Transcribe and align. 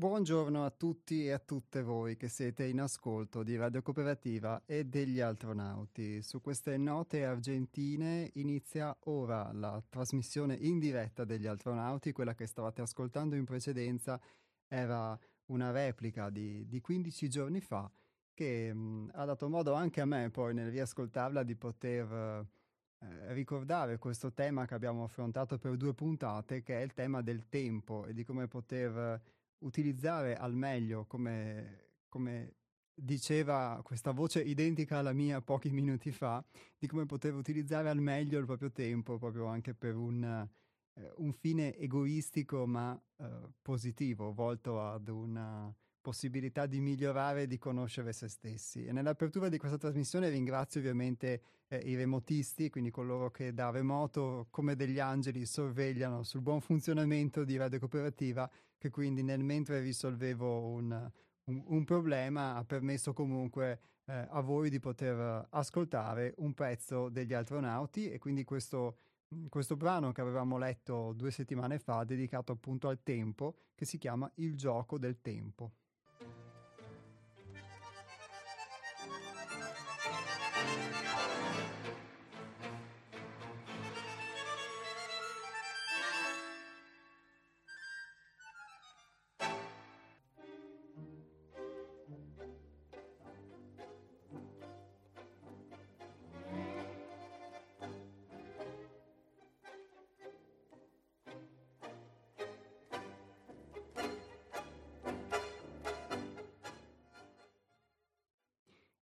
Buongiorno 0.00 0.64
a 0.64 0.70
tutti 0.70 1.26
e 1.26 1.32
a 1.32 1.38
tutte 1.38 1.82
voi 1.82 2.16
che 2.16 2.28
siete 2.28 2.64
in 2.64 2.80
ascolto 2.80 3.42
di 3.42 3.54
Radio 3.54 3.82
Cooperativa 3.82 4.62
e 4.64 4.86
degli 4.86 5.20
astronauti. 5.20 6.22
Su 6.22 6.40
queste 6.40 6.78
note 6.78 7.26
argentine 7.26 8.30
inizia 8.36 8.96
ora 9.00 9.52
la 9.52 9.78
trasmissione 9.86 10.54
in 10.54 10.78
diretta 10.78 11.26
degli 11.26 11.46
astronauti, 11.46 12.12
quella 12.12 12.34
che 12.34 12.46
stavate 12.46 12.80
ascoltando 12.80 13.34
in 13.34 13.44
precedenza 13.44 14.18
era 14.68 15.18
una 15.48 15.70
replica 15.70 16.30
di, 16.30 16.66
di 16.66 16.80
15 16.80 17.28
giorni 17.28 17.60
fa 17.60 17.92
che 18.32 18.72
mh, 18.72 19.10
ha 19.12 19.26
dato 19.26 19.50
modo 19.50 19.74
anche 19.74 20.00
a 20.00 20.06
me 20.06 20.30
poi 20.30 20.54
nel 20.54 20.70
riascoltarla 20.70 21.42
di 21.42 21.56
poter 21.56 22.46
eh, 23.00 23.34
ricordare 23.34 23.98
questo 23.98 24.32
tema 24.32 24.64
che 24.64 24.72
abbiamo 24.72 25.04
affrontato 25.04 25.58
per 25.58 25.76
due 25.76 25.92
puntate, 25.92 26.62
che 26.62 26.78
è 26.78 26.82
il 26.82 26.94
tema 26.94 27.20
del 27.20 27.50
tempo 27.50 28.06
e 28.06 28.14
di 28.14 28.24
come 28.24 28.48
poter 28.48 29.38
utilizzare 29.60 30.36
al 30.36 30.54
meglio, 30.54 31.04
come, 31.06 32.02
come 32.08 32.54
diceva 32.94 33.80
questa 33.82 34.12
voce 34.12 34.42
identica 34.42 34.98
alla 34.98 35.12
mia 35.12 35.40
pochi 35.40 35.70
minuti 35.72 36.12
fa, 36.12 36.44
di 36.78 36.86
come 36.86 37.06
poter 37.06 37.34
utilizzare 37.34 37.88
al 37.88 38.00
meglio 38.00 38.38
il 38.38 38.46
proprio 38.46 38.70
tempo, 38.70 39.18
proprio 39.18 39.46
anche 39.46 39.74
per 39.74 39.96
un, 39.96 40.22
eh, 40.94 41.12
un 41.16 41.32
fine 41.32 41.76
egoistico 41.76 42.66
ma 42.66 43.00
eh, 43.16 43.28
positivo, 43.62 44.32
volto 44.32 44.80
ad 44.82 45.08
una 45.08 45.74
possibilità 46.00 46.66
di 46.66 46.80
migliorare 46.80 47.42
e 47.42 47.46
di 47.46 47.58
conoscere 47.58 48.12
se 48.12 48.28
stessi. 48.28 48.84
E 48.84 48.92
nell'apertura 48.92 49.48
di 49.48 49.58
questa 49.58 49.78
trasmissione 49.78 50.28
ringrazio 50.28 50.80
ovviamente 50.80 51.42
eh, 51.68 51.76
i 51.78 51.94
remotisti, 51.94 52.70
quindi 52.70 52.90
coloro 52.90 53.30
che 53.30 53.52
da 53.52 53.70
remoto 53.70 54.46
come 54.50 54.76
degli 54.76 54.98
angeli 54.98 55.44
sorvegliano 55.46 56.22
sul 56.22 56.40
buon 56.40 56.60
funzionamento 56.60 57.44
di 57.44 57.56
Radio 57.56 57.78
Cooperativa, 57.78 58.50
che 58.78 58.90
quindi 58.90 59.22
nel 59.22 59.42
mentre 59.42 59.80
risolvevo 59.80 60.68
un, 60.68 61.10
un, 61.44 61.62
un 61.66 61.84
problema 61.84 62.56
ha 62.56 62.64
permesso 62.64 63.12
comunque 63.12 63.80
eh, 64.06 64.26
a 64.30 64.40
voi 64.40 64.70
di 64.70 64.80
poter 64.80 65.46
ascoltare 65.50 66.34
un 66.38 66.54
pezzo 66.54 67.08
degli 67.08 67.34
astronauti 67.34 68.10
e 68.10 68.18
quindi 68.18 68.44
questo 68.44 68.96
questo 69.48 69.76
brano 69.76 70.12
che 70.12 70.20
avevamo 70.20 70.58
letto 70.58 71.12
due 71.12 71.30
settimane 71.30 71.78
fa, 71.78 72.02
dedicato 72.04 72.52
appunto 72.52 72.88
al 72.88 73.02
tempo, 73.02 73.54
che 73.74 73.84
si 73.84 73.96
chiama 73.96 74.30
Il 74.36 74.56
gioco 74.56 74.98
del 74.98 75.20
tempo. 75.20 75.72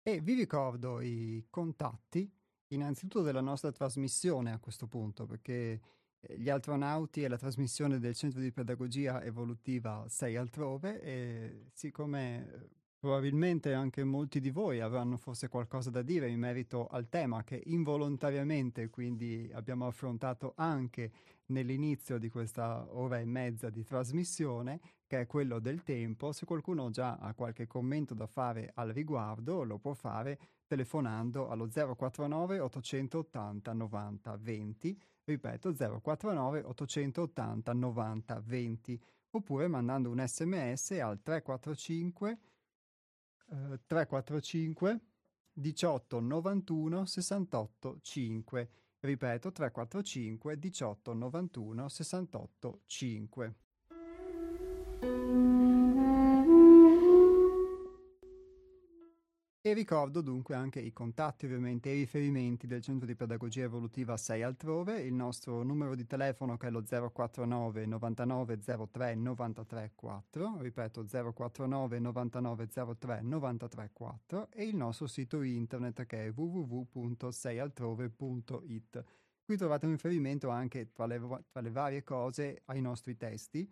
E 0.08 0.22
vi 0.22 0.32
ricordo 0.32 1.02
i 1.02 1.44
contatti, 1.50 2.26
innanzitutto 2.68 3.20
della 3.20 3.42
nostra 3.42 3.70
trasmissione 3.70 4.52
a 4.52 4.58
questo 4.58 4.86
punto, 4.86 5.26
perché 5.26 5.80
eh, 6.18 6.38
gli 6.38 6.48
astronauti 6.48 7.22
e 7.22 7.28
la 7.28 7.36
trasmissione 7.36 7.98
del 7.98 8.14
Centro 8.14 8.40
di 8.40 8.50
Pedagogia 8.50 9.22
Evolutiva 9.22 10.06
6 10.08 10.36
altrove 10.36 11.02
e 11.02 11.66
siccome 11.74 12.50
eh, 12.50 12.68
probabilmente 12.98 13.74
anche 13.74 14.02
molti 14.02 14.40
di 14.40 14.50
voi 14.50 14.80
avranno 14.80 15.16
forse 15.16 15.48
qualcosa 15.48 15.90
da 15.90 16.02
dire 16.02 16.28
in 16.28 16.40
merito 16.40 16.88
al 16.88 17.08
tema 17.08 17.44
che 17.44 17.62
involontariamente 17.66 18.90
quindi 18.90 19.48
abbiamo 19.52 19.86
affrontato 19.86 20.54
anche 20.56 21.12
nell'inizio 21.46 22.18
di 22.18 22.28
questa 22.28 22.86
ora 22.90 23.18
e 23.18 23.24
mezza 23.24 23.70
di 23.70 23.84
trasmissione, 23.84 24.80
che 25.06 25.20
è 25.20 25.26
quello 25.26 25.60
del 25.60 25.82
tempo. 25.82 26.32
Se 26.32 26.44
qualcuno 26.44 26.90
già 26.90 27.16
ha 27.16 27.34
qualche 27.34 27.66
commento 27.66 28.14
da 28.14 28.26
fare 28.26 28.70
al 28.74 28.90
riguardo, 28.90 29.62
lo 29.62 29.78
può 29.78 29.94
fare 29.94 30.38
telefonando 30.66 31.48
allo 31.48 31.68
049 31.68 32.58
880 32.58 33.72
90 33.72 34.36
20, 34.36 35.00
ripeto 35.24 35.72
049 36.02 36.62
880 36.64 37.72
90 37.72 38.42
20, 38.44 39.02
oppure 39.30 39.68
mandando 39.68 40.10
un 40.10 40.22
sms 40.26 40.90
al 40.90 41.22
345 41.22 42.38
eh, 43.50 43.80
345 43.86 45.00
18 45.52 46.20
91 46.20 47.06
68 47.06 47.98
5 48.00 48.70
Ripeto 49.00 49.52
345 49.52 50.56
18 50.56 51.14
91 51.14 51.88
68 51.88 52.80
5. 52.86 53.54
E 59.68 59.74
ricordo 59.74 60.22
dunque 60.22 60.54
anche 60.54 60.80
i 60.80 60.94
contatti, 60.94 61.44
ovviamente, 61.44 61.90
i 61.90 61.98
riferimenti 61.98 62.66
del 62.66 62.80
Centro 62.80 63.04
di 63.04 63.14
Pedagogia 63.14 63.64
Evolutiva 63.64 64.16
6 64.16 64.42
altrove, 64.42 65.02
il 65.02 65.12
nostro 65.12 65.62
numero 65.62 65.94
di 65.94 66.06
telefono 66.06 66.56
che 66.56 66.68
è 66.68 66.70
lo 66.70 66.82
049 66.82 67.84
99 67.84 68.60
03 68.90 69.14
93 69.14 69.92
4, 69.94 70.56
ripeto 70.60 71.04
049 71.34 71.98
99 71.98 72.68
03 72.98 73.20
93 73.20 73.90
4 73.92 74.48
e 74.52 74.64
il 74.64 74.74
nostro 74.74 75.06
sito 75.06 75.42
internet 75.42 76.06
che 76.06 76.28
è 76.28 76.32
www.seialtrove.it. 76.34 79.04
Qui 79.44 79.56
trovate 79.58 79.84
un 79.84 79.92
riferimento 79.92 80.48
anche 80.48 80.92
tra 80.92 81.04
le, 81.04 81.20
tra 81.50 81.60
le 81.60 81.70
varie 81.70 82.02
cose 82.02 82.62
ai 82.64 82.80
nostri 82.80 83.18
testi, 83.18 83.70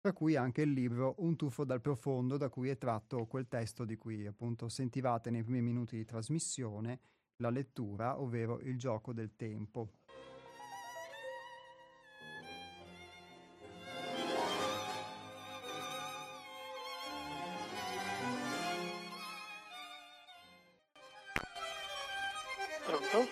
tra 0.00 0.12
cui 0.12 0.36
anche 0.36 0.62
il 0.62 0.72
libro 0.72 1.14
Un 1.18 1.36
tuffo 1.36 1.64
dal 1.64 1.80
profondo, 1.80 2.36
da 2.36 2.48
cui 2.48 2.68
è 2.68 2.78
tratto 2.78 3.26
quel 3.26 3.48
testo 3.48 3.84
di 3.84 3.96
cui 3.96 4.26
appunto 4.26 4.68
sentivate 4.68 5.30
nei 5.30 5.42
primi 5.42 5.60
minuti 5.60 5.96
di 5.96 6.04
trasmissione 6.04 7.00
la 7.36 7.50
lettura, 7.50 8.20
ovvero 8.20 8.60
il 8.60 8.78
gioco 8.78 9.12
del 9.12 9.34
tempo. 9.36 9.90
Pronto? 22.84 23.28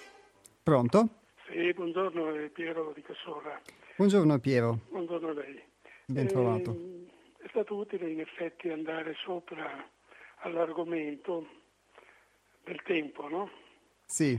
Pronto? 0.63 1.09
Sì, 1.49 1.73
buongiorno, 1.73 2.35
è 2.35 2.49
Piero 2.51 2.93
di 2.93 3.03
Cassola. 3.03 3.61
Buongiorno 3.97 4.39
Piero. 4.39 4.81
Buongiorno 4.91 5.29
a 5.29 5.33
lei. 5.33 5.75
Ben 6.09 6.29
trovato. 6.29 6.71
È 7.37 7.49
stato 7.49 7.75
utile 7.75 8.09
in 8.09 8.21
effetti 8.21 8.69
andare 8.69 9.15
sopra 9.25 9.91
all'argomento 10.43 11.49
del 12.63 12.81
tempo, 12.83 13.29
no? 13.29 13.51
Sì. 14.05 14.39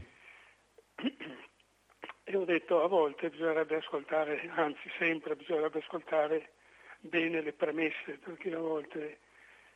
E 2.23 2.35
ho 2.37 2.45
detto 2.45 2.81
a 2.81 2.87
volte 2.87 3.29
bisognerebbe 3.29 3.75
ascoltare, 3.75 4.49
anzi 4.55 4.89
sempre 4.97 5.35
bisognerebbe 5.35 5.79
ascoltare 5.79 6.53
bene 6.99 7.41
le 7.41 7.51
premesse, 7.51 8.17
perché 8.17 8.53
a 8.53 8.59
volte 8.59 9.19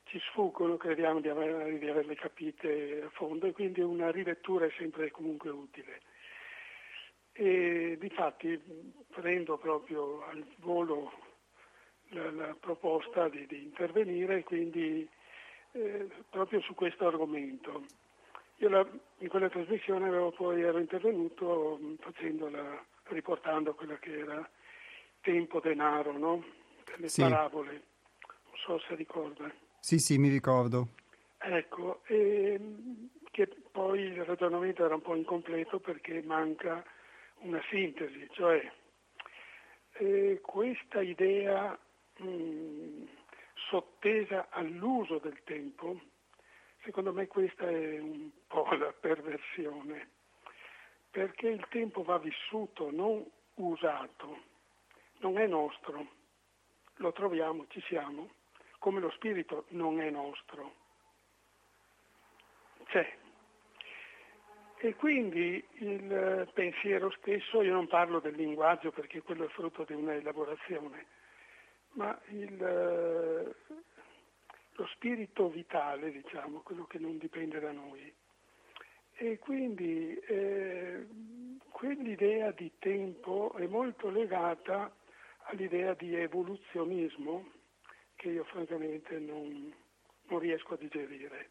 ci 0.06 0.18
sfuggono, 0.30 0.78
crediamo 0.78 1.20
di, 1.20 1.28
aver, 1.28 1.78
di 1.78 1.90
averle 1.90 2.16
capite 2.16 3.02
a 3.04 3.10
fondo 3.10 3.48
e 3.48 3.52
quindi 3.52 3.82
una 3.82 4.12
rilettura 4.12 4.66
è 4.66 4.74
sempre 4.78 5.12
comunque 5.12 5.50
utile. 5.50 6.02
E 7.34 7.98
difatti 8.00 8.58
prendo 9.10 9.58
proprio 9.58 10.24
al 10.24 10.46
volo 10.60 11.31
la, 12.12 12.32
la 12.32 12.56
proposta 12.60 13.28
di, 13.30 13.46
di, 13.48 13.64
intervenire 13.64 14.44
quindi 14.44 15.08
eh, 15.74 16.08
proprio 16.30 16.62
su 16.62 16.74
questo 16.74 17.08
argomento. 17.08 17.86
Io 18.58 18.70
la, 18.70 18.88
in 19.20 19.28
quella 19.28 19.50
trasmissione 19.50 20.08
avevo 20.08 20.32
poi, 20.32 20.62
ero 20.62 20.80
intervenuto 20.80 21.80
facendola, 22.00 22.84
riportando 23.06 23.74
quella 23.74 23.98
che 23.98 24.20
era 24.20 24.50
tempo 25.22 25.60
denaro, 25.60 26.18
no? 26.18 26.44
le 26.98 27.08
Sì. 27.08 27.22
parabole, 27.22 27.72
non 27.72 28.56
so 28.66 28.80
se 28.80 28.96
ricorda. 28.96 29.52
Sì, 29.80 29.98
sì, 29.98 30.18
mi 30.18 30.30
ricordo. 30.30 30.90
Ecco, 31.38 32.02
ehm, 32.06 33.10
che 33.32 33.48
poi 33.72 34.02
il 34.02 34.26
ragionamento 34.26 34.86
era 34.86 34.96
un 34.96 35.02
po' 35.02 35.16
incompleto 35.16 35.80
perché 35.80 36.22
manca 36.22 36.84
una 37.40 37.62
sintesi, 37.70 38.28
cioè 38.32 38.72
eh, 39.94 40.40
questa 40.42 41.02
idea 41.02 41.78
mh, 42.22 43.08
sottesa 43.70 44.48
all'uso 44.50 45.20
del 45.20 45.42
tempo, 45.44 46.00
secondo 46.84 47.14
me 47.14 47.28
questa 47.28 47.68
è 47.68 48.00
un 48.00 48.30
po' 48.48 48.68
la 48.76 48.92
perversione, 48.92 50.10
perché 51.10 51.50
il 51.50 51.66
tempo 51.70 52.04
va 52.04 52.18
vissuto, 52.18 52.92
non 52.92 53.26
usato, 53.56 54.38
non 55.20 55.38
è 55.38 55.48
nostro, 55.48 56.08
lo 56.96 57.12
troviamo, 57.12 57.66
ci 57.70 57.82
siamo, 57.82 58.30
come 58.80 59.00
lo 59.00 59.12
spirito 59.12 59.66
non 59.70 60.02
è 60.02 60.10
nostro. 60.10 60.80
C'è. 62.86 63.18
E 64.84 64.96
quindi 64.96 65.64
il 65.74 66.50
pensiero 66.54 67.12
stesso, 67.12 67.62
io 67.62 67.72
non 67.72 67.88
parlo 67.88 68.20
del 68.20 68.34
linguaggio 68.34 68.92
perché 68.92 69.22
quello 69.22 69.46
è 69.46 69.50
frutto 69.50 69.84
di 69.84 69.94
una 69.94 70.16
elaborazione, 70.16 71.06
ma 71.94 72.20
il, 72.30 72.58
lo 74.82 74.86
spirito 74.88 75.50
vitale, 75.50 76.12
diciamo, 76.12 76.62
quello 76.62 76.86
che 76.86 77.00
non 77.00 77.18
dipende 77.18 77.60
da 77.60 77.72
noi. 77.72 78.14
E 79.14 79.38
quindi 79.38 80.18
eh, 80.18 81.06
quell'idea 81.70 82.52
di 82.52 82.72
tempo 82.80 83.54
è 83.54 83.68
molto 83.68 84.10
legata 84.10 84.96
all'idea 85.46 85.94
di 85.94 86.16
evoluzionismo 86.16 87.52
che 88.16 88.30
io 88.30 88.44
francamente 88.46 89.20
non, 89.20 89.74
non 90.28 90.40
riesco 90.40 90.74
a 90.74 90.78
digerire. 90.78 91.50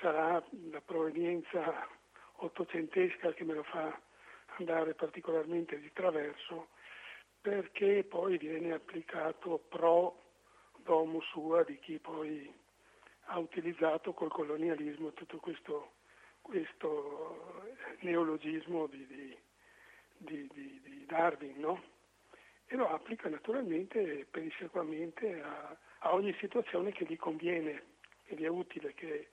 Sarà 0.00 0.42
la 0.70 0.80
provenienza 0.80 1.88
ottocentesca 2.36 3.32
che 3.32 3.44
me 3.44 3.54
lo 3.54 3.62
fa 3.62 3.98
andare 4.58 4.94
particolarmente 4.94 5.78
di 5.78 5.90
traverso 5.92 6.68
perché 7.46 8.02
poi 8.02 8.38
viene 8.38 8.72
applicato 8.72 9.62
pro 9.68 10.20
domo 10.78 11.20
sua 11.20 11.62
di 11.62 11.78
chi 11.78 11.96
poi 12.00 12.52
ha 13.26 13.38
utilizzato 13.38 14.12
col 14.14 14.32
colonialismo 14.32 15.12
tutto 15.12 15.36
questo, 15.36 15.92
questo 16.40 17.62
neologismo 18.00 18.88
di, 18.88 19.06
di, 19.06 20.48
di, 20.52 20.80
di 20.82 21.06
Darwin, 21.06 21.60
no? 21.60 21.80
E 22.66 22.74
lo 22.74 22.88
applica 22.88 23.28
naturalmente 23.28 24.26
pedissequamente 24.28 25.40
a, 25.40 25.76
a, 25.98 26.14
ogni 26.14 26.34
situazione 26.40 26.90
che 26.90 27.04
gli 27.04 27.16
conviene, 27.16 27.84
che 28.24 28.34
gli 28.34 28.42
è 28.42 28.48
utile, 28.48 28.92
che, 28.94 29.28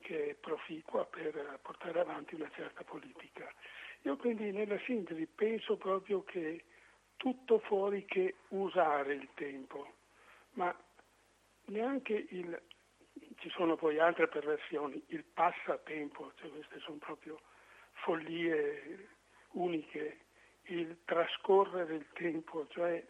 che 0.00 0.30
è 0.30 0.34
proficua 0.34 1.06
per 1.06 1.60
portare 1.62 1.98
avanti 1.98 2.34
una 2.34 2.50
certa 2.54 2.84
politica. 2.84 3.50
Io 4.02 4.18
quindi 4.18 4.50
nella 4.52 4.78
sintesi 4.80 5.26
penso 5.26 5.78
proprio 5.78 6.22
che 6.24 6.64
tutto 7.18 7.58
fuori 7.58 8.06
che 8.06 8.36
usare 8.48 9.12
il 9.12 9.28
tempo, 9.34 9.86
ma 10.52 10.74
neanche 11.66 12.14
il, 12.30 12.62
ci 13.36 13.50
sono 13.50 13.76
poi 13.76 13.98
altre 13.98 14.28
perversioni, 14.28 15.02
il 15.08 15.24
passatempo, 15.24 16.32
cioè 16.36 16.50
queste 16.50 16.78
sono 16.78 16.96
proprio 16.96 17.38
follie 18.04 19.08
uniche, 19.52 20.20
il 20.62 20.98
trascorrere 21.04 21.96
il 21.96 22.06
tempo, 22.14 22.66
cioè 22.68 23.04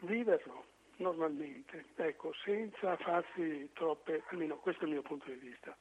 viverlo 0.00 0.64
normalmente, 0.96 1.86
ecco, 1.96 2.32
senza 2.44 2.96
farsi 2.96 3.70
troppe, 3.72 4.22
almeno 4.28 4.56
questo 4.58 4.82
è 4.82 4.86
il 4.86 4.92
mio 4.92 5.02
punto 5.02 5.26
di 5.26 5.36
vista. 5.36 5.76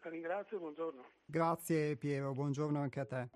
La 0.00 0.10
ringrazio 0.10 0.58
buongiorno. 0.58 1.04
Grazie 1.26 1.96
Piero, 1.96 2.32
buongiorno 2.32 2.80
anche 2.80 3.00
a 3.00 3.04
te. 3.04 3.28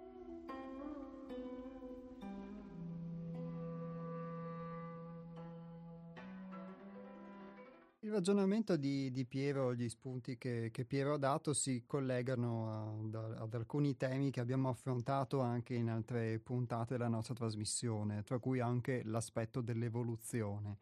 Il 8.04 8.10
ragionamento 8.10 8.76
di, 8.76 9.12
di, 9.12 9.24
Piero, 9.24 9.72
gli 9.76 9.88
spunti 9.88 10.36
che, 10.36 10.70
che, 10.72 10.84
Piero 10.84 11.14
ha 11.14 11.18
dato 11.18 11.54
si 11.54 11.84
collegano 11.86 13.04
ad, 13.04 13.14
ad, 13.14 13.54
alcuni 13.54 13.96
temi 13.96 14.32
che 14.32 14.40
abbiamo 14.40 14.68
affrontato 14.68 15.38
anche 15.38 15.74
in 15.74 15.88
altre 15.88 16.40
puntate 16.40 16.96
della 16.96 17.06
nostra 17.06 17.34
trasmissione, 17.34 18.24
tra 18.24 18.40
cui 18.40 18.58
anche 18.58 19.04
l'aspetto 19.04 19.60
dell'evoluzione. 19.60 20.78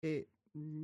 E 0.00 0.28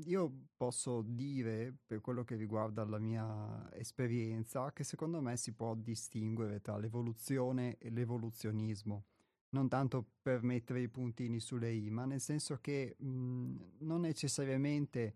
io 0.07 0.47
posso 0.57 1.03
dire, 1.03 1.77
per 1.85 2.01
quello 2.01 2.25
che 2.25 2.37
riguarda 2.37 2.83
la 2.87 2.99
mia 2.99 3.69
esperienza, 3.75 4.73
che 4.73 4.83
secondo 4.83 5.21
me 5.21 5.37
si 5.37 5.53
può 5.53 5.75
distinguere 5.75 6.63
tra 6.63 6.79
l'evoluzione 6.79 7.77
e 7.77 7.91
l'evoluzionismo. 7.91 9.05
Non 9.51 9.69
tanto 9.69 10.07
per 10.23 10.43
mettere 10.43 10.81
i 10.81 10.89
puntini 10.89 11.39
sulle 11.39 11.71
i, 11.71 11.91
ma 11.91 12.07
nel 12.07 12.21
senso 12.23 12.61
che 12.63 12.97
mh, 12.99 13.57
non 13.81 14.01
necessariamente 14.01 15.15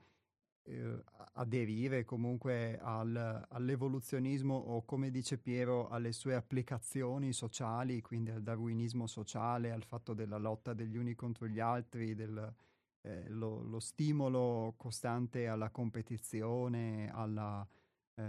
eh, 0.65 1.03
aderire 1.35 2.05
comunque 2.05 2.79
al, 2.79 3.47
all'evoluzionismo 3.49 4.55
o 4.55 4.85
come 4.85 5.11
dice 5.11 5.39
Piero 5.39 5.89
alle 5.89 6.12
sue 6.12 6.35
applicazioni 6.35 7.33
sociali, 7.33 8.01
quindi 8.01 8.31
al 8.31 8.43
darwinismo 8.43 9.07
sociale, 9.07 9.71
al 9.71 9.85
fatto 9.85 10.15
della 10.15 10.39
lotta 10.39 10.75
degli 10.75 10.97
uni 10.97 11.15
contro 11.15 11.47
gli 11.47 11.61
altri, 11.61 12.15
del, 12.15 12.55
eh, 13.03 13.29
lo, 13.29 13.62
lo, 13.62 13.81
stimolo 13.81 14.75
costante 14.77 15.49
alla 15.49 15.71
competizione, 15.71 17.11
alla, 17.12 17.67
eh, 18.15 18.23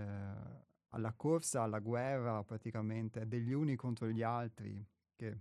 alla 0.89 1.13
corsa, 1.13 1.63
alla 1.63 1.79
guerra 1.79 2.43
praticamente 2.43 3.27
degli 3.27 3.51
uni 3.51 3.75
contro 3.75 4.07
gli 4.07 4.23
altri, 4.23 4.85
che 5.15 5.39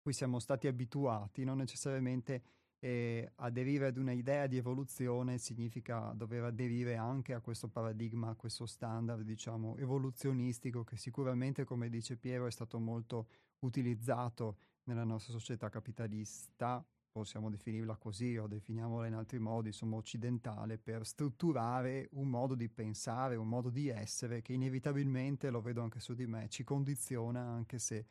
cui 0.00 0.12
siamo 0.12 0.38
stati 0.38 0.68
abituati, 0.68 1.44
non 1.44 1.58
necessariamente 1.58 2.42
e 2.78 3.32
aderire 3.36 3.86
ad 3.86 3.96
un'idea 3.96 4.46
di 4.46 4.56
evoluzione 4.56 5.38
significa 5.38 6.12
dover 6.14 6.44
aderire 6.44 6.96
anche 6.96 7.32
a 7.32 7.40
questo 7.40 7.68
paradigma, 7.68 8.30
a 8.30 8.34
questo 8.34 8.66
standard, 8.66 9.22
diciamo, 9.22 9.76
evoluzionistico 9.76 10.84
che 10.84 10.96
sicuramente, 10.96 11.64
come 11.64 11.88
dice 11.88 12.16
Piero, 12.16 12.46
è 12.46 12.50
stato 12.50 12.78
molto 12.78 13.28
utilizzato 13.60 14.58
nella 14.84 15.04
nostra 15.04 15.32
società 15.32 15.68
capitalista, 15.68 16.84
possiamo 17.10 17.48
definirla 17.48 17.96
così 17.96 18.36
o 18.36 18.46
definiamola 18.46 19.06
in 19.06 19.14
altri 19.14 19.38
modi, 19.38 19.68
insomma 19.68 19.96
occidentale, 19.96 20.76
per 20.76 21.06
strutturare 21.06 22.08
un 22.12 22.28
modo 22.28 22.54
di 22.54 22.68
pensare, 22.68 23.36
un 23.36 23.48
modo 23.48 23.70
di 23.70 23.88
essere 23.88 24.42
che 24.42 24.52
inevitabilmente, 24.52 25.48
lo 25.48 25.62
vedo 25.62 25.80
anche 25.82 25.98
su 25.98 26.14
di 26.14 26.26
me, 26.26 26.48
ci 26.50 26.62
condiziona 26.62 27.40
anche 27.40 27.78
se 27.78 28.06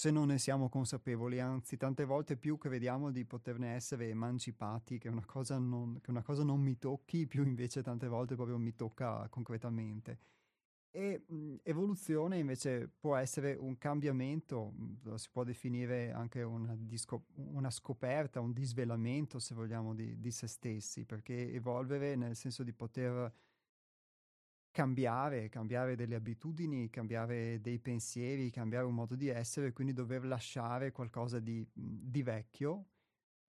se 0.00 0.10
non 0.10 0.28
ne 0.28 0.38
siamo 0.38 0.70
consapevoli, 0.70 1.40
anzi 1.40 1.76
tante 1.76 2.06
volte 2.06 2.38
più 2.38 2.56
crediamo 2.56 3.10
di 3.10 3.26
poterne 3.26 3.74
essere 3.74 4.08
emancipati, 4.08 4.96
che 4.96 5.10
una 5.10 5.26
cosa 5.26 5.58
non, 5.58 6.00
una 6.06 6.22
cosa 6.22 6.42
non 6.42 6.58
mi 6.58 6.78
tocchi, 6.78 7.26
più 7.26 7.44
invece 7.44 7.82
tante 7.82 8.08
volte 8.08 8.34
proprio 8.34 8.56
mi 8.56 8.74
tocca 8.74 9.28
concretamente. 9.28 10.18
E 10.90 11.24
mh, 11.26 11.56
evoluzione 11.64 12.38
invece 12.38 12.88
può 12.98 13.16
essere 13.16 13.54
un 13.56 13.76
cambiamento, 13.76 14.72
lo 15.02 15.18
si 15.18 15.28
può 15.30 15.44
definire 15.44 16.12
anche 16.12 16.42
una, 16.44 16.74
disco- 16.78 17.26
una 17.34 17.70
scoperta, 17.70 18.40
un 18.40 18.54
disvelamento, 18.54 19.38
se 19.38 19.54
vogliamo, 19.54 19.94
di, 19.94 20.18
di 20.18 20.30
se 20.30 20.46
stessi, 20.46 21.04
perché 21.04 21.52
evolvere 21.52 22.16
nel 22.16 22.36
senso 22.36 22.62
di 22.62 22.72
poter 22.72 23.30
cambiare, 24.70 25.48
cambiare 25.48 25.96
delle 25.96 26.14
abitudini, 26.14 26.90
cambiare 26.90 27.60
dei 27.60 27.78
pensieri, 27.78 28.50
cambiare 28.50 28.86
un 28.86 28.94
modo 28.94 29.16
di 29.16 29.28
essere, 29.28 29.72
quindi 29.72 29.92
dover 29.92 30.24
lasciare 30.24 30.92
qualcosa 30.92 31.38
di, 31.40 31.66
mhmm, 31.72 31.98
di 32.10 32.22
vecchio 32.22 32.86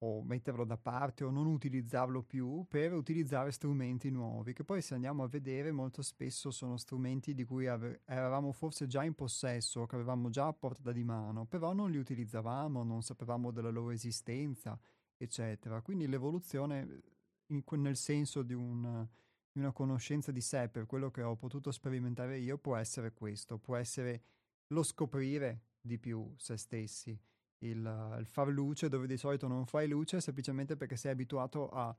o 0.04 0.24
metterlo 0.24 0.66
da 0.66 0.78
parte 0.78 1.24
o 1.24 1.30
non 1.30 1.46
utilizzarlo 1.46 2.24
più 2.24 2.66
per 2.68 2.94
utilizzare 2.94 3.52
strumenti 3.52 4.10
nuovi, 4.10 4.52
che 4.54 4.64
poi 4.64 4.82
se 4.82 4.96
andiamo 4.96 5.24
a 5.24 5.28
vedere 5.28 5.72
molto 5.72 6.02
spesso 6.02 6.50
sono 6.50 6.78
strumenti 6.78 7.36
di 7.36 7.44
cui 7.44 7.68
ave- 7.68 8.02
eravamo 8.06 8.52
forse 8.52 8.88
già 8.88 9.04
in 9.04 9.14
possesso, 9.14 9.86
che 9.86 9.96
avevamo 9.96 10.30
già 10.32 10.48
a 10.48 10.54
portata 10.54 10.92
di 10.92 11.04
mano, 11.04 11.46
però 11.46 11.74
non 11.74 11.92
li 11.92 11.98
utilizzavamo, 11.98 12.84
non 12.84 13.04
sapevamo 13.04 13.52
della 13.52 13.70
loro 13.70 13.92
esistenza, 13.92 14.80
eccetera. 15.18 15.82
Quindi 15.82 16.08
l'evoluzione 16.08 17.02
in, 17.48 17.62
nel 17.82 17.96
senso 17.96 18.42
di 18.42 18.54
un 18.54 19.08
di 19.52 19.60
una 19.60 19.72
conoscenza 19.72 20.32
di 20.32 20.42
sé 20.42 20.70
per 20.70 20.86
quello 20.86 21.12
che 21.12 21.22
ho 21.22 21.36
potuto 21.36 21.72
sperimentare 21.72 22.38
io 22.38 22.58
può 22.58 22.76
essere 22.76 23.12
questo, 23.12 23.58
può 23.58 23.76
essere 23.76 24.24
lo 24.68 24.84
scoprire 24.84 25.66
di 25.82 25.98
più 25.98 26.34
se 26.38 26.56
stessi, 26.58 27.20
il, 27.60 28.16
il 28.20 28.26
far 28.26 28.48
luce 28.48 28.88
dove 28.88 29.08
di 29.08 29.18
solito 29.18 29.48
non 29.48 29.66
fai 29.66 29.88
luce 29.88 30.22
semplicemente 30.22 30.78
perché 30.78 30.96
sei 30.96 31.12
abituato 31.12 31.70
a, 31.70 31.96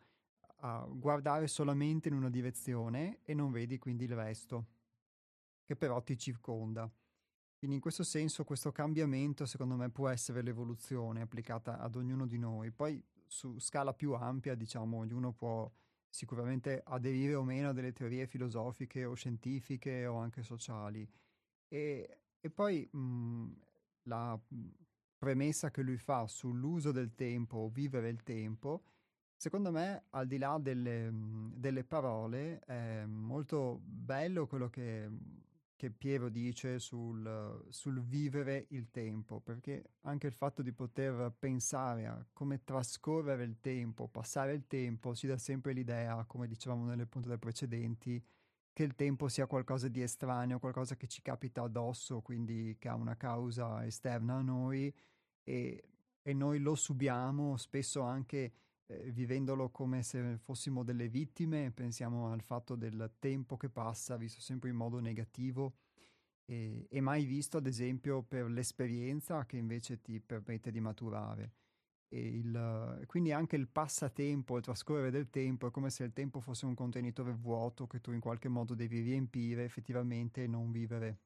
a 0.61 0.87
guardare 0.89 1.47
solamente 1.47 2.09
in 2.09 2.15
una 2.15 2.31
direzione 2.31 3.21
e 3.25 3.35
non 3.35 3.51
vedi 3.51 3.79
quindi 3.79 4.05
il 4.05 4.15
resto, 4.15 4.67
che 5.65 5.77
però 5.77 6.01
ti 6.03 6.17
circonda. 6.17 6.91
Quindi 7.59 7.77
in 7.77 7.83
questo 7.83 8.03
senso 8.03 8.45
questo 8.45 8.73
cambiamento 8.73 9.47
secondo 9.47 9.77
me 9.77 9.89
può 9.91 10.09
essere 10.09 10.43
l'evoluzione 10.43 11.21
applicata 11.21 11.79
ad 11.79 11.97
ognuno 11.97 12.27
di 12.27 12.39
noi. 12.39 12.73
Poi 12.73 13.03
su 13.27 13.59
scala 13.59 13.93
più 13.93 14.15
ampia, 14.15 14.55
diciamo, 14.55 14.99
ognuno 14.99 15.33
può 15.33 15.71
sicuramente 16.13 16.83
aderire 16.85 17.35
o 17.35 17.43
meno 17.43 17.71
a 17.71 17.73
delle 17.73 17.93
teorie 17.93 18.27
filosofiche 18.27 19.07
o 19.07 19.15
scientifiche 19.15 20.05
o 20.05 20.19
anche 20.19 20.43
sociali. 20.43 21.09
E, 21.67 22.19
e 22.39 22.51
poi 22.51 22.87
mh, 22.93 23.53
la 24.03 24.39
premessa 25.17 25.71
che 25.71 25.81
lui 25.81 25.97
fa 25.97 26.27
sull'uso 26.27 26.93
del 26.93 27.15
tempo 27.15 27.71
vivere 27.73 28.11
il 28.11 28.23
tempo, 28.23 28.85
secondo 29.35 29.71
me, 29.71 30.05
al 30.11 30.27
di 30.27 30.37
là 30.37 30.59
delle, 30.61 31.09
delle 31.55 31.83
parole, 31.83 32.59
è 32.61 33.07
molto 33.07 33.81
bello 33.83 34.47
quello 34.47 34.69
che, 34.69 35.09
che 35.83 35.91
Piero 35.91 36.29
dice 36.29 36.79
sul, 36.79 37.67
sul, 37.71 38.01
vivere 38.03 38.67
il 38.69 38.93
tempo, 38.93 39.41
perché 39.41 39.95
anche 40.03 40.29
il 40.29 40.33
fatto 40.33 40.63
di 40.63 40.71
poter 40.71 41.35
pensare 41.37 42.07
a 42.07 42.25
come 42.33 42.63
trascorrere 42.63 43.43
il 43.43 43.59
tempo, 43.61 44.07
passare 44.07 44.53
il 44.53 44.69
tempo, 44.69 45.13
ci 45.13 45.27
dà 45.27 45.37
sempre 45.39 45.73
l'idea, 45.73 46.25
come 46.25 46.47
dicevamo 46.47 46.85
nelle 46.85 47.07
puntate 47.07 47.37
precedenti, 47.37 48.25
che 48.73 48.83
il 48.85 48.95
tempo 48.95 49.27
sia 49.27 49.47
qualcosa 49.47 49.89
di 49.89 50.01
estraneo, 50.01 50.61
qualcosa 50.61 50.95
che 50.95 51.09
ci 51.09 51.21
capita 51.21 51.63
addosso, 51.63 52.21
quindi 52.21 52.77
che 52.79 52.87
ha 52.89 52.95
una 52.95 53.17
causa 53.17 53.85
esterna 53.85 54.37
a 54.37 54.43
noi 54.43 54.95
e, 55.43 55.83
e 56.23 56.33
noi 56.33 56.61
lo 56.61 56.77
subiamo 56.77 57.57
spesso 57.57 58.03
anche 58.03 58.53
eh, 58.87 59.11
vivendolo 59.11 59.71
come 59.71 60.03
se 60.03 60.39
fossimo 60.39 60.83
delle 60.83 61.09
vittime, 61.09 61.71
pensiamo 61.71 62.31
al 62.31 62.43
fatto 62.43 62.75
del 62.75 63.15
tempo 63.19 63.57
che 63.57 63.69
passa 63.69 64.17
visto 64.17 64.41
sempre 64.41 64.71
in 64.71 64.77
modo 64.77 64.99
negativo 64.99 65.77
e, 66.45 66.87
e 66.91 67.01
mai 67.01 67.25
visto 67.25 67.57
ad 67.59 67.67
esempio 67.67 68.23
per 68.23 68.51
l'esperienza 68.51 69.45
che 69.47 69.57
invece 69.57 70.01
ti 70.01 70.21
permette 70.21 70.71
di 70.71 70.81
maturare. 70.81 71.53
Il, 72.13 73.05
quindi 73.07 73.33
anche 73.33 73.57
il 73.57 73.69
passatempo, 73.69 74.59
il 74.59 74.63
trascorrere 74.63 75.11
del 75.11 75.31
tempo 75.31 75.67
è 75.67 75.71
come 75.71 75.89
se 75.89 76.05
il 76.05 76.13
tempo 76.13 76.41
fosse 76.41 76.67
un 76.67 76.75
contenitore 76.75 77.33
vuoto 77.33 77.87
che 77.87 78.03
tu 78.03 78.13
in 78.13 78.21
qualche 78.21 78.49
modo 78.49 78.75
devi 78.75 79.01
riempire 79.01 79.65
effettivamente 79.65 80.43
e 80.43 80.47
non 80.47 80.71
vivere. 80.71 81.21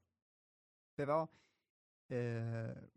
Però 0.94 1.28
eh, 2.06 2.90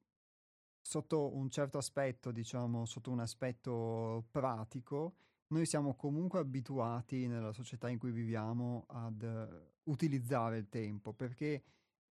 sotto 0.89 1.36
un 1.36 1.51
certo 1.51 1.77
aspetto, 1.77 2.31
diciamo, 2.31 2.84
sotto 2.86 3.12
un 3.12 3.19
aspetto 3.19 4.25
pratico, 4.31 5.13
noi 5.50 5.67
siamo 5.67 5.93
comunque 5.93 6.39
abituati 6.39 7.27
nella 7.27 7.51
società 7.51 7.89
in 7.89 8.00
cui 8.00 8.10
viviamo 8.10 8.86
ad 8.88 9.22
uh, 9.22 9.91
utilizzare 9.91 10.58
il 10.58 10.67
tempo, 10.67 11.13
perché 11.13 11.63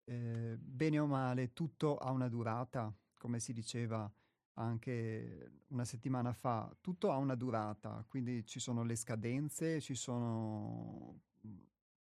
eh, 0.04 0.56
bene 0.58 0.98
o 0.98 1.06
male 1.06 1.52
tutto 1.52 1.98
ha 1.98 2.10
una 2.12 2.30
durata, 2.30 2.90
come 3.18 3.40
si 3.40 3.52
diceva 3.52 4.10
anche 4.54 5.64
una 5.66 5.84
settimana 5.84 6.32
fa, 6.32 6.74
tutto 6.80 7.12
ha 7.12 7.18
una 7.18 7.34
durata, 7.34 8.02
quindi 8.08 8.46
ci 8.46 8.58
sono 8.58 8.84
le 8.84 8.96
scadenze, 8.96 9.82
ci 9.82 9.94
sono 9.94 11.20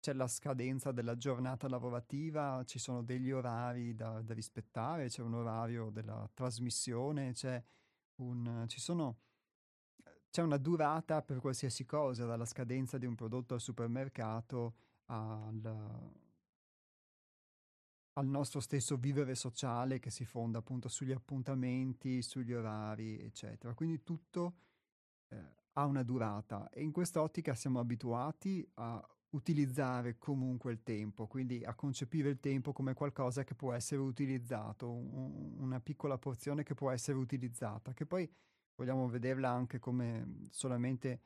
c'è 0.00 0.12
la 0.12 0.28
scadenza 0.28 0.92
della 0.92 1.16
giornata 1.16 1.68
lavorativa, 1.68 2.62
ci 2.64 2.78
sono 2.78 3.02
degli 3.02 3.30
orari 3.30 3.94
da, 3.94 4.20
da 4.22 4.34
rispettare, 4.34 5.08
c'è 5.08 5.22
un 5.22 5.34
orario 5.34 5.90
della 5.90 6.28
trasmissione, 6.32 7.32
c'è, 7.32 7.62
un, 8.16 8.64
sono, 8.68 9.18
c'è 10.30 10.42
una 10.42 10.58
durata 10.58 11.22
per 11.22 11.40
qualsiasi 11.40 11.84
cosa, 11.84 12.26
dalla 12.26 12.44
scadenza 12.44 12.98
di 12.98 13.06
un 13.06 13.14
prodotto 13.14 13.54
al 13.54 13.60
supermercato 13.60 14.74
al, 15.06 16.12
al 18.12 18.26
nostro 18.26 18.60
stesso 18.60 18.96
vivere 18.96 19.34
sociale 19.34 19.98
che 19.98 20.10
si 20.10 20.24
fonda 20.24 20.58
appunto 20.58 20.88
sugli 20.88 21.12
appuntamenti, 21.12 22.22
sugli 22.22 22.52
orari, 22.52 23.20
eccetera. 23.20 23.74
Quindi 23.74 24.02
tutto 24.02 24.54
eh, 25.28 25.54
ha 25.72 25.84
una 25.84 26.02
durata 26.02 26.68
e 26.70 26.82
in 26.82 26.92
quest'ottica 26.92 27.54
siamo 27.54 27.78
abituati 27.78 28.66
a 28.74 29.15
utilizzare 29.36 30.16
comunque 30.18 30.72
il 30.72 30.82
tempo, 30.82 31.26
quindi 31.26 31.62
a 31.64 31.74
concepire 31.74 32.30
il 32.30 32.40
tempo 32.40 32.72
come 32.72 32.94
qualcosa 32.94 33.44
che 33.44 33.54
può 33.54 33.72
essere 33.72 34.00
utilizzato, 34.00 34.90
un, 34.90 35.56
una 35.58 35.80
piccola 35.80 36.16
porzione 36.16 36.62
che 36.62 36.74
può 36.74 36.90
essere 36.90 37.18
utilizzata, 37.18 37.92
che 37.92 38.06
poi 38.06 38.28
vogliamo 38.74 39.08
vederla 39.08 39.50
anche 39.50 39.78
come 39.78 40.46
solamente 40.50 41.20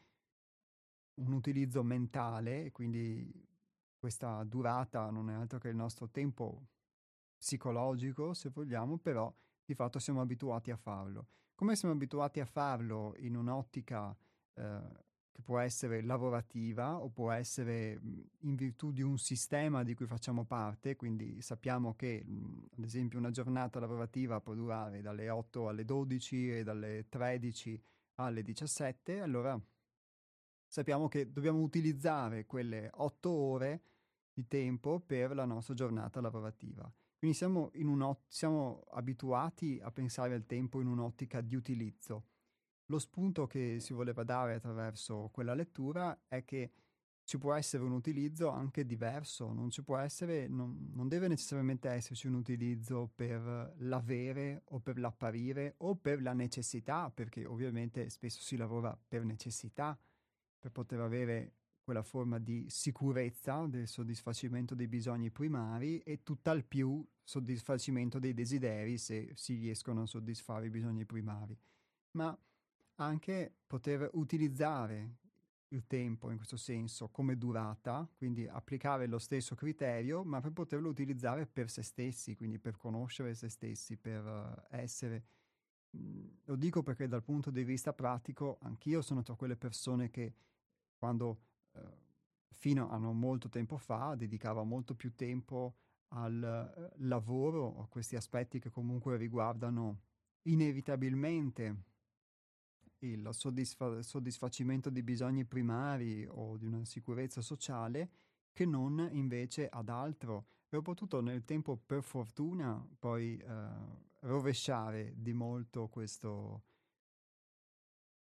un 1.15 1.33
utilizzo 1.33 1.83
mentale, 1.83 2.73
quindi 2.73 3.49
questa 3.97 4.43
durata 4.45 5.11
non 5.11 5.31
è 5.31 5.35
altro 5.35 5.59
che 5.59 5.69
il 5.69 5.77
nostro 5.77 6.09
tempo 6.09 6.67
psicologico, 7.37 8.35
se 8.35 8.51
vogliamo, 8.51 8.99
però 8.99 9.33
di 9.65 9.75
fatto 9.75 9.99
siamo 9.99 10.21
abituati 10.21 10.71
a 10.71 10.77
farlo. 10.77 11.29
Come 11.55 11.77
siamo 11.77 11.95
abituati 11.95 12.41
a 12.41 12.47
farlo 12.47 13.15
in 13.19 13.37
un'ottica 13.37 14.17
eh, 14.55 15.09
che 15.41 15.47
può 15.47 15.59
essere 15.59 16.03
lavorativa 16.03 16.99
o 16.99 17.09
può 17.09 17.33
essere 17.33 17.99
in 18.41 18.55
virtù 18.55 18.93
di 18.93 19.03
un 19.03 19.19
sistema 19.19 19.83
di 19.83 19.95
cui 19.95 20.07
facciamo 20.07 20.45
parte, 20.45 20.97
quindi 20.97 21.41
sappiamo 21.41 21.95
che 21.95 22.25
ad 22.77 22.85
esempio 22.85 23.19
una 23.19 23.31
giornata 23.31 23.81
lavorativa 23.81 24.41
può 24.41 24.55
durare 24.55 25.01
dalle 25.01 25.31
8 25.31 25.69
alle 25.69 25.85
12 25.85 26.59
e 26.59 26.63
dalle 26.63 27.07
13 27.09 27.83
alle 28.17 28.43
17, 28.43 29.21
allora 29.21 29.59
sappiamo 30.67 31.09
che 31.09 31.33
dobbiamo 31.33 31.61
utilizzare 31.61 32.47
quelle 32.47 32.91
8 32.93 33.31
ore 33.31 33.83
di 34.33 34.47
tempo 34.47 35.01
per 35.01 35.35
la 35.35 35.47
nostra 35.47 35.75
giornata 35.75 36.21
lavorativa. 36.21 36.91
Quindi 37.19 37.37
siamo, 37.37 37.71
siamo 38.29 38.85
abituati 38.93 39.79
a 39.83 39.91
pensare 39.91 40.35
al 40.35 40.47
tempo 40.47 40.81
in 40.81 40.87
un'ottica 40.87 41.41
di 41.41 41.55
utilizzo 41.55 42.29
lo 42.91 42.99
spunto 42.99 43.47
che 43.47 43.79
si 43.79 43.93
voleva 43.93 44.25
dare 44.25 44.55
attraverso 44.55 45.31
quella 45.33 45.55
lettura 45.55 46.25
è 46.27 46.45
che 46.45 46.73
ci 47.25 47.39
può 47.39 47.55
essere 47.55 47.85
un 47.85 47.93
utilizzo 47.93 48.49
anche 48.49 48.85
diverso, 48.85 49.53
non, 49.53 49.71
ci 49.71 49.85
può 49.85 49.97
essere, 49.97 50.49
non, 50.49 50.91
non 50.93 51.07
deve 51.07 51.29
necessariamente 51.29 51.89
esserci 51.89 52.27
un 52.27 52.35
utilizzo 52.35 53.13
per 53.15 53.75
l'avere 53.79 54.63
o 54.71 54.81
per 54.81 54.99
l'apparire 54.99 55.75
o 55.79 55.95
per 55.95 56.21
la 56.21 56.33
necessità, 56.33 57.09
perché 57.09 57.47
ovviamente 57.47 58.11
spesso 58.11 58.41
si 58.41 58.57
lavora 58.57 58.99
per 59.07 59.25
necessità, 59.25 59.97
per 60.59 60.73
poter 60.73 60.99
avere 60.99 61.55
quella 61.85 62.03
forma 62.03 62.41
di 62.41 62.67
sicurezza 62.69 63.65
del 63.67 63.87
soddisfacimento 63.87 64.75
dei 64.75 64.89
bisogni 64.89 65.31
primari 65.31 66.01
e 66.01 66.25
tutt'al 66.25 66.65
più 66.65 67.07
soddisfacimento 67.23 68.19
dei 68.19 68.35
desideri 68.35 68.99
se 68.99 69.31
si 69.37 69.55
riescono 69.55 70.03
a 70.03 70.07
soddisfare 70.07 70.67
i 70.67 70.71
bisogni 70.71 71.05
primari. 71.05 71.57
Ma 72.13 72.37
anche 73.05 73.55
poter 73.67 74.11
utilizzare 74.15 75.17
il 75.69 75.87
tempo 75.87 76.31
in 76.31 76.37
questo 76.37 76.57
senso 76.57 77.09
come 77.09 77.37
durata, 77.37 78.09
quindi 78.17 78.47
applicare 78.47 79.07
lo 79.07 79.19
stesso 79.19 79.55
criterio, 79.55 80.25
ma 80.25 80.41
per 80.41 80.53
poterlo 80.53 80.89
utilizzare 80.89 81.47
per 81.47 81.71
se 81.71 81.83
stessi, 81.83 82.37
quindi 82.37 82.59
per 82.59 82.77
conoscere 82.77 83.35
se 83.35 83.49
stessi, 83.49 83.97
per 83.97 84.67
essere... 84.71 85.25
Mhmm, 85.91 86.39
lo 86.45 86.57
dico 86.57 86.83
perché 86.83 87.09
dal 87.09 87.23
punto 87.23 87.51
di 87.51 87.65
vista 87.65 87.93
pratico 87.93 88.59
anch'io 88.63 89.03
sono 89.03 89.23
tra 89.23 89.35
quelle 89.35 89.57
persone 89.57 90.11
che 90.11 90.35
quando 90.97 91.41
eh, 91.73 91.81
fino 92.51 92.91
a 92.91 92.97
non 92.99 93.19
molto 93.19 93.49
tempo 93.49 93.77
fa 93.77 94.15
dedicava 94.15 94.63
molto 94.63 94.95
più 94.95 95.15
tempo 95.15 95.77
al 96.09 96.43
eh, 96.43 96.93
lavoro, 96.99 97.81
a 97.81 97.87
questi 97.87 98.17
aspetti 98.17 98.59
che 98.59 98.71
comunque 98.71 99.17
riguardano 99.17 100.03
inevitabilmente 100.43 101.89
il 103.01 103.29
soddisfa- 103.33 104.03
soddisfacimento 104.03 104.91
di 104.91 105.03
bisogni 105.03 105.45
primari 105.45 106.27
o 106.29 106.57
di 106.57 106.67
una 106.67 106.85
sicurezza 106.85 107.41
sociale 107.41 108.11
che 108.53 108.67
non 108.67 109.09
invece 109.13 109.69
ad 109.69 109.89
altro. 109.89 110.47
E 110.69 110.77
ho 110.77 110.83
potuto 110.83 111.21
nel 111.21 111.45
tempo, 111.45 111.77
per 111.77 112.03
fortuna, 112.03 112.87
poi 112.99 113.37
eh, 113.37 113.69
rovesciare 114.21 115.15
di 115.17 115.33
molto 115.33 115.89
questo, 115.89 116.63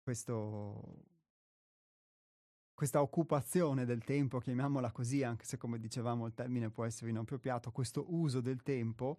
questo, 0.01 1.05
questa 2.73 3.01
occupazione 3.01 3.85
del 3.85 4.03
tempo, 4.03 4.39
chiamiamola 4.39 4.91
così, 4.91 5.23
anche 5.23 5.43
se 5.43 5.57
come 5.57 5.79
dicevamo 5.79 6.25
il 6.25 6.33
termine 6.33 6.69
può 6.69 6.85
essere 6.85 7.09
inappropriato, 7.09 7.71
questo 7.71 8.05
uso 8.13 8.39
del 8.39 8.61
tempo, 8.61 9.17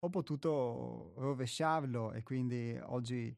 ho 0.00 0.08
potuto 0.10 1.12
rovesciarlo 1.16 2.12
e 2.12 2.22
quindi 2.22 2.78
oggi 2.84 3.34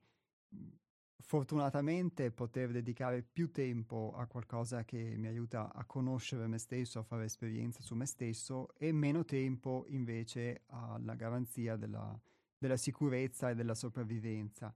fortunatamente 1.23 2.31
poter 2.31 2.71
dedicare 2.71 3.23
più 3.23 3.50
tempo 3.50 4.12
a 4.17 4.26
qualcosa 4.26 4.85
che 4.85 5.14
mi 5.17 5.29
aiuta 5.29 5.73
a 5.73 5.85
conoscere 5.85 6.47
me 6.47 6.59
stesso, 6.59 6.99
a 6.99 7.02
fare 7.02 7.25
esperienza 7.25 7.81
su 7.81 7.95
me 7.95 8.07
stesso 8.07 8.75
e 8.75 8.93
meno 8.93 9.25
tempo 9.25 9.85
invece 9.88 10.62
alla 10.67 11.14
garanzia 11.14 11.76
della, 11.76 12.21
della 12.59 12.76
sicurezza 12.76 13.50
e 13.50 13.55
della 13.55 13.75
sopravvivenza. 13.75 14.75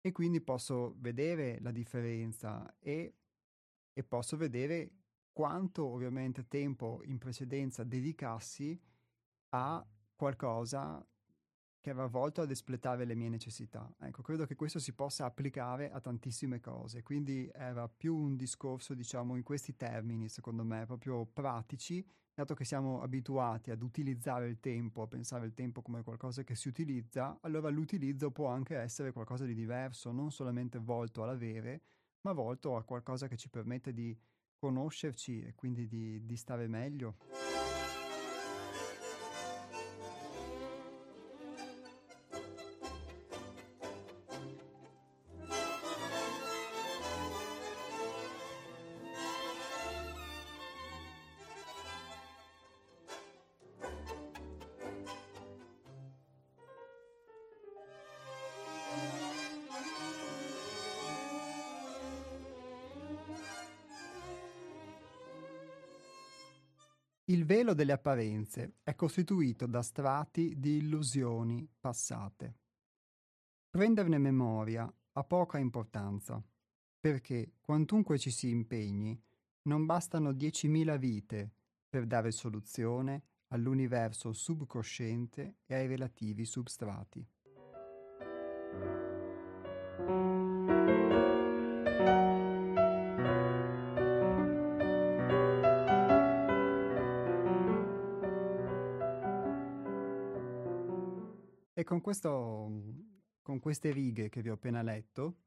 E 0.00 0.12
quindi 0.12 0.40
posso 0.40 0.94
vedere 0.98 1.58
la 1.60 1.70
differenza 1.70 2.76
e, 2.78 3.14
e 3.92 4.04
posso 4.04 4.36
vedere 4.36 4.90
quanto 5.32 5.86
ovviamente 5.86 6.46
tempo 6.48 7.00
in 7.04 7.18
precedenza 7.18 7.84
dedicassi 7.84 8.78
a 9.50 9.84
qualcosa 10.14 11.04
che 11.80 11.90
era 11.90 12.06
volto 12.06 12.42
ad 12.42 12.50
espletare 12.50 13.04
le 13.04 13.14
mie 13.14 13.28
necessità. 13.28 13.90
Ecco, 14.00 14.22
credo 14.22 14.44
che 14.44 14.54
questo 14.54 14.78
si 14.78 14.92
possa 14.92 15.24
applicare 15.24 15.90
a 15.90 16.00
tantissime 16.00 16.60
cose, 16.60 17.02
quindi 17.02 17.50
era 17.52 17.88
più 17.88 18.14
un 18.14 18.36
discorso, 18.36 18.94
diciamo, 18.94 19.36
in 19.36 19.42
questi 19.42 19.76
termini, 19.76 20.28
secondo 20.28 20.62
me, 20.62 20.84
proprio 20.84 21.24
pratici, 21.24 22.06
dato 22.34 22.54
che 22.54 22.64
siamo 22.64 23.00
abituati 23.00 23.70
ad 23.70 23.82
utilizzare 23.82 24.46
il 24.46 24.60
tempo, 24.60 25.02
a 25.02 25.06
pensare 25.06 25.46
il 25.46 25.54
tempo 25.54 25.80
come 25.80 26.02
qualcosa 26.02 26.42
che 26.42 26.54
si 26.54 26.68
utilizza, 26.68 27.38
allora 27.40 27.70
l'utilizzo 27.70 28.30
può 28.30 28.48
anche 28.48 28.76
essere 28.76 29.12
qualcosa 29.12 29.44
di 29.44 29.54
diverso, 29.54 30.12
non 30.12 30.30
solamente 30.30 30.78
volto 30.78 31.22
all'avere, 31.22 31.82
ma 32.22 32.32
volto 32.32 32.76
a 32.76 32.84
qualcosa 32.84 33.26
che 33.26 33.36
ci 33.36 33.48
permette 33.48 33.92
di 33.92 34.16
conoscerci 34.58 35.40
e 35.40 35.54
quindi 35.54 35.88
di, 35.88 36.24
di 36.24 36.36
stare 36.36 36.68
meglio. 36.68 37.16
Delle 67.80 67.92
apparenze 67.92 68.74
è 68.82 68.94
costituito 68.94 69.64
da 69.64 69.80
strati 69.80 70.58
di 70.58 70.76
illusioni 70.76 71.66
passate. 71.80 72.58
Prenderne 73.70 74.18
memoria 74.18 74.92
ha 75.12 75.24
poca 75.24 75.56
importanza, 75.56 76.44
perché 77.00 77.54
quantunque 77.58 78.18
ci 78.18 78.30
si 78.30 78.50
impegni, 78.50 79.18
non 79.62 79.86
bastano 79.86 80.32
10.000 80.32 80.98
vite 80.98 81.54
per 81.88 82.04
dare 82.04 82.32
soluzione 82.32 83.22
all'universo 83.48 84.34
subconsciente 84.34 85.60
e 85.64 85.74
ai 85.74 85.86
relativi 85.86 86.44
substrati. 86.44 87.26
Con, 101.90 102.00
questo, 102.00 102.70
con 103.42 103.58
queste 103.58 103.90
righe 103.90 104.28
che 104.28 104.42
vi 104.42 104.50
ho 104.50 104.52
appena 104.52 104.80
letto, 104.80 105.38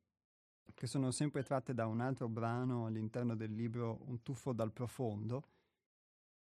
che 0.73 0.87
sono 0.87 1.09
sempre 1.11 1.41
tratte 1.41 1.73
da 1.73 1.87
un 1.87 2.01
altro 2.01 2.27
brano 2.27 2.85
all'interno 2.85 3.33
del 3.33 3.53
libro 3.53 4.01
Un 4.07 4.21
tuffo 4.23 4.51
dal 4.51 4.73
profondo, 4.73 5.47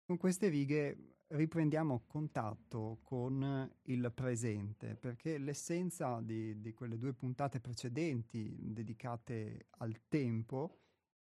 con 0.06 0.16
queste 0.16 0.48
righe 0.48 1.16
riprendiamo 1.26 2.04
contatto 2.06 3.00
con 3.02 3.70
il 3.82 4.10
presente, 4.14 4.94
perché 4.94 5.36
l'essenza 5.36 6.18
di, 6.22 6.58
di, 6.62 6.72
quelle 6.72 6.96
due 6.96 7.12
puntate 7.12 7.60
precedenti 7.60 8.56
dedicate 8.58 9.66
al 9.80 10.00
tempo 10.08 10.78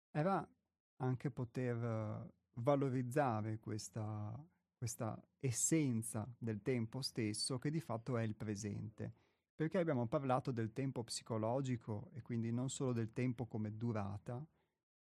era 0.09 0.49
anche 1.01 1.29
poter 1.31 2.31
valorizzare 2.53 3.59
questa, 3.59 4.41
questa 4.79 5.21
essenza 5.39 6.25
del 6.37 6.61
tempo 6.61 7.01
stesso 7.01 7.59
che 7.59 7.69
di 7.69 7.81
fatto 7.81 8.17
è 8.17 8.23
il 8.23 8.33
presente. 8.33 9.13
Perché 9.53 9.77
abbiamo 9.77 10.07
parlato 10.07 10.51
del 10.51 10.71
tempo 10.71 11.03
psicologico 11.03 12.11
e 12.13 12.21
quindi 12.21 12.49
non 12.49 12.69
solo 12.69 12.93
del 12.93 13.11
tempo 13.11 13.45
come 13.45 13.75
durata, 13.75 14.41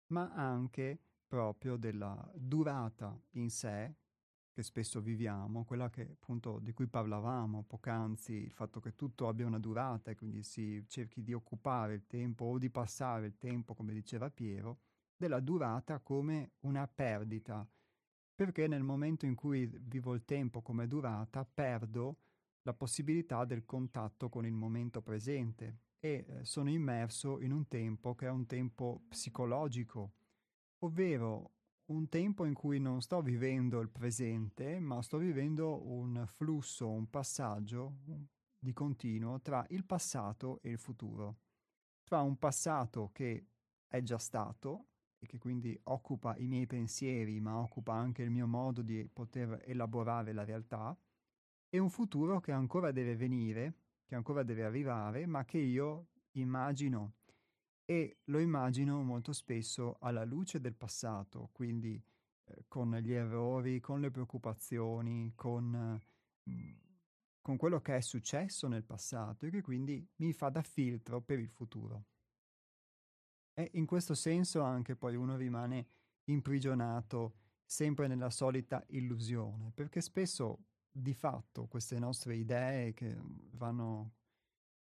ma 0.07 0.33
anche 0.33 0.99
proprio 1.27 1.77
della 1.77 2.27
durata 2.33 3.15
in 3.33 3.51
sé 3.51 3.93
che 4.51 4.63
spesso 4.63 4.99
viviamo, 4.99 5.63
quella 5.63 5.91
che, 5.91 6.17
appunto, 6.19 6.57
di 6.57 6.73
cui 6.73 6.87
parlavamo 6.87 7.61
poc'anzi, 7.61 8.33
il 8.33 8.51
fatto 8.53 8.79
che 8.79 8.95
tutto 8.95 9.27
abbia 9.27 9.45
una 9.45 9.59
durata 9.59 10.09
e 10.09 10.15
quindi 10.15 10.41
si 10.41 10.83
cerchi 10.87 11.21
di 11.21 11.33
occupare 11.33 11.93
il 11.93 12.07
tempo 12.07 12.45
o 12.45 12.57
di 12.57 12.71
passare 12.71 13.27
il 13.27 13.37
tempo, 13.37 13.75
come 13.75 13.93
diceva 13.93 14.31
Piero, 14.31 14.79
della 15.15 15.39
durata 15.39 15.99
come 15.99 16.53
una 16.61 16.87
perdita 16.87 17.69
perché 18.37 18.67
nel 18.67 18.83
momento 18.83 19.25
in 19.25 19.33
cui 19.33 19.65
vivo 19.65 20.13
il 20.13 20.23
tempo 20.23 20.61
come 20.61 20.85
durata 20.85 21.43
perdo 21.43 22.17
la 22.61 22.73
possibilità 22.75 23.45
del 23.45 23.65
contatto 23.65 24.29
con 24.29 24.45
il 24.45 24.53
momento 24.53 25.01
presente 25.01 25.79
e 25.99 26.23
eh, 26.27 26.45
sono 26.45 26.69
immerso 26.69 27.41
in 27.41 27.51
un 27.51 27.67
tempo 27.67 28.13
che 28.13 28.27
è 28.27 28.29
un 28.29 28.45
tempo 28.45 29.05
psicologico, 29.09 30.11
ovvero 30.83 31.53
un 31.85 32.09
tempo 32.09 32.45
in 32.45 32.53
cui 32.53 32.79
non 32.79 33.01
sto 33.01 33.23
vivendo 33.23 33.79
il 33.79 33.89
presente, 33.89 34.79
ma 34.79 35.01
sto 35.01 35.17
vivendo 35.17 35.89
un 35.89 36.23
flusso, 36.27 36.87
un 36.87 37.09
passaggio 37.09 38.01
di 38.59 38.71
continuo 38.71 39.41
tra 39.41 39.65
il 39.69 39.83
passato 39.83 40.59
e 40.61 40.69
il 40.69 40.77
futuro, 40.77 41.37
tra 42.03 42.21
un 42.21 42.37
passato 42.37 43.09
che 43.13 43.47
è 43.87 44.03
già 44.03 44.19
stato 44.19 44.89
e 45.19 45.25
che 45.25 45.37
quindi 45.37 45.79
occupa 45.83 46.35
i 46.37 46.47
miei 46.47 46.67
pensieri, 46.67 47.39
ma 47.39 47.57
occupa 47.57 47.93
anche 47.93 48.23
il 48.23 48.29
mio 48.29 48.47
modo 48.47 48.81
di 48.81 49.07
poter 49.11 49.63
elaborare 49.65 50.33
la 50.33 50.43
realtà, 50.43 50.97
e 51.69 51.77
un 51.79 51.89
futuro 51.89 52.39
che 52.39 52.51
ancora 52.51 52.91
deve 52.91 53.15
venire, 53.15 53.73
che 54.05 54.15
ancora 54.15 54.43
deve 54.43 54.63
arrivare, 54.63 55.25
ma 55.25 55.43
che 55.43 55.57
io 55.57 56.07
immagino 56.31 57.13
e 57.89 58.17
lo 58.25 58.39
immagino 58.39 59.01
molto 59.01 59.31
spesso 59.31 59.97
alla 60.01 60.25
luce 60.25 60.59
del 60.59 60.75
passato, 60.75 61.49
quindi 61.53 62.01
eh, 62.43 62.65
con 62.67 62.93
gli 62.97 63.13
errori, 63.13 63.79
con 63.79 64.01
le 64.01 64.11
preoccupazioni, 64.11 65.31
con, 65.35 65.97
mm, 66.49 66.71
con 67.41 67.55
quello 67.55 67.79
che 67.79 67.95
è 67.95 68.01
successo 68.01 68.67
nel 68.67 68.83
passato 68.83 69.45
e 69.45 69.49
che 69.49 69.61
quindi 69.61 70.05
mi 70.17 70.33
fa 70.33 70.49
da 70.49 70.61
filtro 70.61 71.21
per 71.21 71.39
il 71.39 71.49
futuro. 71.49 72.03
E 73.59 73.71
in 73.73 73.87
questo 73.87 74.13
senso 74.13 74.61
anche 74.61 74.95
poi 74.95 75.15
uno 75.15 75.35
rimane 75.35 75.87
imprigionato 76.25 77.33
sempre 77.65 78.05
nella 78.05 78.29
solita 78.29 78.83
illusione, 78.89 79.71
perché 79.73 79.99
spesso 79.99 80.65
di 80.91 81.15
fatto 81.15 81.65
queste 81.65 81.97
nostre 81.97 82.35
idee 82.35 82.93
che 82.93 83.17
vanno 83.53 84.13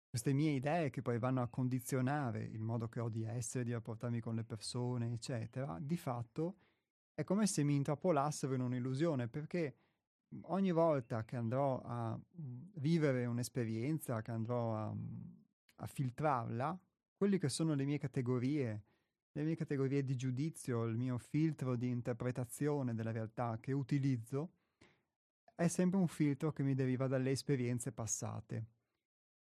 queste 0.09 0.33
mie 0.33 0.53
idee 0.53 0.91
che 0.91 1.03
poi 1.03 1.19
vanno 1.19 1.43
a 1.43 1.49
condizionare 1.49 2.43
il 2.43 2.61
modo 2.61 2.89
che 2.89 3.01
ho 3.01 3.09
di 3.09 3.25
essere, 3.25 3.65
di 3.65 3.73
rapportarmi 3.73 4.21
con 4.21 4.37
le 4.37 4.45
persone, 4.45 5.13
eccetera, 5.13 5.79
di 5.81 5.97
fatto 5.97 6.57
è 7.15 7.25
come 7.25 7.47
se 7.47 7.65
mi 7.65 7.75
intrappolassero 7.75 8.55
in 8.55 8.61
un'illusione, 8.61 9.27
perché 9.27 9.77
ogni 10.43 10.71
volta 10.71 11.25
che 11.25 11.37
andrò 11.37 11.81
a 11.85 12.19
vivere 12.75 13.27
un'esperienza, 13.27 14.23
che 14.23 14.31
andrò 14.31 14.77
a, 14.77 14.95
a 15.77 15.87
filtrarla, 15.87 16.79
quelle 17.21 17.37
che 17.37 17.51
sono 17.51 17.75
le 17.75 17.85
mie 17.85 17.99
categorie, 17.99 18.85
le 19.33 19.43
mie 19.43 19.55
categorie 19.55 20.03
di 20.03 20.17
giudizio, 20.17 20.85
il 20.85 20.97
mio 20.97 21.19
filtro 21.19 21.77
di 21.77 21.87
interpretazione 21.87 22.95
della 22.95 23.11
realtà 23.11 23.59
che 23.61 23.73
utilizzo, 23.73 24.53
è 25.55 25.69
sempre 25.69 26.01
un 26.01 26.09
filtro 26.09 26.51
che 26.51 26.63
mi 26.63 26.73
deriva 26.73 27.09
dalle 27.09 27.33
esperienze 27.33 27.93
passate, 27.93 28.67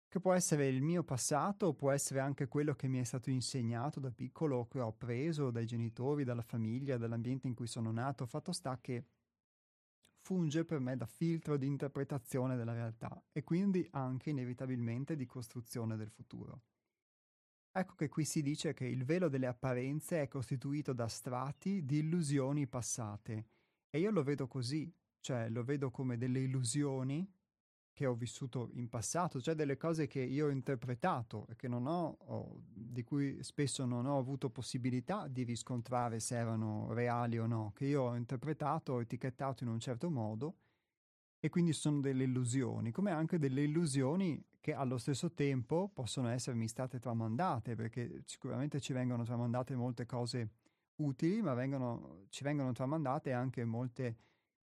che 0.07 0.21
può 0.21 0.31
essere 0.31 0.69
il 0.69 0.81
mio 0.81 1.03
passato, 1.03 1.73
può 1.73 1.91
essere 1.91 2.21
anche 2.21 2.47
quello 2.47 2.73
che 2.73 2.87
mi 2.87 2.99
è 2.99 3.03
stato 3.03 3.29
insegnato 3.31 3.99
da 3.99 4.11
piccolo, 4.11 4.65
che 4.67 4.79
ho 4.79 4.87
appreso 4.87 5.51
dai 5.51 5.65
genitori, 5.65 6.23
dalla 6.23 6.43
famiglia, 6.43 6.95
dall'ambiente 6.95 7.47
in 7.47 7.53
cui 7.53 7.67
sono 7.67 7.91
nato. 7.91 8.25
Fatto 8.25 8.53
sta 8.53 8.79
che 8.79 9.03
funge 10.21 10.63
per 10.63 10.79
me 10.79 10.95
da 10.95 11.05
filtro 11.05 11.57
di 11.57 11.67
interpretazione 11.67 12.55
della 12.55 12.71
realtà 12.71 13.21
e 13.33 13.43
quindi 13.43 13.85
anche 13.91 14.29
inevitabilmente 14.29 15.17
di 15.17 15.25
costruzione 15.25 15.97
del 15.97 16.09
futuro. 16.09 16.61
Ecco 17.71 17.95
che 17.95 18.09
qui 18.09 18.25
si 18.25 18.41
dice 18.41 18.73
che 18.73 18.85
il 18.85 19.03
velo 19.05 19.29
delle 19.29 19.47
apparenze 19.47 20.21
è 20.21 20.27
costituito 20.27 20.93
da 20.93 21.07
strati 21.07 21.85
di 21.85 21.99
illusioni 21.99 22.67
passate. 22.67 23.45
E 23.89 23.99
io 23.99 24.11
lo 24.11 24.23
vedo 24.23 24.47
così, 24.47 24.91
cioè 25.19 25.49
lo 25.49 25.63
vedo 25.63 25.91
come 25.91 26.17
delle 26.17 26.39
illusioni 26.39 27.29
che 27.97 28.05
ho 28.05 28.13
vissuto 28.13 28.69
in 28.73 28.89
passato, 28.89 29.41
cioè 29.41 29.55
delle 29.55 29.75
cose 29.75 30.05
che 30.05 30.19
io 30.19 30.45
ho 30.45 30.49
interpretato 30.49 31.47
e 31.47 31.67
ho, 31.67 32.17
o 32.19 32.61
di 32.71 33.03
cui 33.03 33.41
spesso 33.41 33.85
non 33.85 34.05
ho 34.05 34.19
avuto 34.19 34.51
possibilità 34.51 35.27
di 35.27 35.41
riscontrare 35.41 36.19
se 36.19 36.35
erano 36.35 36.93
reali 36.93 37.39
o 37.39 37.47
no, 37.47 37.71
che 37.73 37.85
io 37.85 38.03
ho 38.03 38.15
interpretato, 38.15 38.93
ho 38.93 39.01
etichettato 39.01 39.63
in 39.63 39.71
un 39.71 39.79
certo 39.79 40.11
modo 40.11 40.57
e 41.47 41.49
quindi 41.49 41.71
sono 41.71 42.01
delle 42.01 42.25
illusioni, 42.25 42.91
come 42.91 43.09
anche 43.09 43.39
delle 43.39 43.63
illusioni 43.63 44.43
che 44.59 44.73
allo 44.73 44.97
stesso 44.97 45.31
tempo 45.31 45.89
possono 45.93 46.27
essermi 46.27 46.67
state 46.67 46.99
tramandate, 46.99 47.73
perché 47.73 48.23
sicuramente 48.25 48.81
ci 48.81 48.91
vengono 48.91 49.23
tramandate 49.23 49.73
molte 49.73 50.05
cose 50.05 50.49
utili, 50.97 51.41
ma 51.41 51.53
vengono, 51.53 52.25
ci 52.27 52.43
vengono 52.43 52.73
tramandate 52.73 53.31
anche 53.31 53.63
molte 53.63 54.17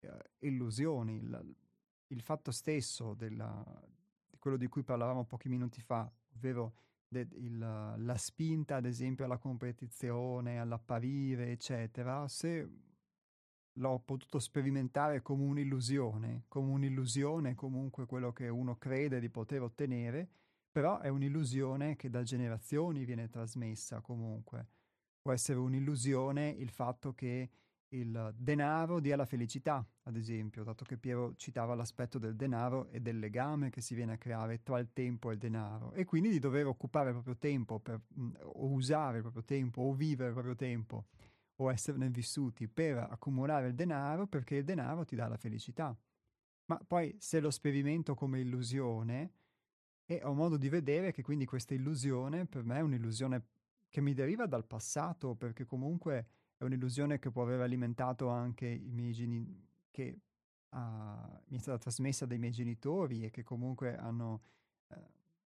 uh, 0.01 0.09
illusioni. 0.45 1.15
Il, 1.15 1.55
il, 2.09 2.21
fatto 2.21 2.51
stesso 2.51 3.15
della, 3.15 3.65
di 4.29 4.37
quello 4.37 4.55
di 4.55 4.67
cui 4.67 4.83
parlavamo 4.83 5.25
pochi 5.25 5.49
minuti 5.49 5.81
fa, 5.81 6.07
ovvero 6.35 6.75
de, 7.07 7.27
il, 7.31 7.57
la 7.57 8.17
spinta, 8.17 8.75
ad 8.75 8.85
esempio, 8.85 9.25
alla 9.25 9.39
competizione, 9.39 10.59
all'apparire, 10.59 11.49
eccetera, 11.49 12.27
se 12.27 12.69
l'ho 13.79 13.99
potuto 14.03 14.39
sperimentare 14.39 15.21
come 15.21 15.43
un'illusione, 15.43 16.43
come 16.47 16.71
un'illusione 16.71 17.55
comunque 17.55 18.05
quello 18.05 18.31
che 18.31 18.47
uno 18.49 18.77
crede 18.77 19.19
di 19.19 19.29
poter 19.29 19.61
ottenere, 19.61 20.27
però 20.71 20.99
è 20.99 21.07
un'illusione 21.07 21.95
che 21.95 22.09
da 22.09 22.21
generazioni 22.21 23.05
viene 23.05 23.29
trasmessa 23.29 24.01
comunque. 24.01 24.67
Può 25.21 25.31
essere 25.31 25.59
un'illusione 25.59 26.49
il 26.49 26.69
fatto 26.69 27.13
che 27.13 27.49
il 27.91 28.33
denaro 28.37 28.99
dia 28.99 29.15
la 29.15 29.25
felicità, 29.25 29.83
ad 30.03 30.15
esempio, 30.15 30.63
dato 30.63 30.85
che 30.85 30.97
Piero 30.97 31.33
citava 31.35 31.73
l'aspetto 31.73 32.19
del 32.19 32.35
denaro 32.35 32.87
e 32.89 32.99
del 32.99 33.17
legame 33.17 33.71
che 33.71 33.81
si 33.81 33.95
viene 33.95 34.13
a 34.13 34.17
creare 34.17 34.61
tra 34.61 34.77
il 34.77 34.91
tempo 34.93 35.31
e 35.31 35.33
il 35.33 35.39
denaro, 35.39 35.93
e 35.93 36.05
quindi 36.05 36.29
di 36.29 36.39
dover 36.39 36.67
occupare 36.67 37.07
il 37.07 37.13
proprio 37.15 37.37
tempo 37.37 37.79
per, 37.79 37.99
o 38.43 38.67
usare 38.67 39.17
il 39.17 39.23
proprio 39.23 39.43
tempo 39.43 39.81
o 39.81 39.93
vivere 39.93 40.27
il 40.27 40.33
proprio 40.35 40.55
tempo 40.55 41.05
o 41.61 41.71
esserne 41.71 42.09
vissuti 42.09 42.67
per 42.67 42.97
accumulare 42.97 43.67
il 43.67 43.75
denaro 43.75 44.27
perché 44.27 44.55
il 44.55 44.63
denaro 44.63 45.05
ti 45.05 45.15
dà 45.15 45.27
la 45.27 45.37
felicità. 45.37 45.97
Ma 46.65 46.79
poi 46.85 47.15
se 47.19 47.39
lo 47.39 47.49
sperimento 47.49 48.13
come 48.13 48.39
illusione 48.39 49.33
e 50.05 50.21
ho 50.23 50.33
modo 50.33 50.57
di 50.57 50.69
vedere 50.69 51.11
che 51.11 51.21
quindi 51.21 51.45
questa 51.45 51.73
illusione 51.73 52.45
per 52.45 52.63
me 52.63 52.77
è 52.77 52.81
un'illusione 52.81 53.45
che 53.89 54.01
mi 54.01 54.13
deriva 54.13 54.45
dal 54.45 54.65
passato 54.65 55.35
perché 55.35 55.65
comunque 55.65 56.27
è 56.57 56.63
un'illusione 56.63 57.19
che 57.19 57.31
può 57.31 57.43
aver 57.43 57.61
alimentato 57.61 58.29
anche 58.29 58.67
i 58.67 58.91
miei, 58.91 59.13
geni- 59.13 59.67
che 59.91 60.19
uh, 60.69 60.77
mi 61.47 61.57
è 61.57 61.59
stata 61.59 61.77
trasmessa 61.77 62.25
dai 62.25 62.37
miei 62.37 62.51
genitori 62.51 63.23
e 63.23 63.31
che 63.31 63.43
comunque 63.43 63.97
hanno, 63.97 64.41
uh, 64.87 64.95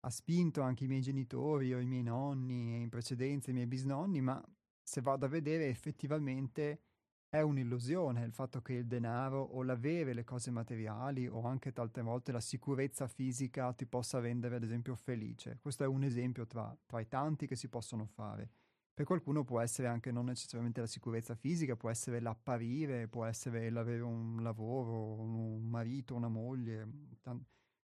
ha 0.01 0.11
spinto 0.11 0.63
anche 0.63 0.85
i 0.85 0.89
miei 0.89 1.03
genitori 1.03 1.75
o 1.75 1.79
i 1.79 1.87
miei 1.87 2.03
nonni 2.03 2.75
e 2.75 2.81
in 2.81 2.89
precedenza 2.89 3.51
i 3.51 3.55
miei 3.55 3.67
bisnonni, 3.67 4.21
ma 4.21 4.43
se 4.91 5.03
vado 5.03 5.27
a 5.27 5.29
vedere 5.29 5.69
effettivamente 5.69 6.83
è 7.29 7.41
un'illusione 7.41 8.25
il 8.25 8.33
fatto 8.33 8.61
che 8.61 8.73
il 8.73 8.89
denaro 8.89 9.41
o 9.41 9.63
l'avere 9.63 10.13
le 10.13 10.25
cose 10.25 10.51
materiali 10.51 11.29
o 11.29 11.45
anche 11.45 11.73
tante 11.73 12.03
volte 12.03 12.33
la 12.33 12.41
sicurezza 12.41 13.07
fisica 13.07 13.73
ti 13.73 13.87
possa 13.87 14.19
rendere 14.19 14.57
ad 14.57 14.65
esempio 14.65 14.97
felice. 14.97 15.61
Questo 15.63 15.85
è 15.85 15.87
un 15.87 16.03
esempio 16.03 16.45
tra, 16.49 16.77
tra 16.87 16.99
i 16.99 17.07
tanti 17.07 17.47
che 17.47 17.55
si 17.55 17.69
possono 17.69 18.05
fare. 18.05 18.51
Per 18.93 19.05
qualcuno 19.05 19.45
può 19.45 19.61
essere 19.61 19.87
anche 19.87 20.11
non 20.11 20.25
necessariamente 20.25 20.81
la 20.81 20.89
sicurezza 20.89 21.37
fisica, 21.37 21.77
può 21.77 21.89
essere 21.89 22.19
l'apparire, 22.19 23.07
può 23.07 23.25
essere 23.25 23.71
l'avere 23.71 24.03
un 24.03 24.43
lavoro, 24.43 25.21
un 25.21 25.69
marito, 25.69 26.17
una 26.17 26.27
moglie, 26.27 26.85
t- 27.23 27.31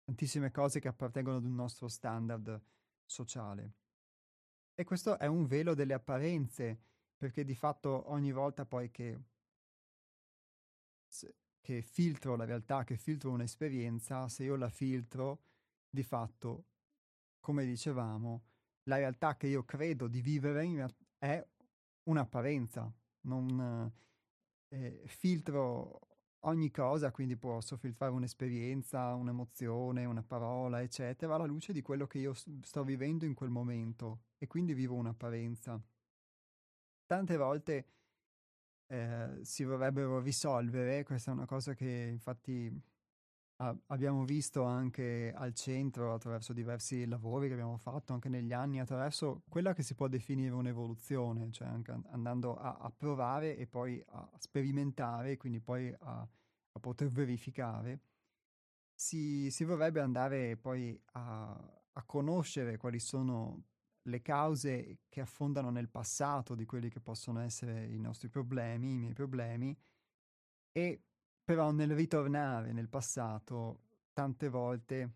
tantissime 0.06 0.50
cose 0.50 0.80
che 0.80 0.88
appartengono 0.88 1.36
ad 1.36 1.44
un 1.44 1.56
nostro 1.56 1.90
standard 1.90 2.58
sociale. 3.04 3.74
E 4.78 4.84
questo 4.84 5.18
è 5.18 5.26
un 5.26 5.46
velo 5.46 5.74
delle 5.74 5.94
apparenze, 5.94 6.78
perché 7.16 7.46
di 7.46 7.56
fatto 7.56 8.12
ogni 8.12 8.34
volta 8.34 8.66
poi 8.66 8.92
che, 8.92 9.18
che 11.62 11.82
filtro 11.82 12.36
la 12.36 12.44
realtà, 12.44 12.84
che 12.84 12.98
filtro 12.98 13.32
un'esperienza, 13.32 14.28
se 14.28 14.44
io 14.44 14.58
la 14.58 14.70
filtro, 14.70 15.44
di 15.90 16.04
fatto, 16.04 16.66
come 17.40 17.64
dicevamo, 17.66 18.44
la 18.84 18.98
realtà 18.98 19.38
che 19.38 19.48
io 19.48 19.64
credo 19.64 20.08
di 20.08 20.20
vivere 20.22 20.62
è 21.18 21.48
un'apparenza, 22.04 22.94
non 23.22 23.92
eh, 24.68 25.04
filtro 25.06 26.15
ogni 26.46 26.72
cosa, 26.72 27.12
quindi 27.12 27.36
posso 27.38 27.78
filtrare 27.78 28.12
un'esperienza, 28.12 29.14
un'emozione, 29.14 30.06
una 30.06 30.24
parola, 30.24 30.82
eccetera, 30.82 31.36
alla 31.36 31.46
luce 31.46 31.74
di 31.74 31.82
quello 31.82 32.08
che 32.08 32.20
io 32.20 32.34
sto 32.34 32.84
vivendo 32.84 33.26
in 33.26 33.34
quel 33.34 33.50
momento 33.50 34.24
e 34.38 34.48
quindi 34.48 34.74
vivo 34.74 34.96
un'apparenza. 34.96 35.80
Tante 37.06 37.38
volte 37.38 37.86
eh, 38.88 39.40
si 39.42 39.64
vorrebbero 39.64 40.20
risolvere, 40.20 41.04
questa 41.04 41.32
è 41.32 41.34
una 41.34 41.46
cosa 41.46 41.74
che 41.74 42.10
infatti 42.12 42.72
abbiamo 43.58 44.26
visto 44.26 44.64
anche 44.64 45.32
al 45.34 45.54
centro 45.54 46.14
attraverso 46.14 46.52
diversi 46.52 47.06
lavori 47.06 47.48
che 47.48 47.54
abbiamo 47.54 47.78
fatto 47.78 48.14
anche 48.14 48.28
negli 48.28 48.52
anni, 48.52 48.80
attraverso 48.80 49.44
quella 49.48 49.74
che 49.74 49.84
si 49.84 49.96
può 49.96 50.08
definire 50.08 50.54
un'evoluzione, 50.54 51.52
cioè 51.52 51.68
anche 51.68 51.98
andando 52.10 52.56
a, 52.56 52.78
a 52.78 52.92
provare 52.92 53.56
e 53.56 53.66
poi 53.68 54.04
a 54.08 54.30
sperimentare, 54.38 55.38
quindi 55.38 55.62
poi 55.62 55.94
a, 56.00 56.28
a 56.72 56.80
poter 56.80 57.10
verificare, 57.10 58.02
si, 58.94 59.50
si, 59.52 59.64
vorrebbe 59.64 60.02
andare 60.02 60.58
poi 60.58 61.00
a, 61.14 61.82
a 61.94 62.04
conoscere 62.04 62.78
quali 62.78 63.00
sono 63.00 63.64
le 64.08 64.22
cause 64.22 65.00
che 65.10 65.22
affondano 65.22 65.70
nel 65.70 65.90
passato 65.90 66.56
di 66.56 66.66
quelli 66.66 66.90
che 66.90 67.00
possono 67.00 67.40
essere 67.40 67.86
i 67.86 68.00
nostri 68.00 68.30
problemi, 68.30 68.94
i 68.94 68.98
miei 68.98 69.14
problemi, 69.14 69.76
e 70.72 71.04
però 71.46 71.72
nel 71.72 71.96
ritornare 71.96 72.74
nel 72.74 72.90
passato, 72.90 73.80
tante 74.14 74.50
volte 74.50 75.12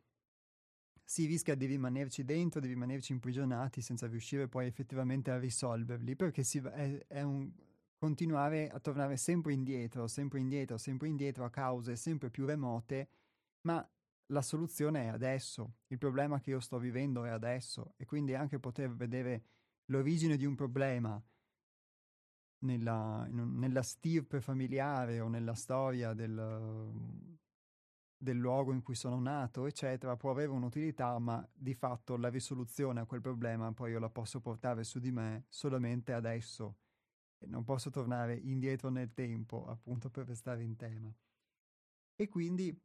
si 1.03 1.25
rischia 1.25 1.55
di 1.55 1.65
rimanerci 1.65 2.23
dentro, 2.23 2.59
di 2.59 2.67
rimanerci 2.67 3.13
imprigionati 3.13 3.81
senza 3.81 4.05
riuscire 4.05 4.47
poi 4.47 4.67
effettivamente 4.67 5.31
a 5.31 5.39
risolverli, 5.39 6.15
perché 6.15 6.43
si, 6.43 6.59
è, 6.59 7.05
è 7.07 7.21
un 7.23 7.51
continuare 7.97 8.69
a 8.69 8.79
tornare 8.79 9.17
sempre 9.17 9.53
indietro, 9.53 10.07
sempre 10.07 10.39
indietro, 10.39 10.77
sempre 10.77 11.07
indietro 11.07 11.45
a 11.45 11.49
cause 11.49 11.95
sempre 11.95 12.29
più 12.29 12.45
remote, 12.45 13.09
ma 13.61 13.85
la 14.27 14.41
soluzione 14.43 15.05
è 15.05 15.07
adesso, 15.07 15.77
il 15.87 15.97
problema 15.97 16.39
che 16.39 16.51
io 16.51 16.59
sto 16.59 16.77
vivendo 16.77 17.25
è 17.25 17.29
adesso 17.29 17.93
e 17.97 18.05
quindi 18.05 18.35
anche 18.35 18.59
poter 18.59 18.95
vedere 18.95 19.43
l'origine 19.85 20.37
di 20.37 20.45
un 20.45 20.53
problema 20.53 21.21
nella, 22.59 23.25
nella 23.29 23.81
stirpe 23.81 24.41
familiare 24.41 25.19
o 25.19 25.27
nella 25.27 25.53
storia 25.53 26.13
del, 26.13 26.91
del 28.17 28.37
luogo 28.37 28.73
in 28.73 28.81
cui 28.81 28.95
sono 28.95 29.19
nato, 29.19 29.65
eccetera, 29.65 30.17
può 30.17 30.31
avere 30.31 30.49
un'utilità, 30.51 31.17
ma 31.19 31.47
di 31.53 31.73
fatto 31.73 32.17
la 32.17 32.29
risoluzione 32.29 32.99
a 32.99 33.05
quel 33.05 33.21
problema 33.21 33.71
poi 33.71 33.91
io 33.91 33.99
la 33.99 34.09
posso 34.09 34.41
portare 34.41 34.83
su 34.83 34.99
di 34.99 35.11
me 35.11 35.45
solamente 35.47 36.11
adesso. 36.13 36.77
Non 37.41 37.63
posso 37.63 37.89
tornare 37.89 38.35
indietro 38.35 38.89
nel 38.89 39.13
tempo, 39.13 39.65
appunto 39.67 40.09
per 40.09 40.27
restare 40.27 40.61
in 40.61 40.75
tema. 40.75 41.13
E 42.15 42.27
quindi, 42.27 42.77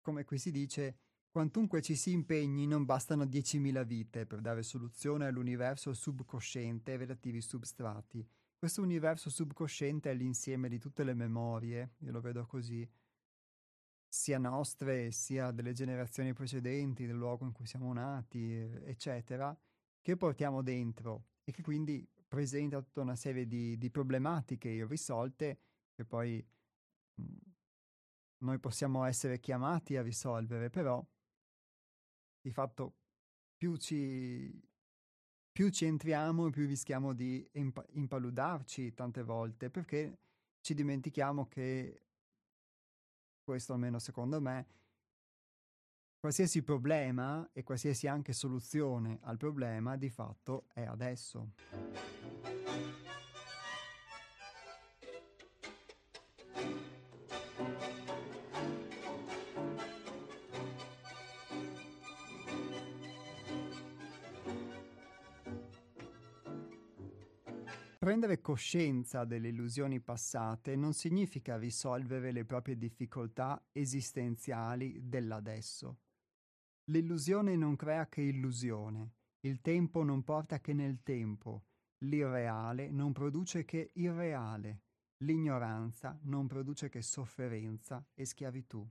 come 0.00 0.24
qui 0.24 0.38
si 0.38 0.50
dice, 0.50 0.96
Quantunque 1.32 1.80
ci 1.80 1.96
si 1.96 2.12
impegni, 2.12 2.66
non 2.66 2.84
bastano 2.84 3.24
10.000 3.24 3.86
vite 3.86 4.26
per 4.26 4.42
dare 4.42 4.62
soluzione 4.62 5.24
all'universo 5.24 5.94
subconsciente 5.94 6.92
e 6.92 6.96
relativi 6.98 7.40
substrati. 7.40 8.22
Questo 8.58 8.82
universo 8.82 9.30
subconsciente 9.30 10.10
è 10.10 10.14
l'insieme 10.14 10.68
di 10.68 10.78
tutte 10.78 11.04
le 11.04 11.14
memorie, 11.14 11.94
io 12.00 12.12
lo 12.12 12.20
vedo 12.20 12.44
così, 12.44 12.86
sia 14.06 14.36
nostre 14.36 15.10
sia 15.10 15.52
delle 15.52 15.72
generazioni 15.72 16.34
precedenti, 16.34 17.06
del 17.06 17.16
luogo 17.16 17.46
in 17.46 17.52
cui 17.52 17.64
siamo 17.64 17.90
nati, 17.94 18.52
eccetera, 18.52 19.58
che 20.02 20.18
portiamo 20.18 20.60
dentro 20.60 21.28
e 21.44 21.52
che 21.52 21.62
quindi 21.62 22.06
presenta 22.28 22.82
tutta 22.82 23.00
una 23.00 23.16
serie 23.16 23.46
di, 23.46 23.78
di 23.78 23.90
problematiche 23.90 24.68
irrisolte 24.68 25.58
che 25.94 26.04
poi 26.04 26.46
mh, 27.14 27.24
noi 28.40 28.58
possiamo 28.58 29.04
essere 29.04 29.40
chiamati 29.40 29.96
a 29.96 30.02
risolvere, 30.02 30.68
però 30.68 31.02
di 32.42 32.50
fatto 32.50 32.96
più 33.56 33.76
ci, 33.76 34.60
più 35.52 35.70
ci 35.70 35.86
entriamo, 35.86 36.50
più 36.50 36.66
rischiamo 36.66 37.14
di 37.14 37.48
imp- 37.52 37.86
impaludarci 37.92 38.92
tante 38.92 39.22
volte, 39.22 39.70
perché 39.70 40.18
ci 40.60 40.74
dimentichiamo 40.74 41.46
che, 41.46 42.02
questo 43.44 43.72
almeno 43.72 43.98
secondo 44.00 44.40
me, 44.40 44.66
qualsiasi 46.18 46.62
problema 46.62 47.48
e 47.52 47.62
qualsiasi 47.62 48.06
anche 48.08 48.32
soluzione 48.32 49.18
al 49.22 49.36
problema 49.36 49.96
di 49.96 50.10
fatto 50.10 50.66
è 50.72 50.82
adesso. 50.82 52.21
Prendere 68.02 68.40
coscienza 68.40 69.24
delle 69.24 69.50
illusioni 69.50 70.00
passate 70.00 70.74
non 70.74 70.92
significa 70.92 71.56
risolvere 71.56 72.32
le 72.32 72.44
proprie 72.44 72.76
difficoltà 72.76 73.64
esistenziali 73.70 75.08
dell'adesso. 75.08 76.00
L'illusione 76.86 77.54
non 77.54 77.76
crea 77.76 78.08
che 78.08 78.22
illusione, 78.22 79.12
il 79.42 79.60
tempo 79.60 80.02
non 80.02 80.24
porta 80.24 80.58
che 80.58 80.72
nel 80.72 81.04
tempo, 81.04 81.66
l'irreale 81.98 82.90
non 82.90 83.12
produce 83.12 83.64
che 83.64 83.92
irreale, 83.94 84.80
l'ignoranza 85.18 86.18
non 86.22 86.48
produce 86.48 86.88
che 86.88 87.02
sofferenza 87.02 88.04
e 88.14 88.24
schiavitù. 88.24 88.84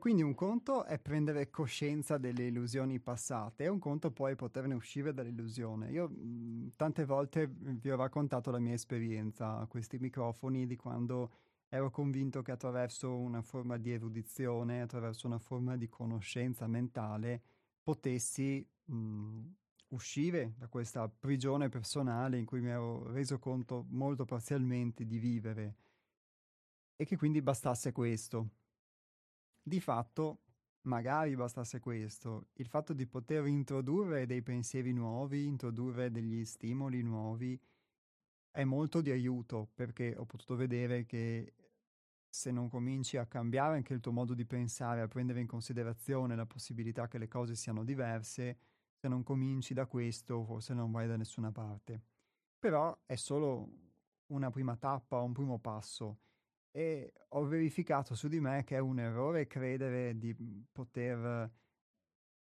Quindi 0.00 0.22
un 0.22 0.34
conto 0.34 0.84
è 0.84 0.98
prendere 0.98 1.48
coscienza 1.50 2.18
delle 2.18 2.46
illusioni 2.48 2.98
passate 2.98 3.64
e 3.64 3.68
un 3.68 3.78
conto 3.78 4.10
poi 4.10 4.34
poterne 4.34 4.74
uscire 4.74 5.12
dall'illusione. 5.14 5.90
Io 5.92 6.08
mh, 6.08 6.72
tante 6.74 7.04
volte 7.04 7.46
vi 7.48 7.90
ho 7.90 7.96
raccontato 7.96 8.50
la 8.50 8.58
mia 8.58 8.74
esperienza 8.74 9.58
a 9.58 9.66
questi 9.68 9.98
microfoni 9.98 10.66
di 10.66 10.74
quando 10.74 11.32
ero 11.68 11.90
convinto 11.90 12.42
che 12.42 12.50
attraverso 12.50 13.16
una 13.16 13.42
forma 13.42 13.76
di 13.76 13.92
erudizione, 13.92 14.80
attraverso 14.80 15.28
una 15.28 15.38
forma 15.38 15.76
di 15.76 15.88
conoscenza 15.88 16.66
mentale, 16.66 17.42
potessi 17.82 18.66
mh, 18.86 19.46
uscire 19.90 20.54
da 20.58 20.66
questa 20.66 21.08
prigione 21.08 21.68
personale 21.68 22.38
in 22.38 22.44
cui 22.44 22.60
mi 22.60 22.70
ero 22.70 23.06
reso 23.12 23.38
conto 23.38 23.86
molto 23.90 24.24
parzialmente 24.24 25.06
di 25.06 25.18
vivere 25.18 25.74
e 26.96 27.04
che 27.04 27.16
quindi 27.16 27.40
bastasse 27.40 27.92
questo 27.92 28.50
di 29.62 29.80
fatto, 29.80 30.40
magari 30.82 31.34
bastasse 31.36 31.80
questo, 31.80 32.48
il 32.54 32.66
fatto 32.66 32.92
di 32.92 33.06
poter 33.06 33.46
introdurre 33.46 34.26
dei 34.26 34.42
pensieri 34.42 34.92
nuovi, 34.92 35.46
introdurre 35.46 36.10
degli 36.10 36.44
stimoli 36.44 37.02
nuovi, 37.02 37.60
è 38.50 38.64
molto 38.64 39.00
di 39.00 39.10
aiuto 39.10 39.70
perché 39.74 40.14
ho 40.16 40.24
potuto 40.24 40.56
vedere 40.56 41.04
che 41.06 41.54
se 42.28 42.50
non 42.50 42.68
cominci 42.68 43.16
a 43.16 43.26
cambiare 43.26 43.76
anche 43.76 43.92
il 43.92 44.00
tuo 44.00 44.12
modo 44.12 44.34
di 44.34 44.44
pensare, 44.44 45.00
a 45.00 45.08
prendere 45.08 45.40
in 45.40 45.46
considerazione 45.46 46.36
la 46.36 46.46
possibilità 46.46 47.08
che 47.08 47.18
le 47.18 47.28
cose 47.28 47.54
siano 47.54 47.84
diverse, 47.84 48.58
se 48.94 49.08
non 49.08 49.22
cominci 49.22 49.74
da 49.74 49.86
questo 49.86 50.44
forse 50.44 50.74
non 50.74 50.90
vai 50.90 51.06
da 51.06 51.16
nessuna 51.16 51.50
parte. 51.50 52.02
Però 52.58 52.96
è 53.06 53.16
solo 53.16 53.68
una 54.26 54.50
prima 54.50 54.76
tappa, 54.76 55.20
un 55.20 55.32
primo 55.32 55.58
passo 55.58 56.18
e 56.70 57.12
ho 57.28 57.44
verificato 57.44 58.14
su 58.14 58.28
di 58.28 58.40
me 58.40 58.64
che 58.64 58.76
è 58.76 58.80
un 58.80 58.98
errore 58.98 59.46
credere 59.46 60.18
di 60.18 60.34
poter 60.70 61.50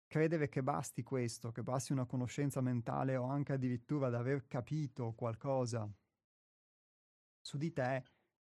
credere 0.07 0.49
che 0.49 0.63
basti 0.63 1.03
questo, 1.03 1.53
che 1.53 1.63
basti 1.63 1.93
una 1.93 2.07
conoscenza 2.07 2.61
mentale 2.61 3.17
o 3.17 3.25
anche 3.25 3.53
addirittura 3.53 4.07
ad 4.09 4.15
aver 4.15 4.47
capito 4.47 5.13
qualcosa 5.13 5.89
su 7.41 7.59
di 7.59 7.73
te 7.73 8.03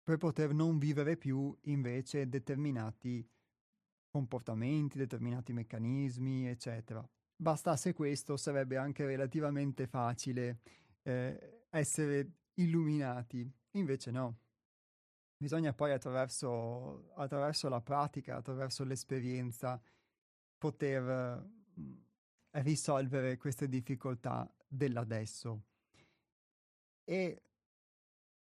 per 0.04 0.18
poter 0.18 0.54
non 0.54 0.78
vivere 0.78 1.18
più 1.18 1.58
invece 1.64 2.30
determinati 2.30 3.28
comportamenti, 4.08 4.98
determinati 4.98 5.52
meccanismi, 5.52 6.48
eccetera. 6.48 7.06
Bastasse 7.36 7.94
questo 7.94 8.38
sarebbe 8.38 8.78
anche 8.78 9.06
relativamente 9.06 9.88
facile 9.88 10.60
eh, 11.02 11.66
essere 11.70 12.32
illuminati, 12.54 13.50
invece 13.72 14.12
no. 14.12 14.38
Bisogna 15.38 15.74
poi 15.74 15.92
attraverso, 15.92 17.12
attraverso 17.16 17.68
la 17.70 17.82
pratica, 17.82 18.38
attraverso 18.38 18.84
l'esperienza, 18.84 19.82
poter 20.58 21.46
mm, 21.80 21.94
risolvere 22.52 23.38
queste 23.38 23.68
difficoltà 23.68 24.50
dell'adesso. 24.68 25.62
E 27.04 27.42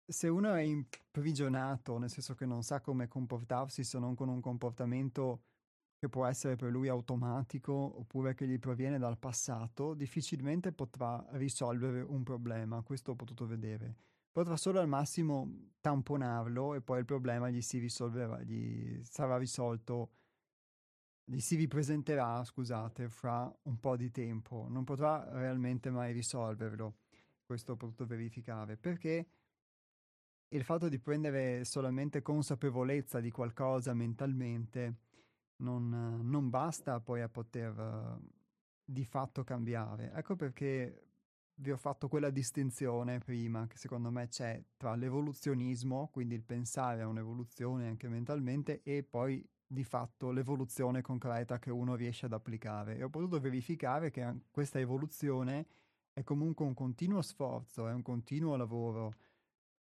se 0.05 0.27
uno 0.27 0.53
è 0.53 0.61
imprigionato, 0.61 1.97
nel 1.99 2.09
senso 2.09 2.33
che 2.33 2.45
non 2.45 2.63
sa 2.63 2.81
come 2.81 3.07
comportarsi 3.07 3.83
se 3.83 3.99
non 3.99 4.15
con 4.15 4.27
un 4.27 4.41
comportamento 4.41 5.43
che 5.99 6.09
può 6.09 6.25
essere 6.25 6.55
per 6.55 6.71
lui 6.71 6.87
automatico 6.87 7.73
oppure 7.73 8.33
che 8.33 8.47
gli 8.47 8.57
proviene 8.57 8.97
dal 8.97 9.17
passato, 9.17 9.93
difficilmente 9.93 10.71
potrà 10.71 11.23
risolvere 11.31 12.01
un 12.01 12.23
problema, 12.23 12.81
questo 12.81 13.11
ho 13.11 13.15
potuto 13.15 13.45
vedere. 13.45 13.95
Potrà 14.31 14.55
solo 14.57 14.79
al 14.79 14.87
massimo 14.87 15.69
tamponarlo 15.81 16.75
e 16.75 16.81
poi 16.81 16.99
il 16.99 17.05
problema 17.05 17.49
gli 17.49 17.61
si 17.61 17.79
risolverà, 17.79 18.41
gli 18.41 19.01
sarà 19.03 19.37
risolto, 19.37 20.11
gli 21.23 21.39
si 21.39 21.55
ripresenterà, 21.55 22.43
scusate, 22.43 23.09
fra 23.09 23.51
un 23.63 23.79
po' 23.79 23.95
di 23.95 24.11
tempo. 24.11 24.67
Non 24.69 24.83
potrà 24.83 25.27
realmente 25.31 25.89
mai 25.89 26.13
risolverlo, 26.13 26.97
questo 27.43 27.73
ho 27.73 27.75
potuto 27.75 28.05
verificare, 28.05 28.77
perché 28.77 29.27
il 30.49 30.63
fatto 30.63 30.89
di 30.89 30.99
prendere 30.99 31.63
solamente 31.65 32.21
consapevolezza 32.21 33.19
di 33.19 33.29
qualcosa 33.29 33.93
mentalmente 33.93 34.95
non, 35.57 36.21
non 36.23 36.49
basta 36.49 36.99
poi 36.99 37.21
a 37.21 37.29
poter 37.29 37.77
uh, 37.77 38.19
di 38.83 39.05
fatto 39.05 39.43
cambiare. 39.43 40.11
Ecco 40.13 40.35
perché 40.35 41.08
vi 41.61 41.71
ho 41.71 41.77
fatto 41.77 42.07
quella 42.07 42.29
distinzione 42.29 43.19
prima 43.19 43.67
che 43.67 43.77
secondo 43.77 44.11
me 44.11 44.27
c'è 44.27 44.63
tra 44.77 44.95
l'evoluzionismo, 44.95 46.09
quindi 46.11 46.35
il 46.35 46.43
pensare 46.43 47.01
a 47.01 47.07
un'evoluzione 47.07 47.87
anche 47.87 48.07
mentalmente, 48.07 48.81
e 48.83 49.03
poi 49.03 49.45
di 49.65 49.83
fatto 49.83 50.31
l'evoluzione 50.31 51.01
concreta 51.01 51.59
che 51.59 51.69
uno 51.69 51.95
riesce 51.95 52.25
ad 52.25 52.33
applicare. 52.33 52.97
E 52.97 53.03
ho 53.03 53.09
potuto 53.09 53.39
verificare 53.39 54.09
che 54.09 54.41
questa 54.51 54.79
evoluzione 54.79 55.67
è 56.13 56.23
comunque 56.23 56.65
un 56.65 56.73
continuo 56.73 57.21
sforzo, 57.21 57.87
è 57.87 57.93
un 57.93 58.01
continuo 58.01 58.55
lavoro 58.55 59.13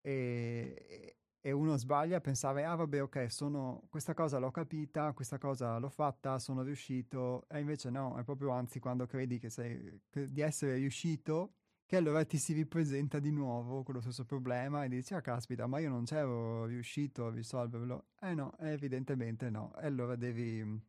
e, 0.01 1.15
e 1.39 1.51
uno 1.51 1.77
sbaglia 1.77 2.17
a 2.17 2.21
pensare, 2.21 2.65
ah 2.65 2.75
vabbè 2.75 3.03
ok, 3.03 3.31
sono, 3.31 3.83
questa 3.89 4.13
cosa 4.13 4.39
l'ho 4.39 4.51
capita, 4.51 5.13
questa 5.13 5.37
cosa 5.37 5.77
l'ho 5.77 5.89
fatta, 5.89 6.39
sono 6.39 6.63
riuscito, 6.63 7.47
e 7.49 7.59
invece 7.59 7.91
no, 7.91 8.17
è 8.17 8.23
proprio 8.23 8.49
anzi 8.49 8.79
quando 8.79 9.05
credi 9.05 9.37
che 9.37 9.49
sei, 9.49 10.01
che, 10.09 10.31
di 10.31 10.41
essere 10.41 10.75
riuscito, 10.75 11.53
che 11.87 11.95
allora 11.95 12.25
ti 12.25 12.37
si 12.37 12.51
ripresenta 12.51 13.17
di 13.17 13.31
nuovo 13.31 13.81
quello 13.81 14.01
stesso 14.01 14.25
problema 14.25 14.83
e 14.83 14.89
dici, 14.89 15.13
ah 15.13 15.21
caspita, 15.21 15.67
ma 15.67 15.79
io 15.79 15.89
non 15.89 16.03
c'ero 16.03 16.65
riuscito 16.65 17.27
a 17.27 17.31
risolverlo. 17.31 18.07
Eh 18.19 18.33
no, 18.33 18.57
evidentemente 18.59 19.49
no, 19.49 19.73
e 19.79 19.85
allora 19.85 20.17
devi 20.17 20.79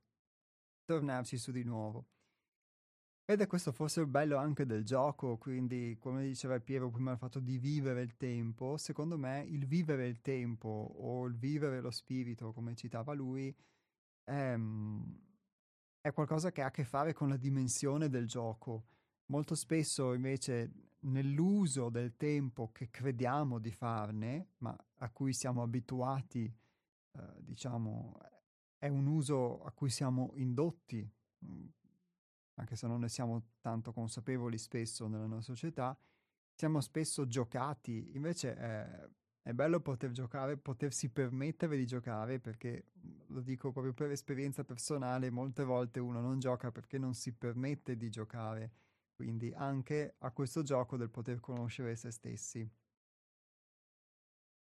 tornarci 0.84 1.38
su 1.38 1.52
di 1.52 1.62
nuovo. 1.62 2.08
Ed 3.24 3.40
è 3.40 3.46
questo 3.46 3.70
forse 3.70 4.00
il 4.00 4.08
bello 4.08 4.38
anche 4.38 4.66
del 4.66 4.84
gioco, 4.84 5.36
quindi 5.38 5.96
come 6.00 6.24
diceva 6.24 6.58
Piero 6.58 6.90
prima 6.90 7.12
il 7.12 7.18
fatto 7.18 7.38
di 7.38 7.58
vivere 7.58 8.02
il 8.02 8.16
tempo, 8.16 8.76
secondo 8.76 9.16
me 9.16 9.44
il 9.48 9.66
vivere 9.66 10.08
il 10.08 10.20
tempo 10.20 10.68
o 10.68 11.26
il 11.26 11.36
vivere 11.36 11.80
lo 11.80 11.92
spirito, 11.92 12.52
come 12.52 12.74
citava 12.74 13.12
lui, 13.12 13.54
è, 14.24 14.58
è 16.00 16.12
qualcosa 16.12 16.50
che 16.50 16.62
ha 16.62 16.66
a 16.66 16.70
che 16.72 16.84
fare 16.84 17.12
con 17.12 17.28
la 17.28 17.36
dimensione 17.36 18.08
del 18.08 18.26
gioco. 18.26 18.86
Molto 19.30 19.54
spesso 19.54 20.12
invece 20.12 20.72
nell'uso 21.00 21.88
del 21.88 22.16
tempo 22.16 22.70
che 22.72 22.90
crediamo 22.90 23.58
di 23.58 23.70
farne, 23.70 24.48
ma 24.58 24.76
a 24.98 25.10
cui 25.10 25.32
siamo 25.32 25.62
abituati, 25.62 26.44
eh, 26.44 27.20
diciamo, 27.38 28.18
è 28.78 28.88
un 28.88 29.06
uso 29.06 29.62
a 29.62 29.70
cui 29.72 29.90
siamo 29.90 30.32
indotti 30.34 31.08
anche 32.58 32.76
se 32.76 32.86
non 32.86 33.00
ne 33.00 33.08
siamo 33.08 33.50
tanto 33.60 33.92
consapevoli 33.92 34.58
spesso 34.58 35.06
nella 35.06 35.26
nostra 35.26 35.54
società, 35.54 35.98
siamo 36.54 36.80
spesso 36.80 37.26
giocati, 37.26 38.10
invece 38.14 38.54
è, 38.56 39.08
è 39.42 39.52
bello 39.52 39.80
poter 39.80 40.10
giocare, 40.10 40.56
potersi 40.56 41.08
permettere 41.08 41.76
di 41.76 41.86
giocare, 41.86 42.40
perché 42.40 42.86
lo 43.28 43.40
dico 43.40 43.70
proprio 43.70 43.94
per 43.94 44.10
esperienza 44.10 44.64
personale, 44.64 45.30
molte 45.30 45.62
volte 45.62 46.00
uno 46.00 46.20
non 46.20 46.40
gioca 46.40 46.72
perché 46.72 46.98
non 46.98 47.14
si 47.14 47.32
permette 47.32 47.96
di 47.96 48.10
giocare, 48.10 48.72
quindi 49.18 49.52
anche 49.52 50.14
a 50.18 50.30
questo 50.30 50.62
gioco 50.62 50.96
del 50.96 51.10
poter 51.10 51.40
conoscere 51.40 51.96
se 51.96 52.12
stessi. 52.12 52.70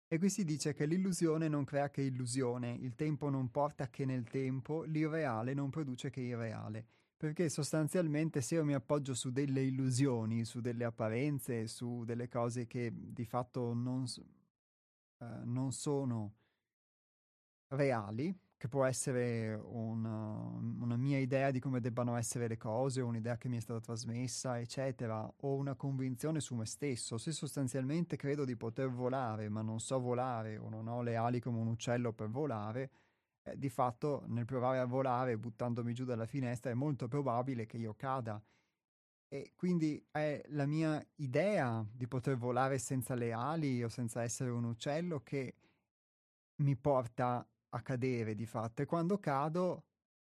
E 0.09 0.17
qui 0.17 0.29
si 0.29 0.43
dice 0.43 0.73
che 0.73 0.85
l'illusione 0.85 1.47
non 1.47 1.63
crea 1.63 1.89
che 1.89 2.01
illusione, 2.01 2.73
il 2.73 2.95
tempo 2.95 3.29
non 3.29 3.49
porta 3.49 3.89
che 3.89 4.03
nel 4.03 4.27
tempo, 4.27 4.83
l'irreale 4.83 5.53
non 5.53 5.69
produce 5.69 6.09
che 6.09 6.19
irreale 6.19 6.85
perché 7.15 7.49
sostanzialmente 7.49 8.41
se 8.41 8.55
io 8.55 8.65
mi 8.65 8.73
appoggio 8.73 9.13
su 9.13 9.31
delle 9.31 9.61
illusioni, 9.61 10.43
su 10.43 10.59
delle 10.59 10.85
apparenze, 10.85 11.67
su 11.67 12.03
delle 12.03 12.27
cose 12.27 12.65
che 12.65 12.91
di 12.91 13.25
fatto 13.25 13.73
non, 13.73 14.05
uh, 15.17 15.25
non 15.43 15.71
sono 15.71 16.33
reali, 17.67 18.35
che 18.61 18.67
può 18.67 18.85
essere 18.85 19.55
una, 19.55 20.35
una, 20.81 20.95
mia 20.95 21.17
idea 21.17 21.49
di 21.49 21.59
come 21.59 21.79
debbano 21.79 22.15
essere 22.15 22.47
le 22.47 22.57
cose, 22.57 23.01
un'idea 23.01 23.35
che 23.35 23.49
mi 23.49 23.57
è 23.57 23.59
stata 23.59 23.79
trasmessa, 23.79 24.59
eccetera, 24.59 25.27
o 25.37 25.55
una 25.55 25.73
convinzione 25.73 26.39
su 26.39 26.53
me 26.53 26.67
stesso. 26.67 27.17
Se 27.17 27.31
sostanzialmente 27.31 28.17
credo 28.17 28.45
di 28.45 28.55
poter 28.55 28.91
volare, 28.91 29.49
ma 29.49 29.63
non 29.63 29.79
so 29.79 29.99
volare 29.99 30.59
o 30.59 30.69
non 30.69 30.87
ho 30.87 31.01
le 31.01 31.15
ali 31.15 31.39
come 31.39 31.57
un 31.57 31.69
uccello 31.69 32.13
per 32.13 32.29
volare, 32.29 32.91
eh, 33.41 33.57
di 33.57 33.69
fatto 33.69 34.25
nel 34.27 34.45
provare 34.45 34.77
a 34.77 34.85
volare 34.85 35.39
buttandomi 35.39 35.91
giù 35.95 36.05
dalla 36.05 36.27
finestra 36.27 36.69
è 36.69 36.75
molto 36.75 37.07
probabile 37.07 37.65
che 37.65 37.77
io 37.77 37.95
cada. 37.95 38.39
E 39.27 39.53
quindi 39.55 40.05
è 40.11 40.39
la 40.49 40.67
mia 40.67 41.03
idea 41.15 41.83
di 41.91 42.07
poter 42.07 42.37
volare 42.37 42.77
senza 42.77 43.15
le 43.15 43.31
ali 43.31 43.83
o 43.83 43.89
senza 43.89 44.21
essere 44.21 44.51
un 44.51 44.65
uccello 44.65 45.21
che 45.23 45.55
mi 46.57 46.75
porta 46.75 47.43
a 47.73 47.81
cadere 47.81 48.35
di 48.35 48.45
fatto. 48.45 48.81
E 48.81 48.85
quando 48.85 49.19
cado, 49.19 49.85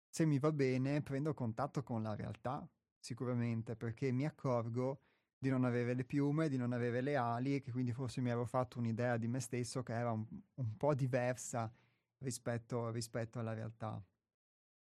se 0.08 0.24
mi 0.24 0.38
va 0.38 0.52
bene, 0.52 1.02
prendo 1.02 1.34
contatto 1.34 1.82
con 1.82 2.02
la 2.02 2.14
realtà, 2.14 2.66
sicuramente, 2.98 3.76
perché 3.76 4.12
mi 4.12 4.24
accorgo 4.24 5.00
di 5.36 5.48
non 5.50 5.64
avere 5.64 5.94
le 5.94 6.04
piume, 6.04 6.48
di 6.48 6.56
non 6.56 6.72
avere 6.72 7.00
le 7.00 7.16
ali 7.16 7.56
e 7.56 7.60
che 7.60 7.72
quindi 7.72 7.92
forse 7.92 8.20
mi 8.20 8.30
ero 8.30 8.44
fatto 8.44 8.78
un'idea 8.78 9.16
di 9.16 9.26
me 9.26 9.40
stesso 9.40 9.82
che 9.82 9.92
era 9.92 10.12
un, 10.12 10.24
un 10.54 10.76
po' 10.76 10.94
diversa 10.94 11.72
rispetto, 12.18 12.90
rispetto 12.90 13.40
alla 13.40 13.52
realtà. 13.52 14.00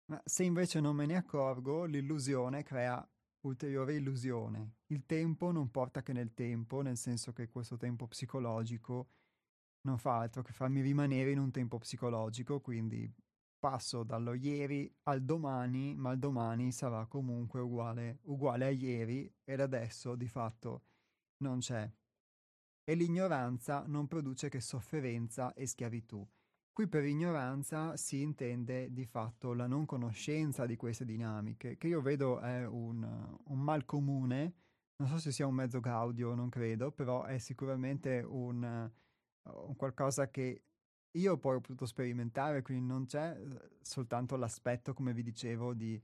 Ma 0.06 0.20
se 0.24 0.42
invece 0.42 0.80
non 0.80 0.96
me 0.96 1.06
ne 1.06 1.16
accorgo, 1.16 1.84
l'illusione 1.84 2.64
crea 2.64 3.08
ulteriore 3.42 3.94
illusione. 3.94 4.78
Il 4.86 5.06
tempo 5.06 5.52
non 5.52 5.70
porta 5.70 6.02
che 6.02 6.12
nel 6.12 6.34
tempo, 6.34 6.80
nel 6.80 6.96
senso 6.96 7.32
che 7.32 7.48
questo 7.48 7.76
tempo 7.76 8.06
psicologico 8.08 9.08
non 9.82 9.98
fa 9.98 10.18
altro 10.18 10.42
che 10.42 10.52
farmi 10.52 10.80
rimanere 10.80 11.30
in 11.30 11.38
un 11.38 11.50
tempo 11.50 11.78
psicologico, 11.78 12.60
quindi 12.60 13.12
passo 13.58 14.02
dallo 14.02 14.34
ieri 14.34 14.92
al 15.04 15.22
domani, 15.22 15.94
ma 15.94 16.10
il 16.12 16.18
domani 16.18 16.72
sarà 16.72 17.06
comunque 17.06 17.60
uguale, 17.60 18.18
uguale 18.22 18.64
a 18.66 18.70
ieri 18.70 19.32
ed 19.44 19.60
adesso 19.60 20.16
di 20.16 20.26
fatto 20.26 20.82
non 21.38 21.58
c'è. 21.60 21.88
E 22.84 22.94
l'ignoranza 22.94 23.84
non 23.86 24.08
produce 24.08 24.48
che 24.48 24.60
sofferenza 24.60 25.52
e 25.54 25.66
schiavitù. 25.66 26.26
Qui 26.72 26.88
per 26.88 27.04
ignoranza 27.04 27.96
si 27.96 28.22
intende 28.22 28.92
di 28.92 29.04
fatto 29.04 29.52
la 29.52 29.66
non 29.66 29.84
conoscenza 29.84 30.66
di 30.66 30.74
queste 30.74 31.04
dinamiche, 31.04 31.76
che 31.76 31.86
io 31.86 32.00
vedo 32.00 32.40
è 32.40 32.66
un, 32.66 33.38
un 33.44 33.58
mal 33.60 33.84
comune, 33.84 34.54
non 34.96 35.08
so 35.08 35.18
se 35.18 35.30
sia 35.30 35.46
un 35.46 35.54
mezzo 35.54 35.80
gaudio, 35.80 36.34
non 36.34 36.48
credo, 36.48 36.90
però 36.90 37.24
è 37.24 37.38
sicuramente 37.38 38.24
un, 38.26 38.90
un 39.44 39.76
qualcosa 39.76 40.30
che 40.30 40.62
io 41.12 41.36
poi 41.38 41.56
ho 41.56 41.60
potuto 41.60 41.86
sperimentare, 41.86 42.62
quindi 42.62 42.86
non 42.86 43.06
c'è 43.06 43.36
eh, 43.36 43.70
soltanto 43.82 44.36
l'aspetto, 44.36 44.94
come 44.94 45.12
vi 45.12 45.22
dicevo, 45.22 45.74
di 45.74 46.00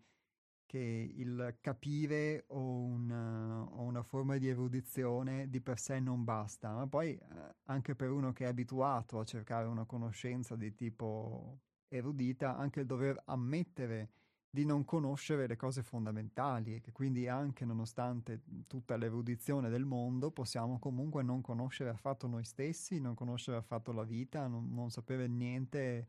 che 0.66 0.78
il 1.16 1.56
capire 1.62 2.44
o, 2.48 2.60
un, 2.60 3.10
o, 3.10 3.82
una 3.82 4.02
forma 4.02 4.36
di 4.36 4.48
erudizione 4.48 5.48
di 5.48 5.62
per 5.62 5.78
sé 5.78 5.98
non 5.98 6.24
basta, 6.24 6.74
ma 6.74 6.86
poi 6.86 7.14
eh, 7.14 7.54
anche 7.64 7.94
per 7.94 8.10
uno 8.10 8.34
che 8.34 8.44
è 8.44 8.48
abituato 8.48 9.18
a 9.18 9.24
cercare 9.24 9.66
una 9.66 9.86
conoscenza 9.86 10.56
di 10.56 10.74
tipo 10.74 11.60
erudita, 11.88 12.54
anche 12.56 12.80
il 12.80 12.86
dover 12.86 13.18
ammettere 13.24 14.10
di 14.50 14.64
non 14.64 14.84
conoscere 14.84 15.46
le 15.46 15.56
cose 15.56 15.82
fondamentali 15.82 16.74
e 16.74 16.80
che 16.80 16.90
quindi 16.90 17.28
anche 17.28 17.64
nonostante 17.64 18.42
tutta 18.66 18.96
l'erudizione 18.96 19.68
del 19.68 19.84
mondo 19.84 20.30
possiamo 20.30 20.78
comunque 20.78 21.22
non 21.22 21.42
conoscere 21.42 21.90
affatto 21.90 22.26
noi 22.26 22.44
stessi, 22.44 22.98
non 22.98 23.14
conoscere 23.14 23.58
affatto 23.58 23.92
la 23.92 24.04
vita, 24.04 24.46
non, 24.46 24.72
non 24.72 24.90
sapere 24.90 25.26
niente 25.28 26.08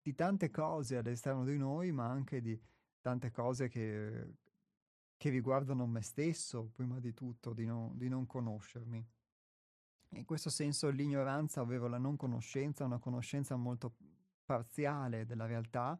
di 0.00 0.14
tante 0.14 0.50
cose 0.50 0.96
all'esterno 0.96 1.44
di 1.44 1.56
noi, 1.56 1.92
ma 1.92 2.08
anche 2.08 2.40
di 2.40 2.60
tante 3.00 3.30
cose 3.30 3.68
che, 3.68 4.34
che 5.16 5.30
riguardano 5.30 5.86
me 5.86 6.02
stesso, 6.02 6.70
prima 6.72 7.00
di 7.00 7.12
tutto, 7.14 7.52
di, 7.52 7.66
no, 7.66 7.92
di 7.94 8.08
non 8.08 8.26
conoscermi. 8.26 9.04
In 10.14 10.24
questo 10.24 10.50
senso 10.50 10.90
l'ignoranza, 10.90 11.62
ovvero 11.62 11.88
la 11.88 11.98
non 11.98 12.16
conoscenza, 12.16 12.84
una 12.84 12.98
conoscenza 12.98 13.56
molto 13.56 13.94
parziale 14.44 15.24
della 15.24 15.46
realtà, 15.46 15.98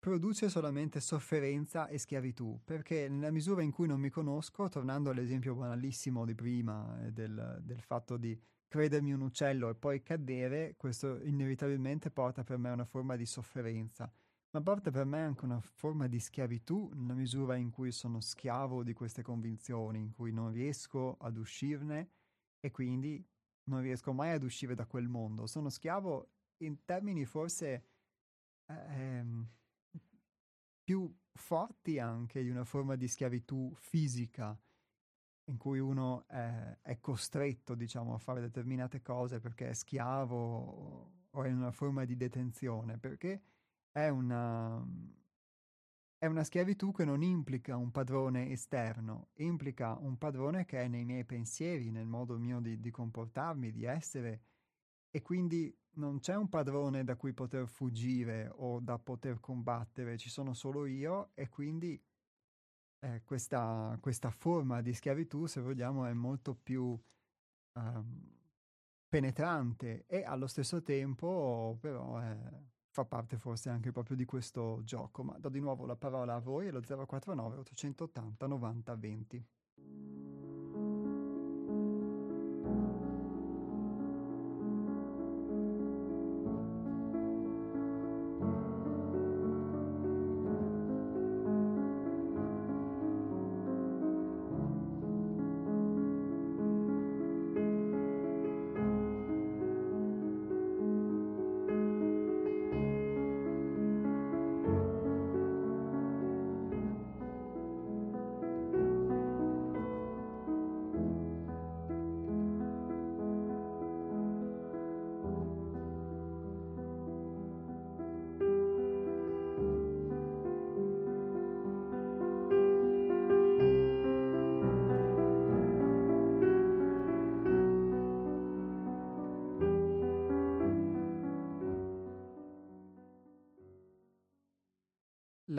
produce 0.00 0.48
solamente 0.48 0.98
sofferenza 0.98 1.86
e 1.86 1.98
schiavitù, 1.98 2.60
perché 2.64 3.08
nella 3.08 3.30
misura 3.30 3.62
in 3.62 3.70
cui 3.70 3.86
non 3.86 4.00
mi 4.00 4.10
conosco, 4.10 4.68
tornando 4.68 5.10
all'esempio 5.10 5.54
banalissimo 5.54 6.24
di 6.24 6.34
prima, 6.34 7.00
eh, 7.04 7.12
del, 7.12 7.60
del 7.62 7.80
fatto 7.80 8.16
di 8.16 8.36
credermi 8.66 9.12
un 9.12 9.20
uccello 9.20 9.68
e 9.68 9.74
poi 9.76 10.02
cadere, 10.02 10.74
questo 10.76 11.20
inevitabilmente 11.22 12.10
porta 12.10 12.42
per 12.42 12.58
me 12.58 12.70
una 12.70 12.84
forma 12.84 13.14
di 13.14 13.26
sofferenza 13.26 14.12
ma 14.52 14.62
porta 14.62 14.90
per 14.90 15.04
me 15.04 15.20
anche 15.20 15.44
una 15.44 15.60
forma 15.60 16.08
di 16.08 16.18
schiavitù 16.18 16.90
nella 16.94 17.14
misura 17.14 17.54
in 17.54 17.70
cui 17.70 17.92
sono 17.92 18.20
schiavo 18.20 18.82
di 18.82 18.92
queste 18.92 19.22
convinzioni, 19.22 20.00
in 20.00 20.12
cui 20.12 20.32
non 20.32 20.50
riesco 20.50 21.16
ad 21.20 21.36
uscirne 21.36 22.10
e 22.58 22.70
quindi 22.72 23.24
non 23.64 23.80
riesco 23.80 24.12
mai 24.12 24.32
ad 24.32 24.42
uscire 24.42 24.74
da 24.74 24.86
quel 24.86 25.06
mondo. 25.06 25.46
Sono 25.46 25.68
schiavo 25.68 26.32
in 26.62 26.84
termini 26.84 27.24
forse 27.26 27.86
ehm, 28.66 29.48
più 30.90 31.08
forti 31.34 32.00
anche 32.00 32.42
di 32.42 32.50
una 32.50 32.64
forma 32.64 32.96
di 32.96 33.06
schiavitù 33.06 33.72
fisica 33.76 34.58
in 35.44 35.56
cui 35.56 35.78
uno 35.78 36.26
è, 36.26 36.78
è 36.82 36.98
costretto, 36.98 37.76
diciamo, 37.76 38.12
a 38.12 38.18
fare 38.18 38.40
determinate 38.40 39.00
cose 39.00 39.38
perché 39.38 39.68
è 39.68 39.72
schiavo 39.72 41.12
o 41.30 41.44
è 41.44 41.48
in 41.48 41.58
una 41.58 41.70
forma 41.70 42.04
di 42.04 42.16
detenzione, 42.16 42.98
perché 42.98 43.40
è 43.92 44.08
una, 44.08 44.84
è 46.18 46.26
una 46.26 46.42
schiavitù 46.42 46.90
che 46.90 47.04
non 47.04 47.22
implica 47.22 47.76
un 47.76 47.92
padrone 47.92 48.50
esterno, 48.50 49.28
implica 49.34 49.96
un 49.96 50.18
padrone 50.18 50.64
che 50.64 50.80
è 50.80 50.88
nei 50.88 51.04
miei 51.04 51.24
pensieri, 51.24 51.92
nel 51.92 52.06
modo 52.06 52.36
mio 52.36 52.58
di, 52.58 52.80
di 52.80 52.90
comportarmi, 52.90 53.70
di 53.70 53.84
essere, 53.84 54.42
e 55.10 55.22
quindi 55.22 55.76
non 55.94 56.20
c'è 56.20 56.36
un 56.36 56.48
padrone 56.48 57.04
da 57.04 57.16
cui 57.16 57.32
poter 57.32 57.66
fuggire 57.66 58.50
o 58.54 58.80
da 58.80 58.98
poter 58.98 59.40
combattere, 59.40 60.16
ci 60.16 60.30
sono 60.30 60.54
solo 60.54 60.86
io 60.86 61.30
e 61.34 61.48
quindi 61.48 62.00
eh, 63.00 63.22
questa, 63.24 63.96
questa, 64.00 64.30
forma 64.30 64.82
di 64.82 64.92
schiavitù, 64.92 65.46
se 65.46 65.60
vogliamo, 65.60 66.06
è 66.06 66.12
molto 66.12 66.54
più 66.54 66.98
um, 67.72 68.38
penetrante 69.08 70.04
e 70.06 70.22
allo 70.22 70.46
stesso 70.46 70.82
tempo 70.82 71.76
però 71.80 72.18
è 72.18 72.38
fa 72.92 73.04
parte 73.04 73.38
forse 73.38 73.70
anche 73.70 73.92
proprio 73.92 74.16
di 74.16 74.24
questo 74.24 74.80
gioco, 74.82 75.22
ma 75.22 75.38
do 75.38 75.48
di 75.48 75.60
nuovo 75.60 75.86
la 75.86 75.96
parola 75.96 76.34
a 76.34 76.40
voi 76.40 76.68
allo 76.68 76.80
049 76.80 77.58
880 77.58 78.46
90 78.46 78.94
20. 78.96 79.46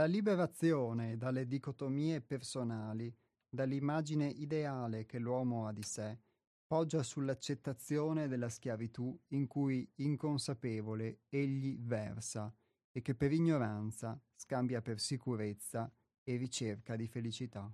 La 0.01 0.07
liberazione 0.07 1.15
dalle 1.15 1.45
dicotomie 1.45 2.21
personali, 2.21 3.15
dall'immagine 3.47 4.25
ideale 4.25 5.05
che 5.05 5.19
l'uomo 5.19 5.67
ha 5.67 5.71
di 5.71 5.83
sé, 5.83 6.17
poggia 6.65 7.03
sull'accettazione 7.03 8.27
della 8.27 8.49
schiavitù 8.49 9.15
in 9.27 9.45
cui 9.45 9.87
inconsapevole 9.97 11.19
egli 11.29 11.77
versa 11.79 12.51
e 12.91 13.03
che 13.03 13.13
per 13.13 13.31
ignoranza 13.31 14.19
scambia 14.33 14.81
per 14.81 14.99
sicurezza 14.99 15.93
e 16.23 16.35
ricerca 16.35 16.95
di 16.95 17.05
felicità. 17.05 17.71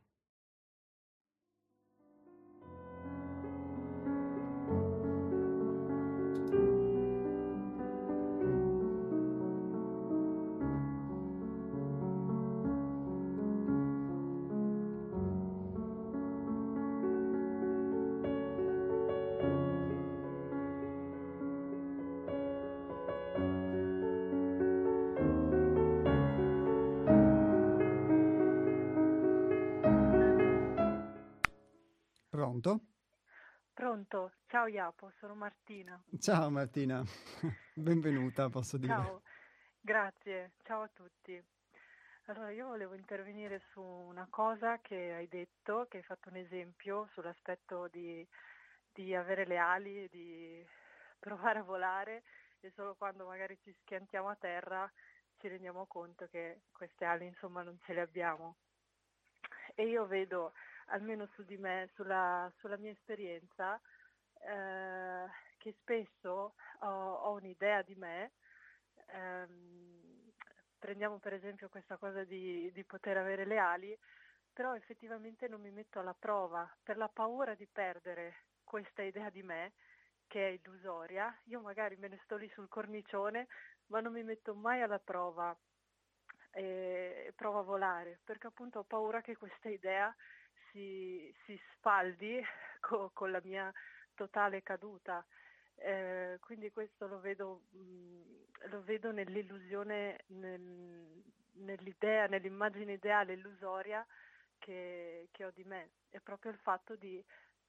Ciao 34.67 34.75
Iapo, 34.75 35.11
sono 35.19 35.33
Martina. 35.33 36.01
Ciao 36.19 36.49
Martina, 36.49 37.01
benvenuta, 37.73 38.49
posso 38.49 38.77
dire. 38.77 38.93
Ciao, 38.93 39.21
grazie, 39.79 40.51
ciao 40.63 40.81
a 40.81 40.89
tutti. 40.93 41.41
Allora, 42.25 42.51
io 42.51 42.67
volevo 42.67 42.93
intervenire 42.93 43.61
su 43.71 43.81
una 43.81 44.27
cosa 44.29 44.79
che 44.81 45.13
hai 45.13 45.27
detto, 45.29 45.87
che 45.89 45.97
hai 45.97 46.03
fatto 46.03 46.27
un 46.27 46.35
esempio 46.35 47.07
sull'aspetto 47.13 47.87
di, 47.89 48.27
di 48.91 49.15
avere 49.15 49.45
le 49.45 49.57
ali, 49.57 50.09
di 50.09 50.65
provare 51.17 51.59
a 51.59 51.63
volare 51.63 52.23
e 52.59 52.71
solo 52.75 52.95
quando 52.95 53.25
magari 53.25 53.57
ci 53.63 53.73
schiantiamo 53.83 54.27
a 54.27 54.35
terra 54.35 54.91
ci 55.39 55.47
rendiamo 55.47 55.85
conto 55.85 56.27
che 56.27 56.63
queste 56.71 57.05
ali 57.05 57.25
insomma 57.25 57.61
non 57.61 57.79
ce 57.85 57.93
le 57.93 58.01
abbiamo. 58.01 58.57
E 59.75 59.87
io 59.87 60.05
vedo 60.07 60.51
almeno 60.87 61.25
su 61.35 61.43
di 61.43 61.55
me, 61.55 61.89
sulla, 61.93 62.51
sulla 62.57 62.77
mia 62.77 62.91
esperienza, 62.91 63.79
eh, 64.47 65.25
che 65.57 65.75
spesso 65.81 66.55
ho, 66.79 67.13
ho, 67.13 67.33
un'idea 67.33 67.81
di 67.81 67.95
me. 67.95 68.31
Ehm, 69.07 70.31
prendiamo 70.79 71.17
per 71.19 71.33
esempio 71.33 71.69
questa 71.69 71.97
cosa 71.97 72.23
di, 72.23 72.71
di 72.71 72.83
poter 72.85 73.17
avere 73.17 73.45
le 73.45 73.57
ali, 73.57 73.97
però 74.53 74.75
effettivamente 74.75 75.47
non 75.47 75.61
mi 75.61 75.71
metto 75.71 75.99
alla 75.99 76.15
prova 76.17 76.69
per 76.81 76.97
la 76.97 77.09
paura 77.09 77.55
di 77.55 77.67
perdere 77.67 78.45
questa 78.63 79.01
idea 79.01 79.29
di 79.29 79.43
me 79.43 79.73
che 80.27 80.47
è 80.47 80.51
illusoria. 80.51 81.35
Io 81.45 81.61
magari 81.61 81.95
me 81.97 82.07
ne 82.07 82.19
sto 82.23 82.35
lì 82.37 82.49
sul 82.49 82.67
cornicione, 82.69 83.47
ma 83.87 83.99
non 84.01 84.13
mi 84.13 84.23
metto 84.23 84.55
mai 84.55 84.81
alla 84.81 84.99
prova 84.99 85.55
e 86.51 87.33
provo 87.35 87.59
a 87.59 87.63
volare 87.63 88.19
perché 88.23 88.47
appunto 88.47 88.79
ho 88.79 88.83
paura 88.83 89.21
che 89.21 89.35
questa 89.35 89.69
idea 89.69 90.13
si, 90.71 91.33
si 91.45 91.59
spaldi 91.73 92.41
co, 92.79 93.11
con 93.13 93.31
la 93.31 93.41
mia 93.43 93.71
totale 94.17 94.63
caduta 94.63 95.23
Eh, 95.79 96.37
quindi 96.41 96.71
questo 96.71 97.07
lo 97.07 97.19
vedo, 97.19 97.61
mh, 97.69 98.69
lo 98.71 98.81
vedo 98.83 99.11
nell'illusione, 99.11 100.23
nel, 100.29 101.23
nell'idea, 101.57 102.25
nell'immagine 102.25 102.93
ideale 102.93 103.33
illusoria 103.33 104.03
che, 104.57 105.29
che, 105.31 105.45
ho 105.45 105.51
di 105.51 105.63
me. 105.63 105.91
È 106.09 106.19
proprio 106.19 106.51
il 106.51 106.57
fatto 106.57 106.95
di, 106.95 107.23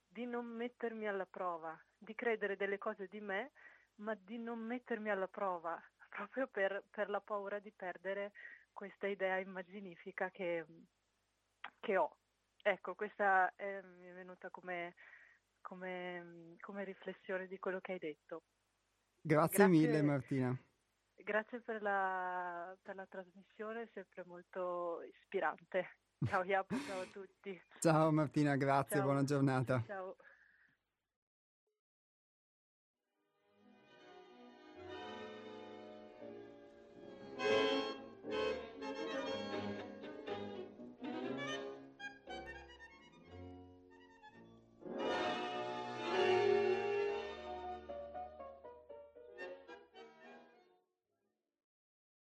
di 0.09 0.25
non 0.25 0.47
mettermi 0.47 1.07
alla 1.07 1.27
prova, 1.27 1.79
di 1.99 2.15
credere 2.15 2.57
delle 2.57 2.79
cose 2.79 3.09
di 3.09 3.21
me, 3.21 3.53
ma 3.97 4.15
di 4.15 4.39
non 4.39 4.59
mettermi 4.59 5.11
alla 5.11 5.29
prova, 5.29 5.79
proprio 6.09 6.47
per, 6.47 6.85
per 6.91 7.11
la 7.11 7.21
paura 7.21 7.59
di 7.59 7.71
perdere 7.73 8.33
questa 8.73 9.07
idea 9.07 9.37
immaginifica 9.39 10.31
che, 10.31 10.65
che 11.81 11.97
ho. 11.97 12.17
Ecco, 12.63 12.95
questa 12.95 13.53
è, 13.55 13.81
mi 13.83 14.09
è 14.09 14.13
venuta 14.13 14.51
come, 14.51 14.95
come, 15.61 16.57
come, 16.61 16.85
riflessione 16.85 17.47
di 17.47 17.59
quello 17.59 17.81
che 17.81 17.93
hai 17.93 17.99
detto. 17.99 18.43
Grazie, 19.21 19.59
Grazie 19.59 19.67
mille 19.67 20.03
Martina. 20.03 20.59
Grazie 21.15 21.61
per 21.61 21.83
la, 21.83 22.77
per 22.81 22.95
la 22.95 23.07
trasmissione, 23.07 23.89
sempre 23.93 24.25
molto 24.25 25.03
ispirante. 25.03 25.97
Ciao 26.25 26.43
Iapo, 26.43 26.77
ciao 26.87 27.01
a 27.01 27.07
tutti. 27.07 27.61
Ciao 27.81 28.11
Martina, 28.11 28.57
grazie, 28.57 28.97
ciao. 28.97 29.05
buona 29.05 29.25
giornata. 29.25 29.83
Ciao. 29.87 30.17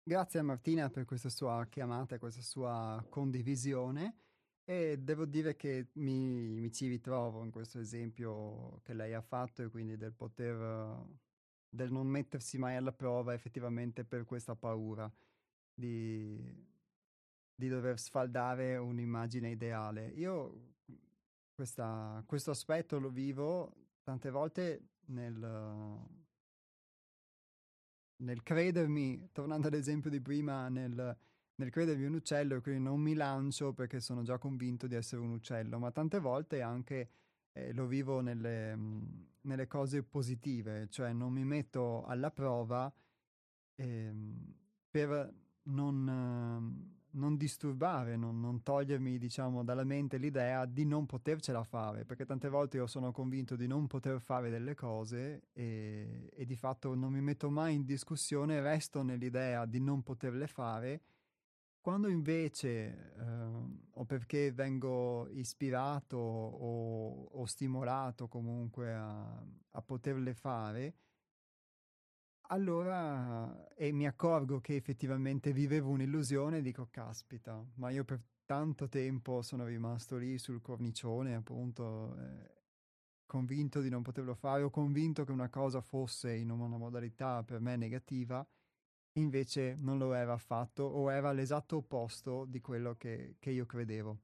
Grazie 0.08 0.40
a 0.40 0.44
Martina 0.44 0.90
per 0.90 1.04
questa 1.04 1.28
sua 1.28 1.68
chiamata, 1.70 2.18
questa 2.18 2.40
sua 2.40 3.06
condivisione 3.10 4.16
e 4.64 4.98
devo 4.98 5.26
dire 5.26 5.58
che 5.58 5.90
mi, 5.96 6.62
mi 6.62 6.72
ci 6.72 6.88
ritrovo 6.88 7.44
in 7.44 7.52
questo 7.52 7.80
esempio 7.80 8.80
che 8.84 8.94
lei 8.94 9.14
ha 9.14 9.20
fatto 9.20 9.64
e 9.64 9.68
quindi 9.68 9.98
del 9.98 10.14
poter, 10.14 11.06
del 11.68 11.92
non 11.92 12.08
mettersi 12.08 12.58
mai 12.58 12.78
alla 12.78 12.94
prova 12.94 13.34
effettivamente 13.34 14.06
per 14.06 14.24
questa 14.24 14.56
paura 14.56 15.14
di, 15.74 16.42
di 17.54 17.68
dover 17.68 18.00
sfaldare 18.00 18.78
un'immagine 18.78 19.50
ideale. 19.50 20.08
Io 20.12 20.76
questa, 21.54 22.24
questo 22.26 22.52
aspetto 22.52 22.98
lo 22.98 23.10
vivo 23.10 23.74
tante 24.04 24.30
volte 24.30 24.88
nel 25.08 26.26
nel 28.18 28.44
credermi, 28.44 29.30
tornando 29.32 29.68
all'esempio 29.68 30.10
di 30.10 30.22
prima, 30.22 30.70
nel, 30.70 31.18
nel 31.56 31.70
credermi 31.70 32.06
un 32.06 32.16
uccello, 32.16 32.62
quindi 32.62 32.84
non 32.84 33.00
mi 33.00 33.14
lancio 33.14 33.74
perché 33.74 34.00
sono 34.00 34.24
già 34.24 34.38
convinto 34.38 34.88
di 34.88 34.96
essere 34.96 35.22
un 35.22 35.32
uccello, 35.32 35.80
ma 35.80 35.92
tante 35.92 36.20
volte 36.20 36.62
anche 36.62 37.10
eh, 37.54 37.74
lo 37.74 37.86
vivo 37.86 38.22
nelle, 38.22 38.78
nelle, 39.42 39.68
cose 39.68 40.04
positive, 40.04 40.88
cioè 40.90 41.14
non 41.14 41.32
mi 41.32 41.44
metto 41.44 42.06
alla 42.06 42.32
prova 42.32 42.92
eh, 43.76 44.14
per 44.90 45.34
non... 45.64 46.94
Eh, 46.94 46.97
non 47.12 47.38
disturbare, 47.38 48.16
non, 48.16 48.40
non, 48.40 48.62
togliermi, 48.62 49.18
diciamo, 49.18 49.64
dalla 49.64 49.84
mente 49.84 50.18
l'idea 50.18 50.66
di 50.66 50.86
non 50.86 51.06
potercela 51.06 51.64
fare, 51.64 52.06
perché 52.06 52.26
tante 52.26 52.50
volte 52.50 52.78
io 52.78 52.88
sono 52.88 53.12
convinto 53.12 53.56
di 53.56 53.68
non 53.68 53.88
poter 53.88 54.20
fare 54.20 54.50
delle 54.50 54.76
cose 54.76 55.48
e, 55.54 56.30
e 56.34 56.46
di 56.46 56.56
fatto 56.56 56.94
non 56.94 57.12
mi 57.12 57.22
metto 57.22 57.50
mai 57.50 57.76
in 57.76 57.86
discussione, 57.86 58.62
resto 58.62 59.02
nell'idea 59.02 59.66
di 59.66 59.80
non 59.80 60.04
poterle 60.04 60.48
fare. 60.48 61.02
Quando 61.80 62.10
invece, 62.10 63.14
eh, 63.18 63.24
o 63.92 64.06
perché 64.06 64.52
vengo 64.52 65.30
ispirato 65.30 66.18
o, 66.18 67.24
o 67.32 67.46
stimolato 67.46 68.28
comunque 68.28 68.94
a, 68.94 69.42
a 69.72 69.82
poterle 69.82 70.34
fare, 70.34 70.96
allora, 72.48 73.68
e 73.76 73.92
mi 73.92 74.08
accorgo 74.08 74.60
che 74.60 74.76
effettivamente 74.76 75.52
vivevo 75.52 75.90
un'illusione, 75.90 76.62
dico, 76.62 76.88
caspita, 76.90 77.64
ma 77.76 77.90
io 77.90 78.06
per 78.06 78.22
tanto 78.46 78.88
tempo 78.88 79.42
sono 79.42 79.66
rimasto 79.66 80.18
lì 80.18 80.38
sul 80.38 80.62
cornicione, 80.62 81.36
appunto, 81.36 82.18
eh, 82.18 82.56
convinto 83.26 83.82
di 83.82 83.90
non 83.90 84.02
poterlo 84.02 84.34
fare, 84.36 84.64
o 84.64 84.70
convinto 84.70 85.26
che 85.26 85.32
una 85.32 85.50
cosa 85.50 85.82
fosse 85.82 86.34
in 86.36 86.50
una 86.50 86.78
modalità 86.78 87.44
per 87.44 87.60
me 87.60 87.76
negativa, 87.76 88.48
invece 89.14 89.76
non 89.76 89.98
lo 89.98 90.14
era 90.14 90.34
affatto, 90.34 90.84
o 90.84 91.12
era 91.12 91.32
l'esatto 91.34 91.78
opposto 91.78 92.46
di 92.46 92.62
quello 92.62 92.96
che, 92.96 93.36
che 93.40 93.52
io 93.52 93.66
credevo. 93.66 94.22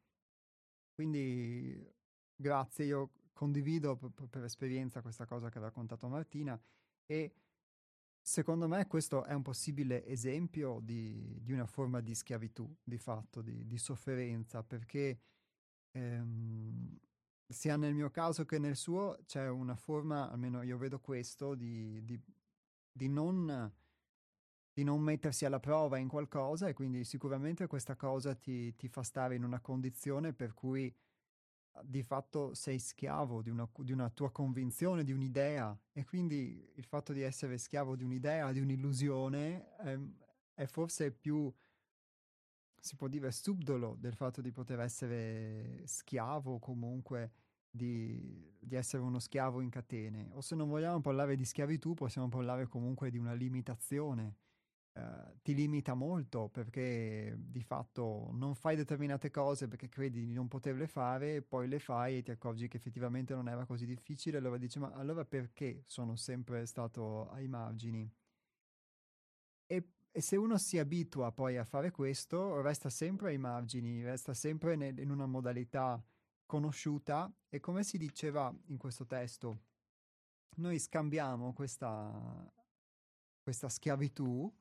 Quindi, 0.94 1.92
grazie, 2.36 2.86
io 2.86 3.12
condivido 3.34 3.98
per, 3.98 4.28
per 4.30 4.44
esperienza 4.44 5.02
questa 5.02 5.26
cosa 5.26 5.50
che 5.50 5.58
ha 5.58 5.62
raccontato 5.62 6.08
Martina 6.08 6.60
e 7.06 7.43
Secondo 8.26 8.70
me 8.70 8.88
questo 8.88 9.26
è 9.26 9.34
un 9.34 9.42
possibile 9.42 10.06
esempio 10.06 10.80
di, 10.82 11.42
di 11.42 11.52
una 11.52 11.66
forma 11.66 12.00
di 12.00 12.16
schiavitù, 12.16 12.74
di 12.82 12.98
fatto, 12.98 13.42
di, 13.42 13.68
di 13.68 13.78
sofferenza, 13.78 14.64
perché 14.64 15.20
ehm, 15.92 16.98
sia 17.46 17.76
nel 17.76 17.94
mio 17.94 18.10
caso 18.12 18.46
che 18.46 18.60
nel 18.60 18.78
suo 18.78 19.20
c'è 19.26 19.50
una 19.50 19.76
forma, 19.76 20.32
almeno 20.32 20.62
io 20.62 20.78
vedo 20.78 21.02
questo, 21.02 21.54
di, 21.54 22.02
di 22.90 23.08
non, 23.10 23.70
non, 24.74 25.02
mettersi 25.02 25.44
alla 25.44 25.60
prova 25.60 25.98
in 25.98 26.08
qualcosa 26.08 26.70
e 26.70 26.74
quindi 26.74 27.04
sicuramente 27.04 27.68
questa 27.68 27.98
cosa 27.98 28.36
ti, 28.36 28.74
ti 28.76 28.88
fa 28.88 29.04
stare 29.04 29.36
in 29.36 29.44
una 29.44 29.60
condizione 29.60 30.32
per 30.32 30.54
cui 30.54 30.96
di 31.82 32.04
fatto 32.04 32.54
sei 32.54 32.78
schiavo 32.78 33.42
di 33.42 33.50
una, 33.50 33.68
di 33.78 33.92
una, 33.92 34.10
tua 34.10 34.32
convinzione, 34.32 35.04
di 35.04 35.12
un'idea 35.12 35.78
e 35.92 36.04
quindi 36.06 36.72
il 36.76 36.86
fatto 36.86 37.14
di 37.14 37.22
essere 37.22 37.58
schiavo 37.58 37.96
di 37.96 38.04
un'idea, 38.04 38.52
di 38.52 38.60
un'illusione 38.60 39.76
è, 39.78 39.88
ehm, 39.90 40.16
è 40.54 40.66
forse 40.66 41.12
più, 41.12 41.52
si 42.80 42.96
può 42.96 43.08
dire, 43.08 43.32
subdolo 43.32 43.96
del 44.00 44.14
fatto 44.14 44.42
di 44.42 44.52
poter 44.52 44.80
essere 44.80 45.82
schiavo 45.86 46.60
comunque 46.60 47.32
di, 47.70 48.56
di, 48.60 48.76
essere 48.76 49.02
uno 49.02 49.18
schiavo 49.18 49.62
in 49.62 49.70
catene. 49.70 50.30
O 50.34 50.42
se 50.42 50.54
non 50.56 50.70
vogliamo 50.70 51.02
parlare 51.02 51.36
di 51.36 51.44
schiavitù, 51.44 51.96
possiamo 51.96 52.30
parlare 52.30 52.68
comunque 52.68 53.10
di 53.10 53.18
una 53.18 53.34
limitazione 53.34 54.36
Uh, 54.94 55.40
ti 55.42 55.56
limita 55.56 55.96
molto 55.96 56.50
perché 56.50 57.36
di 57.36 57.64
fatto 57.64 58.30
non 58.34 58.54
fai 58.54 58.76
determinate 58.76 59.32
cose 59.32 59.68
perché 59.68 59.90
credi 59.90 60.24
di 60.24 60.34
non 60.34 60.48
poterle 60.48 60.86
fare, 60.86 61.42
poi 61.42 61.68
le 61.68 61.80
fai 61.80 62.18
e 62.18 62.22
ti 62.22 62.30
accorgi 62.30 62.68
che 62.68 62.78
effettivamente 62.78 63.34
non 63.34 63.48
era 63.48 63.66
così 63.66 63.88
difficile, 63.88 64.38
allora 64.38 64.58
dici 64.58 64.78
ma 64.78 64.92
allora 64.92 65.26
perché 65.26 65.82
sono 65.88 66.16
sempre 66.16 66.68
stato 66.68 67.28
ai 67.32 67.48
margini? 67.48 68.08
E, 69.66 69.90
e 70.12 70.22
se 70.22 70.36
uno 70.36 70.60
si 70.60 70.78
abitua 70.78 71.32
poi 71.32 71.58
a 71.58 71.64
fare 71.64 71.90
questo, 71.90 72.62
resta 72.62 72.92
sempre 72.92 73.30
ai 73.30 73.40
margini, 73.40 74.04
resta 74.04 74.36
sempre 74.36 74.76
nel, 74.76 75.00
in 75.00 75.10
una 75.10 75.26
modalità 75.26 76.00
conosciuta 76.46 77.34
e 77.50 77.60
come 77.60 77.84
si 77.84 77.98
diceva 77.98 78.56
in 78.68 78.78
questo 78.78 79.08
testo, 79.08 79.60
noi 80.58 80.78
scambiamo 80.78 81.52
questa, 81.52 82.54
questa 83.42 83.70
schiavitù 83.70 84.54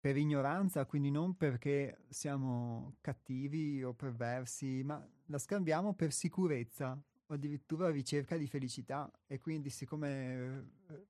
per 0.00 0.16
ignoranza, 0.16 0.86
quindi 0.86 1.10
non 1.10 1.36
perché 1.36 2.04
siamo 2.08 2.96
cattivi 3.02 3.84
o 3.84 3.92
perversi, 3.92 4.82
ma 4.82 5.06
la 5.26 5.38
scambiamo 5.38 5.92
per 5.92 6.10
sicurezza 6.12 6.98
o 7.26 7.34
addirittura 7.34 7.90
ricerca 7.90 8.38
di 8.38 8.46
felicità 8.46 9.10
e 9.26 9.38
quindi 9.38 9.68
siccome 9.68 10.70
eh, 10.88 11.06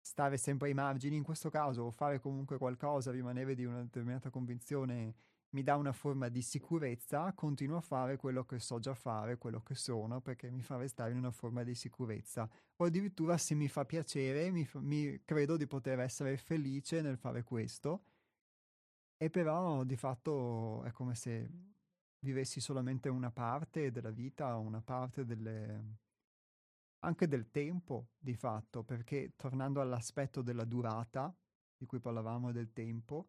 stare 0.00 0.38
sempre 0.38 0.68
ai 0.68 0.74
margini 0.74 1.16
in 1.16 1.22
questo 1.22 1.50
caso 1.50 1.82
o 1.82 1.90
fare 1.90 2.18
comunque 2.18 2.56
qualcosa, 2.56 3.10
rimanere 3.10 3.54
di 3.54 3.66
una 3.66 3.82
determinata 3.82 4.30
convinzione 4.30 5.14
mi 5.50 5.62
dà 5.62 5.76
una 5.76 5.92
forma 5.92 6.28
di 6.28 6.42
sicurezza, 6.42 7.32
continuo 7.32 7.78
a 7.78 7.80
fare 7.80 8.16
quello 8.16 8.44
che 8.44 8.60
so 8.60 8.78
già 8.78 8.94
fare, 8.94 9.36
quello 9.36 9.60
che 9.60 9.74
sono, 9.74 10.20
perché 10.20 10.48
mi 10.48 10.62
fa 10.62 10.76
restare 10.76 11.10
in 11.10 11.16
una 11.16 11.32
forma 11.32 11.64
di 11.64 11.74
sicurezza. 11.74 12.48
O 12.76 12.84
addirittura 12.84 13.36
se 13.36 13.56
mi 13.56 13.66
fa 13.66 13.84
piacere, 13.84 14.50
mi, 14.52 14.68
mi 14.74 15.20
credo 15.24 15.56
di 15.56 15.66
poter 15.66 15.98
essere 15.98 16.36
felice 16.36 17.00
nel 17.00 17.18
fare 17.18 17.42
questo 17.42 18.04
e 19.22 19.28
però 19.28 19.84
di 19.84 19.96
fatto 19.96 20.82
è 20.84 20.92
come 20.92 21.14
se 21.14 21.46
vivessi 22.20 22.58
solamente 22.58 23.10
una 23.10 23.30
parte 23.30 23.90
della 23.90 24.10
vita, 24.10 24.56
una 24.56 24.80
parte 24.80 25.26
delle... 25.26 25.98
anche 27.00 27.28
del 27.28 27.50
tempo 27.50 28.12
di 28.16 28.32
fatto, 28.34 28.82
perché 28.82 29.34
tornando 29.36 29.82
all'aspetto 29.82 30.40
della 30.40 30.64
durata, 30.64 31.36
di 31.76 31.84
cui 31.84 32.00
parlavamo 32.00 32.50
del 32.50 32.72
tempo, 32.72 33.28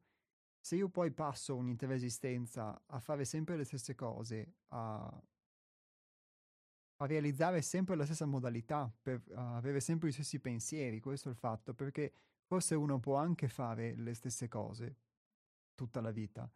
se 0.62 0.78
io 0.78 0.88
poi 0.88 1.12
passo 1.12 1.58
un'intera 1.58 1.94
esistenza 1.94 2.82
a 2.86 3.00
fare 3.02 3.26
sempre 3.26 3.58
le 3.58 3.66
stesse 3.66 3.94
cose, 3.94 4.60
a, 4.70 5.24
a 6.96 7.06
realizzare 7.06 7.62
sempre 7.62 7.98
la 7.98 8.06
stessa 8.06 8.26
modalità, 8.26 8.90
per 9.02 9.24
avere 9.34 9.82
sempre 9.82 10.08
gli 10.08 10.14
stessi 10.14 10.40
pensieri, 10.40 11.02
questo 11.02 11.28
è 11.28 11.32
il 11.32 11.38
fatto, 11.38 11.74
perché 11.74 12.14
forse 12.46 12.76
uno 12.76 12.98
può 12.98 13.16
anche 13.16 13.50
fare 13.50 13.94
le 13.94 14.14
stesse 14.14 14.48
cose 14.48 14.96
tutta 15.82 16.02
la 16.02 16.12
vita, 16.12 16.50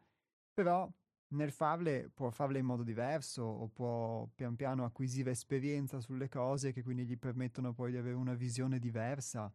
però 0.54 0.88
nel 1.30 1.52
farle 1.52 2.10
può 2.14 2.30
farle 2.30 2.60
in 2.60 2.66
modo 2.66 2.84
diverso 2.84 3.42
o 3.44 3.68
può 3.70 4.28
pian 4.36 4.56
piano 4.56 4.86
acquisire 4.86 5.32
esperienza 5.32 6.00
sulle 6.00 6.30
cose 6.30 6.72
che 6.72 6.84
quindi 6.84 7.06
gli 7.06 7.18
permettono 7.18 7.74
poi 7.74 7.92
di 7.92 7.98
avere 7.98 8.16
una 8.16 8.36
visione 8.36 8.78
diversa, 8.78 9.52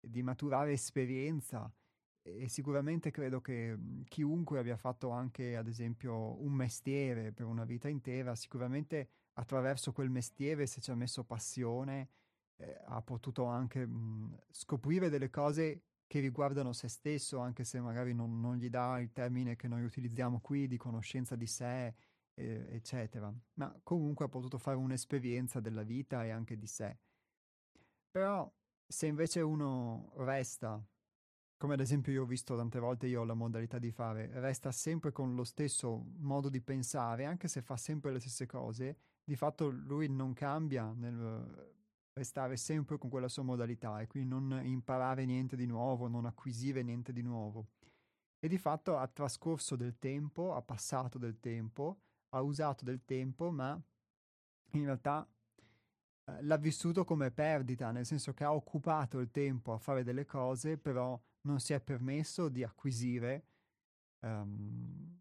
di 0.00 0.22
maturare 0.22 0.72
esperienza. 0.72 1.70
E 2.22 2.48
sicuramente 2.48 3.10
credo 3.10 3.40
che 3.40 3.74
mhmm, 3.76 4.04
chiunque 4.04 4.58
abbia 4.60 4.76
fatto 4.76 5.10
anche 5.10 5.56
ad 5.56 5.66
esempio 5.66 6.40
un 6.42 6.52
mestiere 6.52 7.32
per 7.32 7.46
una 7.46 7.64
vita 7.64 7.88
intera, 7.88 8.34
sicuramente 8.36 9.10
attraverso 9.34 9.92
quel 9.92 10.10
mestiere 10.10 10.66
se 10.66 10.80
ci 10.80 10.90
ha 10.90 10.94
messo 10.94 11.24
passione 11.24 12.10
eh, 12.56 12.76
ha 12.86 13.02
potuto 13.02 13.44
anche 13.44 13.86
mh, 13.86 13.90
mhmm, 13.92 14.38
scoprire 14.50 15.08
delle 15.08 15.30
cose 15.30 15.82
che 16.08 16.20
riguardano 16.20 16.72
se 16.72 16.88
stesso, 16.88 17.38
anche 17.38 17.64
se 17.64 17.80
magari 17.80 18.14
non, 18.14 18.40
non, 18.40 18.56
gli 18.56 18.70
dà 18.70 18.98
il 18.98 19.12
termine 19.12 19.56
che 19.56 19.68
noi 19.68 19.84
utilizziamo 19.84 20.40
qui 20.40 20.66
di 20.66 20.78
conoscenza 20.78 21.36
di 21.36 21.46
sé, 21.46 21.94
eh, 22.34 22.66
eccetera. 22.70 23.32
Ma 23.54 23.78
comunque 23.82 24.24
ha 24.24 24.28
potuto 24.28 24.56
fare 24.56 24.78
un'esperienza 24.78 25.60
della 25.60 25.82
vita 25.82 26.24
e 26.24 26.30
anche 26.30 26.56
di 26.56 26.66
sé. 26.66 26.96
Però 28.10 28.50
se 28.86 29.06
invece 29.06 29.42
uno 29.42 30.10
resta, 30.16 30.82
come 31.58 31.74
ad 31.74 31.80
esempio 31.80 32.10
io 32.10 32.22
ho 32.22 32.26
visto 32.26 32.56
tante 32.56 32.78
volte, 32.78 33.06
io 33.06 33.20
ho 33.20 33.24
la 33.24 33.34
modalità 33.34 33.78
di 33.78 33.90
fare, 33.90 34.30
resta 34.40 34.72
sempre 34.72 35.12
con 35.12 35.34
lo 35.34 35.44
stesso 35.44 36.06
modo 36.16 36.48
di 36.48 36.62
pensare, 36.62 37.26
anche 37.26 37.48
se 37.48 37.60
fa 37.60 37.76
sempre 37.76 38.12
le 38.12 38.20
stesse 38.20 38.46
cose, 38.46 38.96
di 39.22 39.36
fatto 39.36 39.68
lui 39.68 40.08
non 40.08 40.32
cambia 40.32 40.90
nel 40.90 41.76
restare 42.18 42.56
sempre 42.56 42.98
con 42.98 43.08
quella 43.08 43.28
sua 43.28 43.42
modalità 43.42 44.00
e 44.00 44.06
quindi 44.06 44.28
non 44.28 44.60
imparare 44.62 45.24
niente 45.24 45.56
di 45.56 45.66
nuovo, 45.66 46.08
non 46.08 46.26
acquisire 46.26 46.82
niente 46.82 47.12
di 47.12 47.22
nuovo. 47.22 47.68
E 48.38 48.46
di 48.48 48.58
fatto 48.58 48.96
ha 48.96 49.06
trascorso 49.08 49.74
del 49.74 49.98
tempo, 49.98 50.54
ha 50.54 50.62
passato 50.62 51.18
del 51.18 51.40
tempo, 51.40 52.00
ha 52.30 52.42
usato 52.42 52.84
del 52.84 53.04
tempo, 53.04 53.50
ma 53.50 53.80
in 54.72 54.84
realtà 54.84 55.26
eh, 56.24 56.42
l'ha 56.42 56.56
vissuto 56.56 57.04
come 57.04 57.30
perdita, 57.30 57.90
nel 57.90 58.06
senso 58.06 58.34
che 58.34 58.44
ha 58.44 58.54
occupato 58.54 59.18
il 59.18 59.30
tempo 59.30 59.72
a 59.72 59.78
fare 59.78 60.04
delle 60.04 60.26
cose, 60.26 60.76
però 60.76 61.20
non 61.42 61.58
si 61.58 61.72
è 61.72 61.80
permesso 61.80 62.48
di 62.48 62.62
acquisire 62.62 63.46
um, 64.20 65.17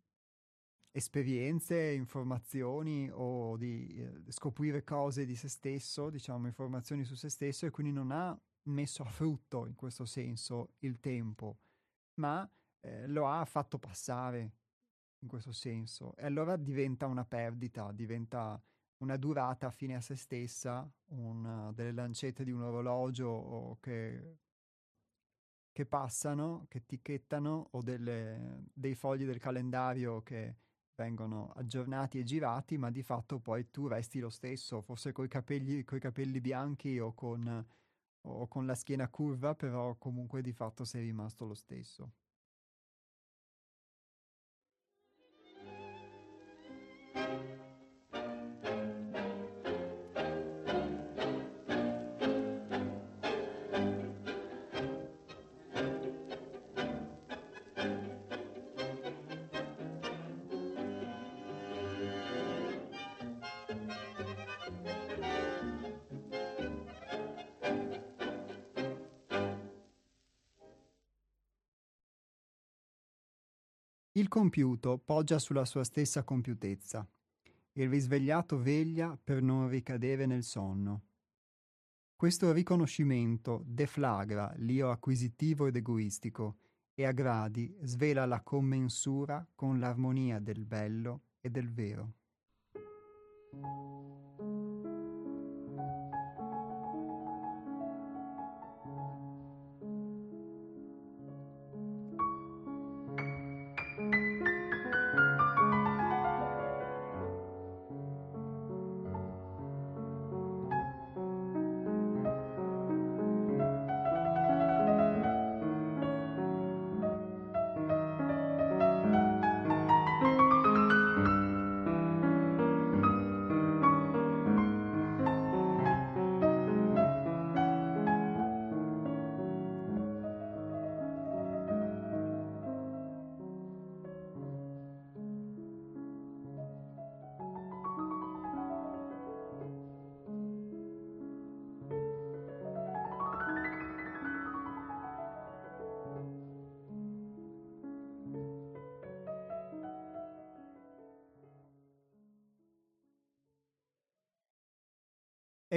esperienze, 0.98 1.92
informazioni 1.92 3.08
o 3.12 3.56
di 3.56 3.88
eh, 3.88 4.32
scoprire 4.32 4.84
cose 4.84 5.26
di 5.26 5.36
se 5.36 5.48
stesso, 5.48 6.10
diciamo 6.10 6.48
informazioni 6.48 7.04
su 7.04 7.14
se 7.14 7.30
stesso 7.30 7.68
e 7.68 7.70
quindi 7.70 7.94
non 7.94 8.12
ha 8.12 8.38
messo 8.64 9.04
a 9.04 9.10
frutto 9.10 9.68
in 9.68 9.76
questo 9.76 10.06
senso 10.06 10.74
il 10.80 11.00
tempo, 11.00 11.60
ma 12.16 12.50
eh, 12.80 13.08
lo 13.08 13.28
ha 13.28 13.46
fatto 13.46 13.78
passare 13.78 14.56
in 15.20 15.28
questo 15.28 15.52
senso. 15.52 16.16
E 16.16 16.26
allora 16.26 16.58
diventa 16.58 17.06
una 17.06 17.26
perdita, 17.26 17.92
diventa 17.92 18.60
una 18.98 19.18
durata 19.18 19.70
fine 19.70 19.96
a 19.96 20.02
se 20.02 20.16
stessa, 20.16 20.90
una, 21.10 21.72
delle 21.74 21.92
lancette 21.92 22.44
di 22.44 22.52
un 22.52 22.64
orologio 22.64 23.78
che, 23.80 24.38
che 25.72 25.86
passano, 25.86 26.66
che 26.68 26.80
etichettano 26.80 27.68
o 27.72 27.84
delle, 27.84 28.64
dei 28.74 28.96
fogli 28.96 29.26
del 29.26 29.38
calendario 29.38 30.24
che 30.24 30.56
vengono 30.98 31.52
aggiornati 31.56 32.20
e 32.20 32.24
girati, 32.24 32.78
ma 32.78 32.90
di 32.90 33.04
fatto 33.04 33.40
poi 33.40 33.70
tu 33.70 33.88
resti 33.88 34.20
lo 34.20 34.30
stesso, 34.30 34.82
forse 34.82 35.12
coi 35.12 35.28
capelli, 35.28 35.84
capelli 35.84 36.42
bianchi 36.42 37.00
o 37.00 37.14
con, 37.14 37.66
o 38.22 38.48
con 38.48 38.66
la 38.66 38.76
schiena 38.76 39.08
curva, 39.08 39.56
però 39.56 39.96
comunque 39.96 40.42
di 40.42 40.52
fatto 40.52 40.84
sei 40.84 41.04
rimasto 41.04 41.46
lo 41.46 41.54
stesso. 41.54 42.12
Il 74.18 74.30
compiuto 74.30 74.98
poggia 74.98 75.38
sulla 75.38 75.64
sua 75.64 75.84
stessa 75.84 76.24
compiutezza. 76.24 77.08
Il 77.74 77.88
risvegliato 77.88 78.60
veglia 78.60 79.16
per 79.24 79.44
non 79.44 79.70
ricadere 79.70 80.26
nel 80.26 80.42
sonno. 80.42 81.04
Questo 82.16 82.52
riconoscimento 82.52 83.62
deflagra 83.64 84.52
l'io 84.58 84.90
acquisitivo 84.90 85.68
ed 85.68 85.76
egoistico 85.76 86.58
e 86.96 87.06
a 87.06 87.12
gradi 87.12 87.72
svela 87.82 88.26
la 88.26 88.42
commensura 88.42 89.48
con 89.54 89.80
l'armonia 89.80 90.40
del 90.40 90.66
bello 90.66 91.22
e 91.40 91.52
del 91.52 91.72
vero. 91.72 92.14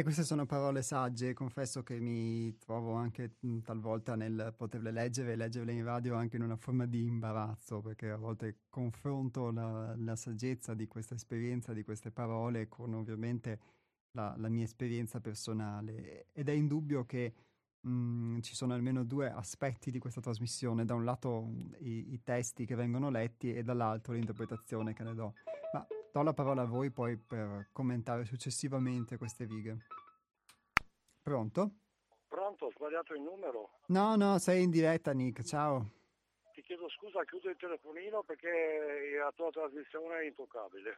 E 0.01 0.03
queste 0.03 0.25
sono 0.25 0.47
parole 0.47 0.81
sagge, 0.81 1.35
confesso 1.35 1.83
che 1.83 2.01
mi 2.01 2.57
trovo 2.57 2.95
anche 2.95 3.35
talvolta 3.63 4.17
nel 4.17 4.55
poterle 4.57 4.91
leggere 4.93 5.33
e 5.33 5.37
leggerle 5.37 5.75
in 5.75 5.85
radio 5.85 6.15
anche 6.15 6.37
in 6.37 6.43
una 6.43 6.57
forma 6.57 6.87
di 6.87 7.05
imbarazzo, 7.05 7.83
perché 7.83 8.09
a 8.09 8.17
volte 8.17 8.61
confronto 8.71 9.51
la, 9.51 9.95
la 9.99 10.17
saggezza 10.17 10.73
di 10.73 10.87
questa 10.87 11.17
esperienza, 11.17 11.75
di 11.75 11.83
queste 11.83 12.11
parole, 12.11 12.67
con 12.67 12.95
ovviamente 12.95 13.61
la, 14.13 14.35
la 14.39 14.49
mia 14.49 14.65
esperienza 14.65 15.21
personale. 15.21 16.29
Ed 16.33 16.49
è 16.49 16.53
indubbio 16.53 17.05
che 17.05 17.35
mh, 17.83 18.39
ci 18.41 18.55
sono 18.55 18.73
almeno 18.73 19.05
due 19.05 19.31
aspetti 19.31 19.91
di 19.91 19.99
questa 19.99 20.23
trasmissione, 20.23 20.87
da 20.87 20.95
un 20.95 21.05
lato 21.05 21.47
i, 21.81 22.15
i 22.15 22.23
testi 22.23 22.65
che 22.65 22.75
vengono 22.75 23.11
letti 23.11 23.53
e 23.53 23.63
dall'altro 23.63 24.15
l'interpretazione 24.15 24.95
che 24.95 25.03
ne 25.03 25.13
do. 25.13 25.35
Ma 25.75 25.87
do 26.13 26.23
la 26.23 26.33
parola 26.33 26.63
a 26.63 26.67
voi 26.67 26.91
poi 26.91 27.17
per 27.17 27.69
commentare 27.73 28.25
successivamente 28.25 29.17
queste 29.17 29.45
righe. 29.45 29.87
Pronto? 31.23 31.71
Pronto, 32.29 32.67
ho 32.67 32.71
sbagliato 32.73 33.15
il 33.15 33.23
numero. 33.23 33.81
No, 33.87 34.17
no, 34.17 34.39
sei 34.39 34.63
in 34.63 34.71
diretta 34.71 35.13
Nick, 35.13 35.43
ciao. 35.43 35.91
Ti 36.53 36.63
chiedo 36.63 36.89
scusa, 36.89 37.25
chiudo 37.25 37.49
il 37.49 37.57
telefonino 37.57 38.23
perché 38.23 39.17
la 39.19 39.33
tua 39.35 39.51
trasmissione 39.51 40.21
è 40.21 40.25
intoccabile. 40.27 40.97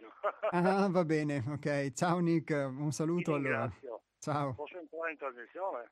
ah, 0.50 0.88
va 0.90 1.04
bene, 1.04 1.42
ok. 1.48 1.92
Ciao 1.92 2.18
Nick, 2.18 2.50
un 2.50 2.92
saluto 2.92 3.34
allora. 3.34 3.70
Ciao. 4.18 4.54
Posso 4.54 4.78
entrare 4.78 5.12
in 5.12 5.18
trasmissione? 5.18 5.90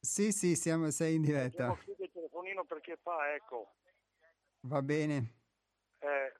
Sì, 0.00 0.32
sì, 0.32 0.56
siamo, 0.56 0.90
sei 0.90 1.14
in 1.16 1.22
diretta. 1.22 1.76
Chiudo 1.84 2.04
il 2.04 2.10
telefonino 2.10 2.64
perché 2.64 2.96
fa 3.02 3.34
eco. 3.34 3.74
Va 4.62 4.82
bene. 4.82 5.34
Eh, 5.98 6.32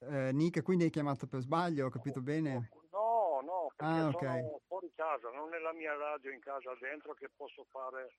eh, 0.00 0.32
Nick, 0.32 0.62
quindi 0.62 0.84
hai 0.84 0.90
chiamato 0.90 1.26
per 1.26 1.40
sbaglio, 1.40 1.86
ho 1.86 1.90
capito 1.90 2.20
bene? 2.20 2.70
No, 2.90 3.40
no, 3.42 3.70
Ah, 3.78 4.08
ok. 4.08 4.20
sono 4.20 4.60
fuori 4.66 4.90
casa, 4.94 5.30
non 5.30 5.52
è 5.54 5.58
la 5.58 5.72
mia 5.72 5.94
radio 5.96 6.30
in 6.32 6.40
casa 6.40 6.74
dentro 6.80 7.14
che 7.14 7.28
posso 7.34 7.64
fare... 7.70 8.14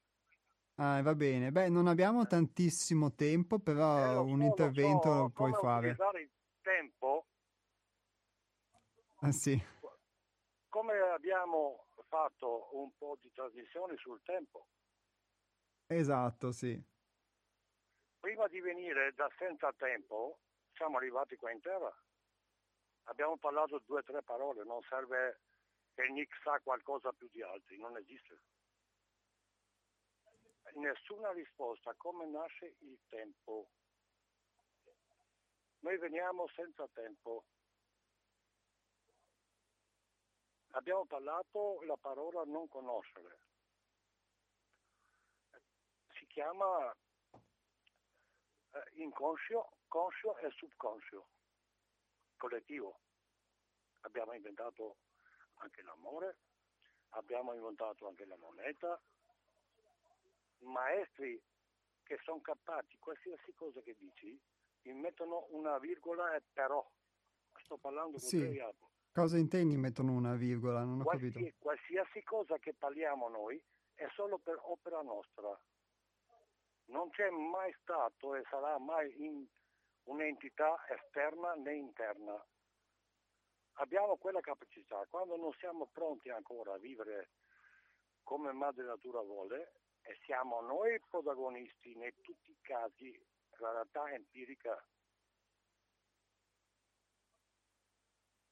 Ah, 0.76 1.02
va 1.02 1.14
bene. 1.14 1.52
Beh, 1.52 1.68
non 1.70 1.88
abbiamo 1.88 2.26
tantissimo 2.26 3.14
tempo, 3.14 3.58
Eh, 3.58 3.62
però 3.64 4.14
lo 4.14 4.26
so, 4.28 4.34
un 4.34 4.40
lo 4.40 4.46
intervento 4.46 5.10
so, 5.10 5.16
lo 5.24 5.30
puoi 5.30 5.52
come 5.52 5.62
fare. 5.62 5.90
il 5.90 6.30
tempo, 6.62 7.26
Ah, 9.22 9.32
sì. 9.34 9.62
come 10.70 10.94
abbiamo 11.14 11.88
fatto 12.08 12.70
un 12.78 12.90
po' 12.98 13.18
di 13.22 13.30
trasmissioni 13.34 13.98
sul 13.98 14.22
tempo. 14.24 14.66
Esatto, 15.88 16.52
sì. 16.52 16.82
Prima 18.20 18.48
di 18.48 18.60
venire 18.60 19.14
da 19.14 19.30
senza 19.38 19.74
tempo, 19.78 20.38
siamo 20.80 20.96
arrivati 20.96 21.36
qua 21.36 21.52
in 21.52 21.60
terra. 21.60 21.94
Abbiamo 23.04 23.36
parlato 23.36 23.82
due 23.86 24.00
o 24.00 24.04
tre 24.04 24.24
parole, 24.24 24.64
non 24.64 24.82
serve 24.84 25.42
che 25.94 26.08
Nick 26.08 26.34
sa 26.42 26.58
qualcosa 26.62 27.12
più 27.12 27.28
di 27.32 27.42
altri, 27.42 27.78
non 27.78 27.98
esiste. 27.98 28.40
Nessuna 30.76 31.34
risposta 31.34 31.94
come 31.98 32.26
nasce 32.28 32.76
il 32.80 32.98
tempo. 33.10 33.68
Noi 35.80 35.98
veniamo 35.98 36.48
senza 36.56 36.88
tempo. 36.94 37.44
Abbiamo 40.72 41.06
parlato 41.06 41.82
la 41.82 41.98
parola 41.98 42.44
non 42.46 42.70
conoscere. 42.70 43.40
Si 46.14 46.26
chiama 46.28 46.96
eh, 48.72 48.84
inconscio, 48.94 49.72
conscio 49.90 50.38
e 50.38 50.50
subconscio, 50.52 51.28
collettivo. 52.38 53.00
Abbiamo 54.02 54.34
inventato 54.34 55.00
anche 55.56 55.82
l'amore, 55.82 56.38
abbiamo 57.10 57.54
inventato 57.54 58.08
anche 58.08 58.24
la 58.26 58.38
moneta, 58.38 59.02
maestri 60.60 61.42
che 62.04 62.18
sono 62.24 62.40
capaci, 62.40 62.98
qualsiasi 62.98 63.54
cosa 63.56 63.82
che 63.82 63.96
dici, 64.00 64.40
ti 64.82 64.92
mettono 64.94 65.48
una 65.50 65.78
virgola 65.80 66.34
e 66.36 66.42
però. 66.54 66.88
Sto 67.64 67.78
parlando 67.78 68.18
con 68.18 68.28
Sì. 68.28 68.40
te. 68.40 68.74
Cosa 69.12 69.38
intendi 69.38 69.76
mettono 69.76 70.14
una 70.14 70.36
virgola? 70.36 70.84
Non 70.84 71.02
ho 71.02 71.04
capito. 71.06 71.40
Qualsi- 71.40 71.56
qualsiasi 71.60 72.24
cosa 72.24 72.58
che 72.58 72.74
parliamo 72.74 73.28
noi 73.28 73.62
è 73.96 74.08
solo 74.14 74.38
per 74.38 74.58
opera 74.64 75.02
nostra. 75.02 75.60
Non 76.86 77.10
c'è 77.10 77.30
mai 77.30 77.72
stato 77.82 78.36
e 78.36 78.44
sarà 78.50 78.78
mai 78.80 79.14
in 79.24 79.46
un'entità 80.10 80.84
esterna 80.88 81.54
né 81.56 81.76
interna. 81.76 82.44
Abbiamo 83.74 84.18
quella 84.18 84.42
capacità. 84.42 85.06
Quando 85.10 85.38
non 85.38 85.54
siamo 85.54 85.88
pronti 85.88 86.30
ancora 86.30 86.74
a 86.74 86.78
vivere 86.78 87.30
come 88.24 88.52
Madre 88.52 88.84
Natura 88.84 89.22
vuole, 89.22 89.74
e 90.02 90.18
siamo 90.26 90.62
noi 90.62 91.00
protagonisti 91.10 91.92
in 91.92 92.12
tutti 92.22 92.52
i 92.52 92.58
casi, 92.62 93.20
la 93.58 93.72
realtà 93.72 94.12
empirica 94.12 94.84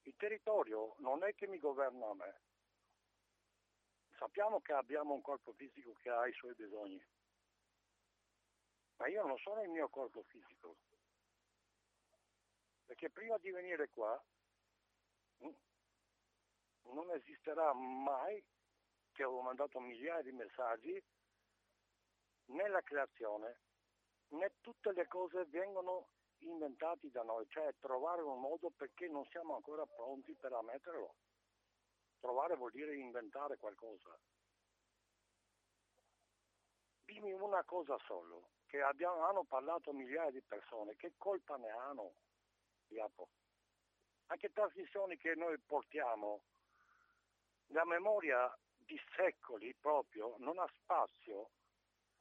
il 0.07 0.15
territorio 0.15 0.95
non 0.99 1.23
è 1.23 1.35
che 1.35 1.47
mi 1.47 1.59
governa 1.59 2.07
a 2.07 2.13
me. 2.15 2.41
Sappiamo 4.17 4.61
che 4.61 4.73
abbiamo 4.73 5.13
un 5.13 5.21
corpo 5.21 5.51
fisico 5.51 5.93
che 5.93 6.09
ha 6.09 6.25
i 6.27 6.33
suoi 6.33 6.53
bisogni, 6.55 7.05
ma 8.97 9.07
io 9.07 9.25
non 9.25 9.37
sono 9.37 9.61
il 9.61 9.69
mio 9.69 9.89
corpo 9.89 10.23
fisico. 10.23 10.77
Perché 12.87 13.11
prima 13.11 13.37
di 13.37 13.51
venire 13.51 13.89
qua 13.89 14.19
mm, 15.43 15.53
non 16.93 17.11
esisterà 17.11 17.71
mai 17.73 18.43
che 19.11 19.23
ho 19.23 19.41
mandato 19.41 19.79
migliaia 19.79 20.21
di 20.21 20.31
messaggi 20.31 21.03
né 22.45 22.67
la 22.69 22.81
creazione 22.81 23.59
né 24.29 24.53
tutte 24.61 24.93
le 24.93 25.05
cose 25.07 25.45
vengono 25.45 26.07
inventati 26.39 27.09
da 27.09 27.23
noi, 27.23 27.45
cioè 27.49 27.73
trovare 27.79 28.21
un 28.21 28.39
modo 28.39 28.69
perché 28.69 29.07
non 29.07 29.25
siamo 29.25 29.55
ancora 29.55 29.85
pronti 29.85 30.33
per 30.35 30.53
ammetterlo. 30.53 31.15
Trovare 32.19 32.55
vuol 32.55 32.71
dire 32.71 32.95
inventare 32.95 33.57
qualcosa. 33.57 34.17
Dimmi 37.05 37.31
una 37.33 37.63
cosa 37.63 37.97
solo, 38.05 38.49
che 38.65 38.81
abbiamo, 38.81 39.23
hanno 39.25 39.43
parlato 39.43 39.93
migliaia 39.93 40.31
di 40.31 40.41
persone, 40.41 40.95
che 40.95 41.13
colpa 41.17 41.57
ne 41.57 41.69
hanno, 41.69 42.13
Iapo? 42.89 43.29
Anche 44.27 44.51
trasmissioni 44.51 45.17
che 45.17 45.35
noi 45.35 45.57
portiamo, 45.59 46.41
la 47.67 47.85
memoria 47.85 48.55
di 48.77 48.99
secoli 49.15 49.73
proprio 49.75 50.35
non 50.39 50.59
ha 50.59 50.69
spazio, 50.81 51.49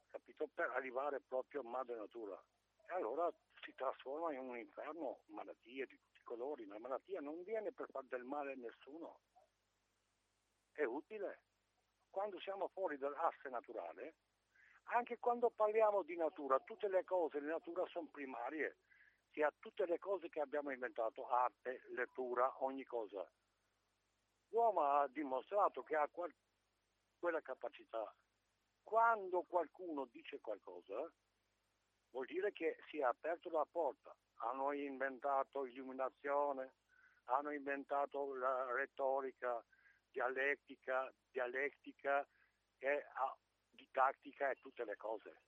capito, 0.09 0.47
per 0.53 0.69
arrivare 0.71 1.21
proprio 1.21 1.61
a 1.61 1.67
madre 1.67 1.95
natura. 1.95 2.41
E 2.89 2.93
allora 2.93 3.31
si 3.61 3.73
trasforma 3.75 4.31
in 4.33 4.39
un 4.39 4.57
inferno, 4.57 5.19
malattie 5.27 5.85
di 5.85 5.99
tutti 5.99 6.19
i 6.19 6.23
colori. 6.23 6.65
La 6.65 6.79
malattia 6.79 7.19
non 7.19 7.43
viene 7.43 7.71
per 7.71 7.89
far 7.89 8.03
del 8.05 8.23
male 8.23 8.53
a 8.53 8.55
nessuno, 8.55 9.19
è 10.71 10.83
utile. 10.83 11.41
Quando 12.09 12.39
siamo 12.39 12.67
fuori 12.69 12.97
dall'asse 12.97 13.49
naturale, 13.49 14.15
anche 14.89 15.17
quando 15.19 15.49
parliamo 15.49 16.03
di 16.03 16.15
natura, 16.15 16.59
tutte 16.59 16.87
le 16.87 17.03
cose 17.03 17.39
di 17.39 17.47
natura 17.47 17.85
sono 17.87 18.07
primarie, 18.07 18.77
sia 19.37 19.53
tutte 19.59 19.85
le 19.85 19.99
cose 19.99 20.29
che 20.29 20.39
abbiamo 20.39 20.71
inventato, 20.71 21.29
arte, 21.29 21.83
lettura, 21.93 22.51
ogni 22.63 22.83
cosa. 22.85 23.23
L'uomo 24.49 24.81
ha 24.81 25.07
dimostrato 25.09 25.83
che 25.83 25.95
ha 25.95 26.07
qual- 26.07 26.33
quella 27.19 27.39
capacità. 27.41 28.11
Quando 28.81 29.43
qualcuno 29.43 30.05
dice 30.05 30.39
qualcosa, 30.39 31.07
vuol 32.09 32.25
dire 32.25 32.51
che 32.51 32.77
si 32.89 32.97
è 32.97 33.03
aperto 33.03 33.51
la 33.51 33.67
porta. 33.69 34.15
Hanno 34.37 34.71
inventato 34.71 35.67
illuminazione, 35.67 36.73
hanno 37.25 37.51
inventato 37.51 38.33
la 38.33 38.71
retorica, 38.73 39.63
dialettica, 40.09 41.13
dialettica 41.29 42.27
e 42.79 43.05
ah, 43.13 43.37
didattica 43.69 44.49
e 44.49 44.55
tutte 44.55 44.83
le 44.83 44.95
cose. 44.97 45.41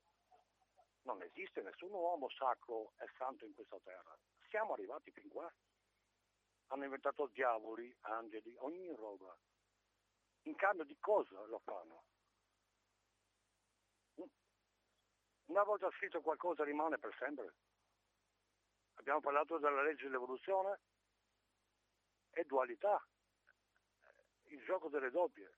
Non 1.03 1.21
esiste 1.23 1.61
nessun 1.61 1.91
uomo 1.91 2.29
sacro 2.29 2.93
e 2.97 3.07
santo 3.17 3.45
in 3.45 3.53
questa 3.53 3.79
terra. 3.79 4.17
Siamo 4.49 4.73
arrivati 4.73 5.11
fin 5.11 5.27
qua. 5.29 5.51
Hanno 6.67 6.83
inventato 6.83 7.27
diavoli, 7.27 7.95
angeli, 8.01 8.55
ogni 8.59 8.93
roba. 8.95 9.35
In 10.43 10.55
cambio 10.55 10.85
di 10.85 10.97
cosa 10.99 11.43
lo 11.45 11.59
fanno? 11.59 12.03
Una 15.45 15.63
volta 15.63 15.89
scritto 15.91 16.21
qualcosa 16.21 16.63
rimane 16.63 16.99
per 16.99 17.15
sempre. 17.17 17.55
Abbiamo 18.95 19.19
parlato 19.19 19.57
della 19.57 19.81
legge 19.81 20.03
dell'evoluzione 20.03 20.79
e 22.31 22.43
dualità, 22.43 23.03
il 24.45 24.63
gioco 24.63 24.89
delle 24.89 25.09
doppie. 25.09 25.51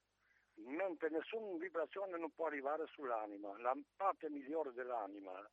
Mentre 0.55 1.09
nessuna 1.09 1.57
vibrazione 1.57 2.17
non 2.17 2.31
può 2.31 2.47
arrivare 2.47 2.85
sull'anima, 2.87 3.57
la 3.59 3.75
parte 3.95 4.29
migliore 4.29 4.73
dell'anima 4.73 5.49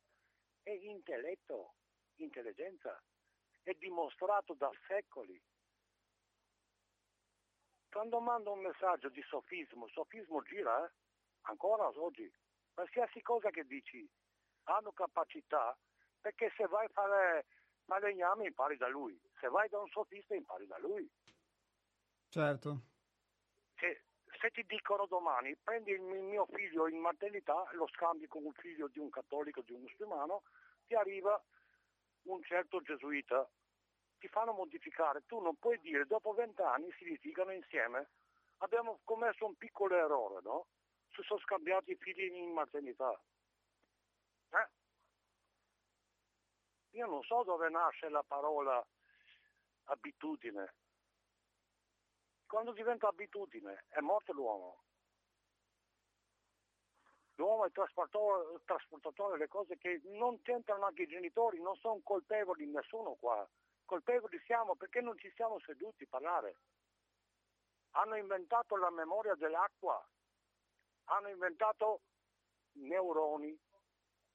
è 0.61 0.71
intelletto, 0.71 1.75
intelligenza, 2.15 3.01
è 3.63 3.73
dimostrato 3.73 4.53
da 4.53 4.69
secoli. 4.87 5.41
Quando 7.89 8.19
mando 8.19 8.51
un 8.51 8.61
messaggio 8.61 9.09
di 9.09 9.21
sofismo, 9.23 9.87
sofismo 9.87 10.41
gira, 10.43 10.85
eh? 10.85 10.91
ancora 11.41 11.87
oggi, 11.87 12.31
qualsiasi 12.73 13.21
cosa 13.21 13.49
che 13.49 13.65
dici 13.65 14.07
hanno 14.65 14.91
capacità, 14.91 15.75
perché 16.21 16.51
se 16.55 16.67
vai 16.67 16.85
a 16.85 16.89
fare 16.89 17.45
falegname 17.85 18.45
impari 18.45 18.77
da 18.77 18.87
lui, 18.87 19.19
se 19.39 19.47
vai 19.47 19.67
da 19.69 19.79
un 19.79 19.87
sofista 19.87 20.35
impari 20.35 20.67
da 20.67 20.77
lui. 20.77 21.09
Certo. 22.29 22.88
Se, 24.39 24.51
ti 24.51 24.63
dicono 24.65 25.05
domani 25.05 25.55
prendi 25.57 25.91
il 25.91 26.01
mio 26.01 26.45
figlio 26.45 26.87
in 26.87 26.97
maternità, 26.97 27.67
lo 27.73 27.87
scambi 27.87 28.25
con 28.27 28.45
un 28.45 28.53
figlio 28.53 28.87
di 28.87 28.99
un 28.99 29.09
cattolico, 29.09 29.61
di 29.61 29.73
un 29.73 29.81
musulmano, 29.81 30.43
ti 30.87 30.95
arriva 30.95 31.41
un 32.23 32.41
certo 32.43 32.81
gesuita, 32.81 33.49
ti 34.17 34.27
fanno 34.29 34.53
modificare, 34.53 35.25
tu 35.25 35.39
non 35.39 35.57
puoi 35.57 35.77
dire 35.79 36.05
dopo 36.05 36.33
vent'anni 36.33 36.89
si 36.93 37.05
litigano 37.05 37.51
insieme, 37.51 38.09
abbiamo 38.57 38.99
commesso 39.03 39.45
un 39.45 39.55
piccolo 39.55 39.95
errore, 39.95 40.41
no? 40.43 40.67
Si 41.13 41.21
sono 41.23 41.39
scambiati 41.41 41.91
i 41.91 41.97
figli 41.97 42.33
in 42.33 42.51
maternità. 42.51 43.19
Eh? 44.51 44.67
Io 46.91 47.07
non 47.07 47.23
so 47.23 47.43
dove 47.43 47.69
nasce 47.69 48.07
la 48.09 48.23
parola 48.23 48.85
abitudine. 49.85 50.75
Quando 52.49 52.71
diventa 52.71 53.07
abitudine 53.07 53.85
è 53.89 53.99
morto 53.99 54.33
l'uomo. 54.33 54.81
L'uomo 57.35 57.65
è 57.65 57.71
trasportatore, 57.71 58.61
trasportatore 58.65 59.33
delle 59.33 59.47
cose 59.47 59.77
che 59.77 60.01
non 60.05 60.41
c'entrano 60.41 60.85
anche 60.85 61.03
i 61.03 61.07
genitori, 61.07 61.61
non 61.61 61.75
sono 61.75 62.01
colpevoli 62.03 62.65
nessuno 62.65 63.13
qua. 63.19 63.47
Colpevoli 63.85 64.41
siamo 64.45 64.75
perché 64.75 64.99
non 64.99 65.15
ci 65.19 65.31
siamo 65.35 65.59
seduti 65.59 66.05
a 66.05 66.07
parlare. 66.09 66.55
hanno 67.91 68.15
inventato 68.15 68.75
la 68.75 68.89
memoria 68.89 69.35
dell'acqua, 69.35 70.03
hanno 71.05 71.29
inventato 71.29 72.01
neuroni, 72.73 73.57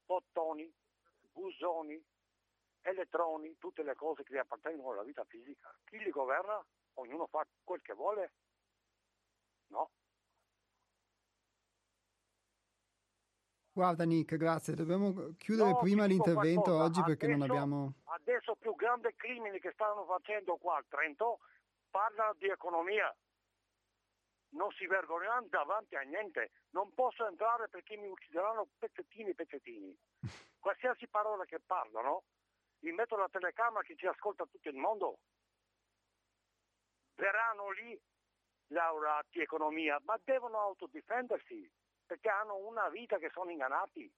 fotoni, 0.04 0.72
busoni, 1.32 2.02
elettroni, 2.82 3.58
tutte 3.58 3.82
le 3.82 3.94
cose 3.94 4.22
che 4.22 4.38
appartengono 4.38 4.92
alla 4.92 5.02
vita 5.02 5.24
fisica. 5.24 5.74
Chi 5.84 5.98
li 5.98 6.10
governa? 6.10 6.64
Ognuno 6.94 7.26
fa 7.26 7.46
quel 7.64 7.80
che 7.82 7.92
vuole? 7.94 8.32
No. 9.68 9.90
Guarda 13.72 14.04
Nick, 14.04 14.36
grazie. 14.36 14.74
Dobbiamo 14.74 15.34
chiudere 15.36 15.70
no, 15.70 15.78
prima 15.78 16.04
l'intervento 16.04 16.74
qualcosa. 16.74 16.84
oggi 16.84 17.02
perché 17.02 17.24
adesso, 17.26 17.38
non 17.38 17.50
abbiamo... 17.50 17.94
Adesso 18.04 18.54
più 18.54 18.74
grandi 18.76 19.12
crimini 19.16 19.58
che 19.58 19.72
stanno 19.72 20.04
facendo 20.04 20.56
qua 20.56 20.76
a 20.76 20.84
Trento 20.88 21.40
parlano 21.90 22.34
di 22.34 22.48
economia. 22.48 23.14
Non 24.50 24.70
si 24.72 24.86
vergognano 24.86 25.46
davanti 25.48 25.96
a 25.96 26.02
niente. 26.02 26.52
Non 26.70 26.94
posso 26.94 27.26
entrare 27.26 27.68
perché 27.68 27.96
mi 27.96 28.08
uccideranno 28.08 28.68
pezzettini 28.78 29.34
pezzettini. 29.34 29.96
Qualsiasi 30.58 31.08
parola 31.08 31.44
che 31.44 31.58
parlano 31.58 32.24
gli 32.78 32.90
metto 32.90 33.16
la 33.16 33.28
telecamera 33.28 33.82
che 33.82 33.96
ci 33.96 34.06
ascolta 34.06 34.44
tutto 34.46 34.68
il 34.68 34.76
mondo. 34.76 35.18
Verranno 37.16 37.70
lì 37.70 38.00
laureati 38.68 39.40
economia, 39.40 40.00
ma 40.04 40.18
devono 40.24 40.58
autodifendersi 40.58 41.70
perché 42.06 42.28
hanno 42.28 42.56
una 42.56 42.88
vita 42.88 43.18
che 43.18 43.30
sono 43.30 43.50
ingannati. 43.50 44.12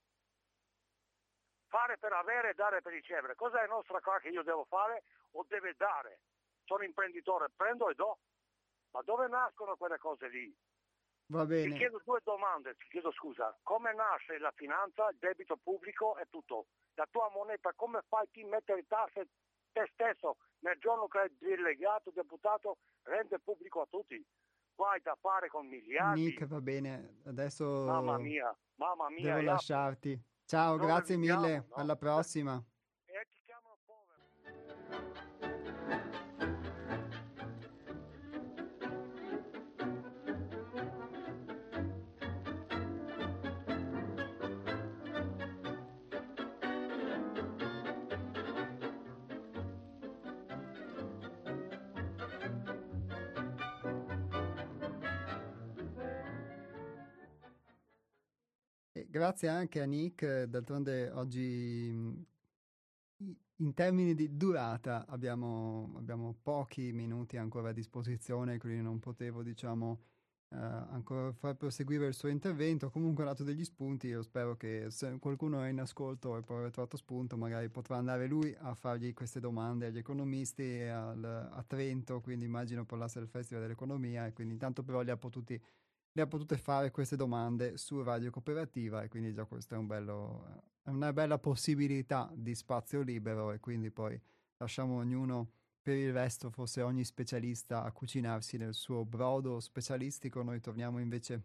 Fare 1.69 1.99
per 1.99 2.13
avere 2.13 2.51
e 2.51 2.55
dare 2.55 2.81
per 2.81 2.93
ricevere. 2.93 3.35
Cos'è 3.35 3.61
la 3.61 3.75
nostra 3.75 4.01
cosa 4.01 4.21
che 4.21 4.29
io 4.29 4.43
devo 4.43 4.65
fare 4.65 5.03
o 5.33 5.45
deve 5.49 5.75
dare? 5.77 6.21
Sono 6.65 6.85
imprenditore, 6.85 7.51
prendo 7.55 7.89
e 7.91 7.95
do. 7.95 8.19
Ma 8.93 9.03
dove 9.03 9.29
nascono 9.29 9.77
quelle 9.77 9.99
cose 9.99 10.29
lì? 10.29 10.57
Va 11.29 11.45
bene. 11.45 11.71
Ti 11.71 11.77
chiedo 11.77 12.01
due 12.05 12.21
domande, 12.23 12.77
ti 12.77 12.87
chiedo 12.89 13.11
scusa. 13.13 13.57
Come 13.63 13.93
nasce 13.93 14.39
la 14.39 14.53
finanza, 14.53 15.09
il 15.11 15.19
debito 15.19 15.57
pubblico 15.57 16.17
e 16.19 16.27
tutto? 16.31 16.69
La 16.95 17.07
tua 17.11 17.29
moneta, 17.31 17.73
come 17.75 18.01
fai 18.09 18.29
a 18.33 18.47
mettere 18.47 18.87
tasse 18.87 19.29
te 19.77 19.91
stesso 19.93 20.39
nel 20.61 20.79
giorno 20.79 21.07
che 21.07 21.21
è 21.21 21.31
delegato, 21.39 22.11
deputato, 22.11 22.79
rende 23.03 23.39
pubblico 23.39 23.83
a 23.83 23.87
tutti? 23.91 24.25
Vai 24.75 25.01
da 25.03 25.17
fare 25.21 25.49
con 25.49 25.67
miliardi. 25.67 26.25
Nick, 26.25 26.47
va 26.47 26.61
bene, 26.61 27.21
adesso... 27.27 27.85
Mamma 27.85 28.19
mia, 28.19 28.57
mamma 28.77 29.11
mia. 29.11 29.35
Devo 29.35 29.47
lasciarti. 29.47 30.19
Ciao, 30.47 30.77
grazie 30.77 31.17
mille, 31.17 31.57
no? 31.57 31.75
alla 31.75 31.97
prossima. 31.97 32.63
Grazie 59.17 59.49
anche 59.49 59.81
a 59.81 59.87
Nick, 59.87 60.43
d'altronde 60.43 61.11
oggi 61.11 61.89
in 63.59 63.73
termini 63.73 64.15
di 64.15 64.37
durata 64.37 65.07
abbiamo, 65.09 65.95
abbiamo, 65.97 66.37
pochi 66.43 66.93
minuti 66.93 67.39
ancora 67.39 67.71
a 67.71 67.73
disposizione, 67.73 68.59
quindi 68.59 68.83
non 68.83 68.99
potevo 68.99 69.43
diciamo 69.43 69.91
uh, 70.49 70.57
ancora 70.57 71.33
far 71.33 71.57
proseguire 71.57 72.07
il 72.07 72.13
suo 72.13 72.29
intervento. 72.29 72.91
Comunque 72.91 73.25
ha 73.25 73.29
dato 73.29 73.43
degli 73.43 73.65
spunti, 73.65 74.09
io 74.09 74.21
spero 74.21 74.55
che 74.55 74.91
se 74.91 75.19
qualcuno 75.19 75.63
è 75.63 75.69
in 75.71 75.81
ascolto 75.81 76.37
e 76.37 76.43
poi 76.43 76.59
aver 76.59 76.71
trovato 76.71 76.99
spunto, 76.99 77.39
magari 77.39 77.71
potrà 77.71 77.97
andare 77.97 78.27
lui 78.27 78.55
a 78.59 78.75
fargli 78.75 79.15
queste 79.15 79.41
domande 79.41 79.87
agli 79.87 79.99
economisti 79.99 80.83
al, 80.83 81.25
a 81.25 81.65
Trento, 81.67 82.21
quindi 82.21 82.45
immagino 82.45 82.85
parlasse 82.85 83.21
del 83.21 83.29
Festival 83.29 83.63
dell'Economia 83.63 84.27
e 84.27 84.35
quindi 84.35 84.53
intanto 84.53 84.83
però 84.83 85.01
li 85.01 85.11
ha 85.11 85.17
potuti 85.17 85.59
le 86.17 86.23
ha 86.23 86.27
potute 86.27 86.57
fare 86.57 86.91
queste 86.91 87.15
domande 87.15 87.77
su 87.77 88.03
Radio 88.03 88.31
Cooperativa 88.31 89.03
e 89.03 89.09
quindi 89.09 89.35
già 89.35 89.45
questa 89.45 89.75
è 89.77 89.79
un 89.79 89.87
bello, 89.87 90.63
una 90.85 91.13
bella 91.13 91.39
possibilità 91.39 92.33
di 92.35 92.55
spazio 92.55 93.03
libero 93.03 93.53
e 93.53 93.61
quindi 93.61 93.91
poi 93.91 94.19
lasciamo 94.57 94.97
ognuno 94.97 95.51
per 95.83 95.95
il 95.95 96.15
resto, 96.15 96.49
forse 96.51 96.81
ogni 96.81 97.05
specialista 97.05 97.85
a 97.85 97.93
cucinarsi 97.93 98.57
nel 98.57 98.73
suo 98.73 99.05
brodo 99.05 99.61
specialistico. 99.61 100.43
Noi 100.43 100.59
torniamo 100.61 101.01
invece 101.01 101.43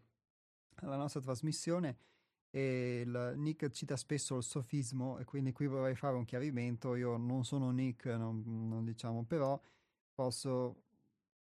alla 0.75 0.95
nostra 0.95 1.19
trasmissione 1.19 1.97
e 2.49 3.01
il, 3.05 3.33
Nick 3.35 3.69
cita 3.71 3.97
spesso 3.97 4.37
il 4.37 4.43
sofismo 4.43 5.19
e 5.19 5.25
quindi 5.25 5.51
qui 5.51 5.67
vorrei 5.67 5.95
fare 5.95 6.15
un 6.15 6.23
chiarimento. 6.23 6.95
Io 6.95 7.17
non 7.17 7.43
sono 7.43 7.71
Nick, 7.71 8.05
non, 8.05 8.41
non 8.69 8.85
diciamo, 8.85 9.25
però 9.25 9.61
posso 10.13 10.83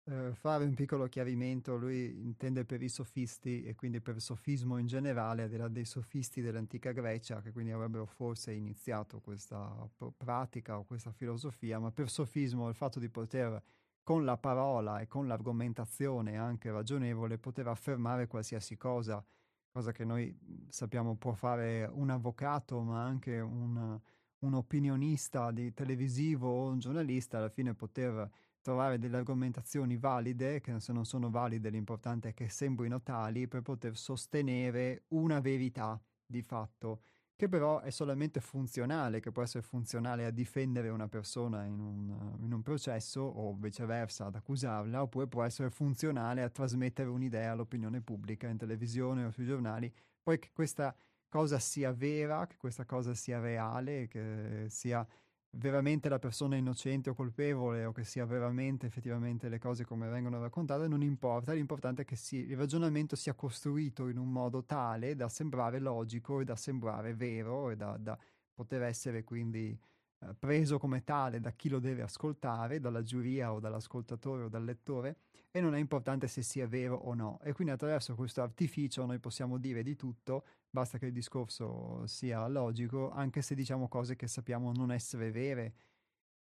eh, 0.10 0.34
fare 0.34 0.64
un 0.64 0.74
piccolo 0.74 1.08
chiarimento, 1.08 1.76
lui 1.76 2.22
intende 2.24 2.64
per 2.64 2.82
i 2.82 2.88
sofisti 2.88 3.64
e 3.64 3.76
quindi 3.76 4.00
per 4.00 4.22
sofismo 4.22 4.78
in 4.78 4.88
generale, 4.88 5.50
là 5.50 5.68
dei 5.68 5.84
sofisti 5.84 6.42
dell'antica 6.42 6.94
Grecia, 6.94 7.42
che 7.42 7.52
quindi 7.52 7.72
avrebbero 7.72 8.06
forse 8.06 8.54
iniziato 8.54 9.20
questa 9.20 9.90
pratica 10.16 10.78
o 10.80 10.86
questa 10.86 11.12
filosofia, 11.12 11.80
ma 11.80 11.92
per 11.92 12.10
sofismo 12.10 12.70
il 12.70 12.76
fatto 12.76 13.00
di 13.00 13.10
poter 13.10 13.62
con 14.02 14.24
la 14.24 14.38
parola 14.38 15.00
e 15.00 15.08
con 15.08 15.28
l'argomentazione 15.28 16.38
anche 16.38 16.72
ragionevole 16.72 17.38
poter 17.38 17.68
affermare 17.68 18.28
qualsiasi 18.28 18.78
cosa, 18.78 19.22
cosa 19.70 19.92
che 19.92 20.06
noi 20.06 20.34
sappiamo 20.70 21.18
può 21.18 21.34
fare 21.34 21.90
un 21.92 22.10
avvocato, 22.12 22.80
ma 22.82 23.04
anche 23.04 23.42
un, 23.42 24.00
un 24.40 24.54
opinionista 24.54 25.52
di 25.52 25.74
televisivo 25.74 26.48
o 26.48 26.70
un 26.70 26.80
giornalista, 26.80 27.40
alla 27.40 27.50
fine 27.50 27.74
poter 27.74 28.30
trovare 28.68 29.00
delle 29.00 29.16
argomentazioni 29.16 29.96
valide, 29.96 30.60
che 30.60 30.78
se 30.82 30.92
non 30.92 31.06
sono 31.06 31.30
valide 31.30 31.70
l'importante 31.70 32.30
è 32.30 32.34
che 32.34 32.50
sembrino 32.50 33.02
tali, 33.02 33.48
per 33.48 33.62
poter 33.62 33.96
sostenere 33.96 35.06
una 35.10 35.40
verità 35.40 35.98
di 36.26 36.42
fatto, 36.42 37.00
che 37.38 37.48
però 37.48 37.80
è 37.80 37.92
solamente 37.92 38.42
funzionale, 38.42 39.22
che 39.22 39.32
può 39.32 39.42
essere 39.42 39.64
funzionale 39.64 40.26
a 40.26 40.32
difendere 40.32 40.90
una 40.90 41.08
persona 41.08 41.64
in 41.64 41.80
un, 41.80 42.36
in 42.40 42.52
un 42.52 42.62
processo 42.62 43.22
o 43.22 43.56
viceversa 43.56 44.26
ad 44.26 44.36
accusarla, 44.36 45.02
oppure 45.02 45.28
può 45.28 45.44
essere 45.44 45.70
funzionale 45.70 46.42
a 46.44 46.50
trasmettere 46.50 47.08
un'idea 47.08 47.54
all'opinione 47.54 48.02
pubblica 48.02 48.50
in 48.50 48.58
televisione 48.58 49.24
o 49.24 49.32
sui 49.32 49.46
giornali, 49.46 49.90
poi 50.22 50.40
che 50.40 50.50
questa 50.52 50.94
cosa 51.30 51.58
sia 51.58 51.94
vera, 51.94 52.46
che 52.48 52.58
questa 52.58 52.84
cosa 52.84 53.14
sia 53.14 53.40
reale, 53.40 54.10
che 54.10 54.66
sia 54.68 55.08
veramente 55.52 56.10
la 56.10 56.20
persona 56.20 56.56
innocente 56.56 57.10
o 57.10 57.14
colpevole 57.14 57.86
o 57.86 57.92
che 57.92 58.04
sia 58.04 58.26
veramente 58.26 58.86
effettivamente 58.86 59.50
le 59.50 59.60
cose 59.60 59.86
come 59.86 60.08
vengono 60.08 60.40
raccontate, 60.40 60.88
non 60.88 61.02
importa, 61.02 61.54
l'importante 61.54 62.04
è 62.04 62.06
che 62.06 62.16
si, 62.16 62.38
il 62.38 62.58
ragionamento 62.58 63.16
sia 63.16 63.34
costruito 63.34 64.08
in 64.08 64.18
un 64.18 64.32
modo 64.32 64.64
tale 64.64 65.16
da 65.16 65.30
sembrare 65.30 65.80
logico 65.80 66.40
e 66.40 66.46
da 66.46 66.56
sembrare 66.56 67.16
vero 67.16 67.70
e 67.70 67.76
da, 67.76 67.98
da 67.98 68.18
poter 68.54 68.84
essere 68.84 69.24
quindi 69.24 69.78
eh, 70.20 70.34
preso 70.38 70.80
come 70.80 71.04
tale 71.04 71.40
da 71.40 71.52
chi 71.52 71.70
lo 71.70 71.80
deve 71.80 72.02
ascoltare, 72.02 72.80
dalla 72.80 73.04
giuria 73.04 73.54
o 73.54 73.60
dall'ascoltatore 73.60 74.44
o 74.44 74.50
dal 74.50 74.64
lettore 74.64 75.18
e 75.52 75.62
non 75.62 75.76
è 75.76 75.80
importante 75.80 76.28
se 76.28 76.42
sia 76.42 76.68
vero 76.68 76.96
o 76.96 77.14
no. 77.14 77.40
E 77.44 77.54
quindi 77.54 77.74
attraverso 77.74 78.16
questo 78.16 78.42
artificio 78.42 79.06
noi 79.06 79.20
possiamo 79.20 79.58
dire 79.58 79.84
di 79.84 79.96
tutto 79.96 80.46
basta 80.70 80.98
che 80.98 81.08
il 81.08 81.14
discorso 81.14 82.06
sia 82.06 82.48
logico, 82.48 83.10
anche 83.12 83.42
se 83.42 83.56
diciamo 83.56 83.88
cose 83.88 84.16
che 84.16 84.28
sappiamo 84.28 84.72
non 84.72 84.92
essere 84.92 85.32
vere. 85.32 85.74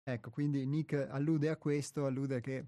Ecco, 0.03 0.31
quindi 0.31 0.66
Nick 0.66 0.95
allude 1.11 1.49
a 1.49 1.57
questo, 1.57 2.07
allude 2.07 2.41
che 2.41 2.66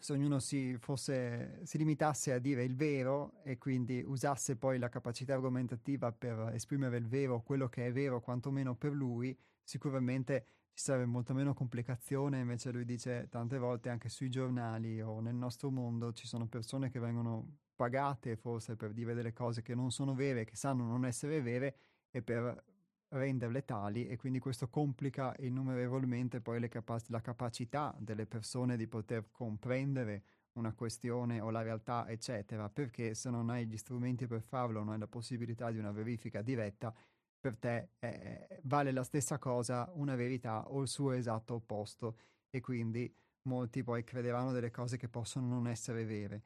se 0.00 0.12
ognuno 0.12 0.38
si, 0.40 0.76
fosse, 0.78 1.60
si 1.64 1.78
limitasse 1.78 2.32
a 2.32 2.38
dire 2.38 2.64
il 2.64 2.76
vero 2.76 3.40
e 3.42 3.56
quindi 3.56 4.02
usasse 4.04 4.56
poi 4.56 4.78
la 4.78 4.88
capacità 4.88 5.34
argomentativa 5.34 6.12
per 6.12 6.50
esprimere 6.52 6.98
il 6.98 7.06
vero, 7.06 7.40
quello 7.42 7.68
che 7.68 7.86
è 7.86 7.92
vero, 7.92 8.20
quantomeno 8.20 8.74
per 8.74 8.92
lui, 8.92 9.36
sicuramente 9.64 10.46
ci 10.74 10.84
sarebbe 10.84 11.06
molta 11.06 11.32
meno 11.32 11.54
complicazione, 11.54 12.40
invece 12.40 12.70
lui 12.70 12.84
dice 12.84 13.28
tante 13.30 13.58
volte 13.58 13.88
anche 13.88 14.08
sui 14.08 14.28
giornali 14.28 15.00
o 15.00 15.20
nel 15.20 15.34
nostro 15.34 15.70
mondo 15.70 16.12
ci 16.12 16.26
sono 16.26 16.46
persone 16.46 16.90
che 16.90 16.98
vengono 16.98 17.58
pagate 17.74 18.36
forse 18.36 18.76
per 18.76 18.92
dire 18.92 19.14
delle 19.14 19.32
cose 19.32 19.62
che 19.62 19.74
non 19.74 19.90
sono 19.90 20.14
vere, 20.14 20.44
che 20.44 20.56
sanno 20.56 20.84
non 20.84 21.04
essere 21.04 21.40
vere 21.40 21.76
e 22.10 22.22
per 22.22 22.64
renderle 23.08 23.64
tali 23.64 24.06
e 24.06 24.16
quindi 24.16 24.38
questo 24.38 24.68
complica 24.68 25.34
innumerevolmente 25.38 26.40
poi 26.40 26.68
capac- 26.68 27.08
la 27.08 27.20
capacità 27.20 27.94
delle 27.98 28.26
persone 28.26 28.76
di 28.76 28.86
poter 28.88 29.30
comprendere 29.30 30.22
una 30.54 30.72
questione 30.72 31.40
o 31.40 31.50
la 31.50 31.62
realtà, 31.62 32.08
eccetera, 32.08 32.68
perché 32.68 33.14
se 33.14 33.30
non 33.30 33.50
hai 33.50 33.66
gli 33.66 33.76
strumenti 33.76 34.26
per 34.26 34.42
farlo, 34.42 34.80
non 34.80 34.90
hai 34.90 34.98
la 34.98 35.06
possibilità 35.08 35.70
di 35.70 35.78
una 35.78 35.90
verifica 35.90 36.42
diretta, 36.42 36.94
per 37.44 37.58
te 37.58 37.90
eh, 37.98 38.60
vale 38.62 38.90
la 38.90 39.04
stessa 39.04 39.38
cosa 39.38 39.90
una 39.96 40.14
verità 40.14 40.66
o 40.70 40.80
il 40.80 40.88
suo 40.88 41.12
esatto 41.12 41.52
opposto 41.52 42.16
e 42.48 42.62
quindi 42.62 43.14
molti 43.42 43.82
poi 43.82 44.02
crederanno 44.02 44.50
delle 44.50 44.70
cose 44.70 44.96
che 44.96 45.10
possono 45.10 45.46
non 45.46 45.68
essere 45.68 46.06
vere. 46.06 46.42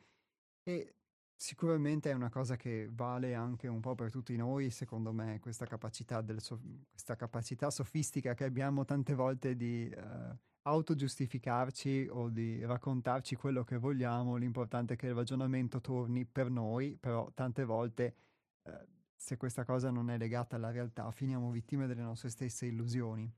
E 0.65 0.97
sicuramente 1.37 2.11
è 2.11 2.15
una 2.15 2.31
cosa 2.31 2.57
che 2.57 2.89
vale 2.91 3.35
anche 3.35 3.69
un 3.69 3.79
po' 3.79 3.95
per 3.95 4.11
tutti 4.11 4.35
noi, 4.35 4.71
secondo 4.71 5.13
me, 5.13 5.39
questa 5.39 5.67
capacità, 5.67 6.25
so- 6.39 6.61
questa 6.91 7.15
capacità 7.15 7.71
sofistica 7.71 8.35
che 8.35 8.43
abbiamo 8.43 8.85
tante 8.85 9.15
volte 9.15 9.55
di 9.55 9.89
uh, 9.97 10.37
autogiustificarci 10.63 12.09
o 12.11 12.29
di 12.29 12.65
raccontarci 12.65 13.37
quello 13.37 13.63
che 13.63 13.77
vogliamo. 13.77 14.35
L'importante 14.35 14.95
è 14.95 14.97
che 14.97 15.07
il 15.07 15.15
ragionamento 15.15 15.81
torni 15.81 16.25
per 16.25 16.51
noi, 16.51 16.97
però 16.97 17.31
tante 17.35 17.65
volte... 17.65 18.17
Uh, 18.63 18.97
se 19.19 19.37
questa 19.37 19.65
cosa 19.65 19.91
non 19.91 20.11
è 20.11 20.17
legata 20.17 20.55
alla 20.57 20.71
realtà, 20.71 21.11
finiamo 21.11 21.51
vittime 21.51 21.89
delle 21.89 22.03
nostre 22.03 22.31
stesse 22.31 22.67
illusioni. 22.67 23.31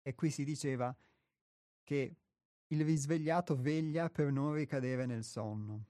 E 0.00 0.14
qui 0.14 0.30
si 0.30 0.44
diceva 0.44 0.96
che 1.82 2.16
il 2.68 2.84
risvegliato 2.84 3.60
veglia 3.60 4.08
per 4.08 4.30
non 4.30 4.54
ricadere 4.54 5.04
nel 5.04 5.24
sonno. 5.24 5.86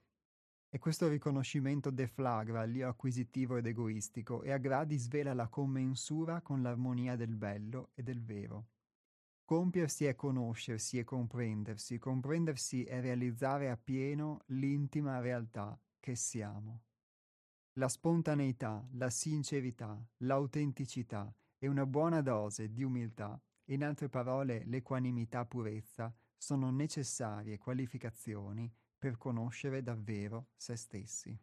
E 0.69 0.79
questo 0.79 1.07
riconoscimento 1.07 1.91
deflagra 1.91 2.63
l'io 2.63 2.89
acquisitivo 2.89 3.57
ed 3.57 3.67
egoistico 3.67 4.41
e 4.41 4.51
a 4.51 4.57
gradi 4.57 4.97
svela 4.97 5.33
la 5.33 5.47
commensura 5.47 6.41
con 6.41 6.61
l'armonia 6.61 7.15
del 7.15 7.35
bello 7.35 7.91
e 7.93 8.03
del 8.03 8.23
vero. 8.23 8.67
Compiersi 9.45 10.05
è 10.05 10.15
conoscersi 10.15 10.97
e 10.97 11.03
comprendersi, 11.03 11.97
comprendersi 11.99 12.83
è 12.83 13.01
realizzare 13.01 13.69
appieno 13.69 14.41
l'intima 14.47 15.19
realtà 15.19 15.79
che 15.99 16.15
siamo. 16.15 16.83
La 17.79 17.87
spontaneità, 17.87 18.85
la 18.95 19.09
sincerità, 19.09 19.97
l'autenticità 20.17 21.33
e 21.57 21.69
una 21.69 21.85
buona 21.85 22.19
dose 22.19 22.73
di 22.73 22.83
umiltà, 22.83 23.41
in 23.67 23.85
altre 23.85 24.09
parole 24.09 24.65
l'equanimità 24.65 25.45
purezza, 25.45 26.13
sono 26.35 26.71
necessarie 26.71 27.57
qualificazioni 27.57 28.69
per 28.97 29.15
conoscere 29.17 29.81
davvero 29.81 30.49
se 30.57 30.75
stessi. 30.75 31.39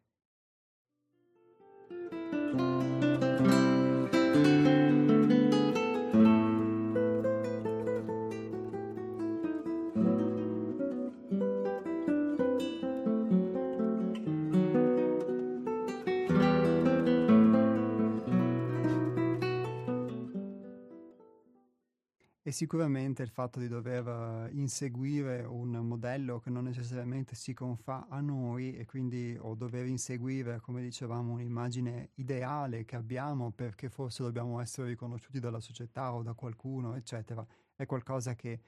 Sicuramente 22.57 23.22
il 23.22 23.28
fatto 23.28 23.59
di 23.61 23.68
dover 23.68 24.09
eh, 24.09 24.50
inseguire 24.54 25.42
un 25.42 25.72
modello 25.72 26.40
che 26.40 26.48
non 26.48 26.64
necessariamente 26.64 27.34
si 27.34 27.52
confà 27.52 28.07
a 28.09 28.22
noi 28.22 28.74
e 28.74 28.86
quindi 28.86 29.36
o 29.38 29.54
dover 29.54 29.84
inseguire, 29.84 30.59
come 30.61 30.80
dicevamo, 30.80 31.34
un'immagine 31.34 32.12
ideale 32.14 32.86
che 32.86 32.96
abbiamo 32.96 33.50
perché 33.50 33.90
forse 33.90 34.22
dobbiamo 34.22 34.59
essere 34.59 34.88
riconosciuti 34.88 35.38
dalla 35.38 35.61
società 35.61 36.14
o 36.14 36.22
da 36.22 36.32
qualcuno, 36.32 36.94
eccetera, 36.94 37.46
è 37.74 37.84
qualcosa 37.84 38.34
che 38.34 38.59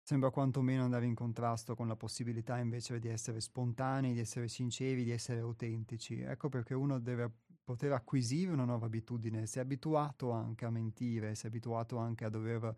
sembra 0.00 0.30
quantomeno 0.30 0.84
andare 0.84 1.06
in 1.06 1.16
contrasto 1.16 1.74
con 1.74 1.88
la 1.88 1.96
possibilità 1.96 2.56
invece 2.58 3.00
di 3.00 3.08
essere 3.08 3.40
spontanei, 3.40 4.12
di 4.12 4.20
essere 4.20 4.46
sinceri, 4.46 5.02
di 5.02 5.10
essere 5.10 5.40
autentici. 5.40 6.20
Ecco 6.20 6.48
perché 6.48 6.72
uno 6.72 7.00
deve 7.00 7.28
poter 7.64 7.90
acquisire 7.90 8.52
una 8.52 8.64
nuova 8.64 8.86
abitudine, 8.86 9.46
si 9.46 9.58
è 9.58 9.60
abituato 9.60 10.30
anche 10.30 10.64
a 10.64 10.70
mentire, 10.70 11.34
si 11.34 11.46
è 11.46 11.48
abituato 11.48 11.96
anche 11.96 12.24
a 12.24 12.28
dover 12.28 12.74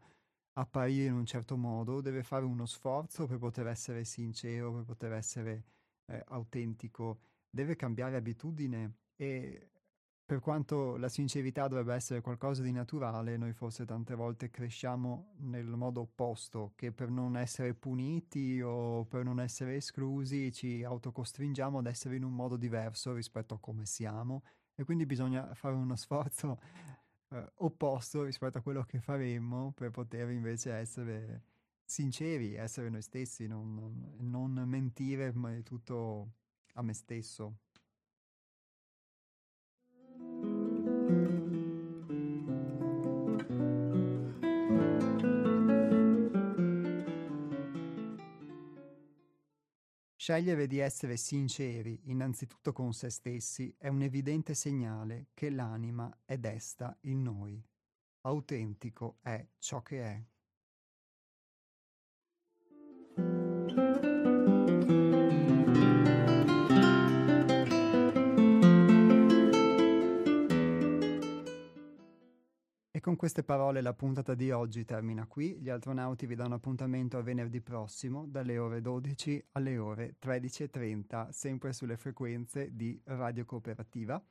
apparire 0.55 1.07
in 1.07 1.15
un 1.15 1.27
certo 1.27 1.57
modo, 1.57 2.01
deve 2.01 2.23
fare 2.23 2.45
uno 2.45 2.67
sforzo 2.67 3.27
per 3.27 3.39
poter 3.39 3.67
essere 3.67 4.05
sincero, 4.05 4.73
per 4.73 4.85
poter 4.85 5.13
essere 5.13 5.65
eh, 6.07 6.23
autentico, 6.29 7.21
deve 7.49 7.77
cambiare 7.77 8.17
abitudine 8.17 8.95
e 9.17 9.71
per 10.31 10.39
quanto 10.39 10.97
la 10.97 11.09
sincerità 11.09 11.67
dovrebbe 11.67 11.93
essere 11.93 12.21
qualcosa 12.21 12.63
di 12.63 12.71
naturale, 12.71 13.37
noi 13.37 13.53
forse 13.53 13.85
tante 13.85 14.15
volte 14.15 14.49
cresciamo 14.49 15.33
nel 15.39 15.67
modo 15.67 16.03
opposto, 16.03 16.73
che 16.77 16.93
per 16.93 17.11
non 17.11 17.37
essere 17.37 17.75
puniti 17.75 18.61
o 18.63 19.05
per 19.07 19.25
non 19.25 19.41
essere 19.41 19.75
esclusi 19.75 20.53
ci 20.53 20.85
autocostringiamo 20.85 21.79
ad 21.79 21.87
essere 21.87 22.15
in 22.15 22.23
un 22.23 22.33
modo 22.33 22.57
diverso 22.57 23.13
rispetto 23.13 23.55
a 23.55 23.59
come 23.59 23.87
siamo. 23.87 24.45
E 24.77 24.85
quindi 24.85 25.05
bisogna 25.05 25.53
fare 25.55 25.75
uno 25.75 25.97
sforzo 25.97 26.61
eh, 27.31 27.53
opposto 27.57 28.25
rispetto 28.25 28.59
a 28.59 28.61
quello 28.63 28.83
che 28.85 29.01
faremmo 29.01 29.73
per 29.73 29.91
poter 29.91 30.31
invece 30.31 30.73
essere 30.73 31.45
sinceri, 31.85 32.55
essere 32.55 32.89
noi 32.89 33.03
stessi, 33.03 33.47
non, 33.47 34.17
non, 34.19 34.53
mentire 34.67 35.33
ma 35.33 35.55
è 35.55 35.63
tutto 35.63 36.33
a 36.75 36.83
me 36.83 36.95
stesso. 36.95 37.59
Scegliere 50.31 50.69
di 50.69 50.79
essere 50.79 51.17
sinceri 51.17 52.03
innanzitutto 52.05 52.73
con 52.73 52.93
se 52.93 53.11
stessi 53.11 53.75
è 53.77 53.89
un 53.89 54.03
evidente 54.03 54.55
segnale 54.55 55.31
che 55.35 55.51
l'anima 55.51 56.09
è 56.25 56.39
desta 56.39 56.97
in 57.01 57.23
noi. 57.23 57.61
Autentico 58.21 59.19
è 59.23 59.45
ciò 59.59 59.83
che 59.83 60.03
è. 60.05 60.25
Con 73.01 73.17
queste 73.17 73.43
parole 73.43 73.81
la 73.81 73.95
puntata 73.95 74.35
di 74.35 74.51
oggi 74.51 74.85
termina 74.85 75.27
qui. 75.27 75.57
Gli 75.59 75.71
astronauti 75.71 76.27
vi 76.27 76.35
danno 76.35 76.57
appuntamento 76.57 77.17
a 77.17 77.23
venerdì 77.23 77.63
prossimo 77.63 78.27
dalle 78.27 78.59
ore 78.59 78.83
12 78.83 79.47
alle 79.53 79.79
ore 79.79 80.17
13.30, 80.23 81.31
sempre 81.31 81.73
sulle 81.73 81.97
frequenze 81.97 82.77
di 82.77 83.01
Radio 83.05 83.47
Cooperativa. 83.47 84.23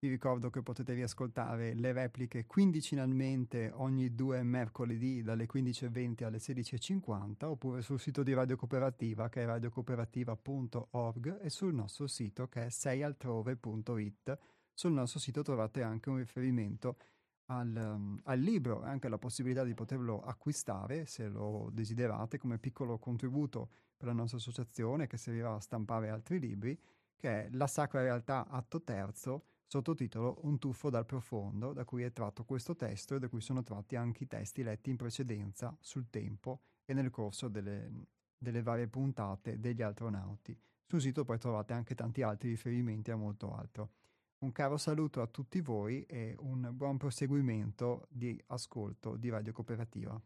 Vi 0.00 0.08
ricordo 0.08 0.50
che 0.50 0.60
potete 0.62 0.92
riascoltare 0.94 1.74
le 1.74 1.92
repliche 1.92 2.46
quindicinalmente 2.46 3.70
ogni 3.72 4.12
due 4.16 4.42
mercoledì 4.42 5.22
dalle 5.22 5.46
15.20 5.46 6.24
alle 6.24 6.38
16.50 6.38 7.44
oppure 7.44 7.80
sul 7.80 8.00
sito 8.00 8.24
di 8.24 8.34
Radio 8.34 8.56
Cooperativa 8.56 9.28
che 9.28 9.42
è 9.42 9.46
radiocooperativa.org 9.46 11.38
e 11.42 11.48
sul 11.48 11.74
nostro 11.74 12.08
sito 12.08 12.48
che 12.48 12.66
è 12.66 12.70
seialtrove.it. 12.70 14.38
Sul 14.74 14.92
nostro 14.92 15.20
sito 15.20 15.42
trovate 15.42 15.82
anche 15.82 16.10
un 16.10 16.16
riferimento 16.16 16.96
al, 17.46 17.74
um, 17.74 18.18
al 18.24 18.40
libro 18.40 18.84
e 18.84 18.88
anche 18.88 19.08
la 19.08 19.18
possibilità 19.18 19.62
di 19.64 19.74
poterlo 19.74 20.20
acquistare 20.20 21.06
se 21.06 21.28
lo 21.28 21.68
desiderate 21.72 22.38
come 22.38 22.58
piccolo 22.58 22.98
contributo 22.98 23.70
per 23.96 24.08
la 24.08 24.14
nostra 24.14 24.38
associazione 24.38 25.06
che 25.06 25.16
servirà 25.16 25.54
a 25.54 25.60
stampare 25.60 26.10
altri 26.10 26.38
libri, 26.38 26.78
che 27.16 27.44
è 27.44 27.48
La 27.52 27.66
Sacra 27.66 28.02
Realtà 28.02 28.46
atto 28.48 28.82
terzo, 28.82 29.44
sottotitolo 29.66 30.40
Un 30.42 30.58
tuffo 30.58 30.90
dal 30.90 31.06
profondo, 31.06 31.72
da 31.72 31.84
cui 31.84 32.02
è 32.02 32.12
tratto 32.12 32.44
questo 32.44 32.76
testo 32.76 33.14
e 33.14 33.18
da 33.18 33.28
cui 33.28 33.40
sono 33.40 33.62
tratti 33.62 33.96
anche 33.96 34.24
i 34.24 34.26
testi 34.26 34.62
letti 34.62 34.90
in 34.90 34.96
precedenza 34.96 35.76
sul 35.80 36.10
tempo 36.10 36.60
e 36.84 36.92
nel 36.92 37.10
corso 37.10 37.48
delle, 37.48 37.90
delle 38.36 38.62
varie 38.62 38.88
puntate 38.88 39.58
degli 39.58 39.82
astronauti. 39.82 40.58
Sul 40.84 41.00
sito 41.00 41.24
poi 41.24 41.38
trovate 41.38 41.72
anche 41.72 41.94
tanti 41.94 42.22
altri 42.22 42.50
riferimenti 42.50 43.10
a 43.10 43.16
molto 43.16 43.52
altro. 43.52 43.90
Un 44.38 44.52
caro 44.52 44.76
saluto 44.76 45.22
a 45.22 45.26
tutti 45.26 45.62
voi 45.62 46.04
e 46.06 46.36
un 46.40 46.68
buon 46.72 46.98
proseguimento 46.98 48.06
di 48.10 48.38
ascolto 48.48 49.16
di 49.16 49.30
Radio 49.30 49.52
Cooperativa. 49.52 50.20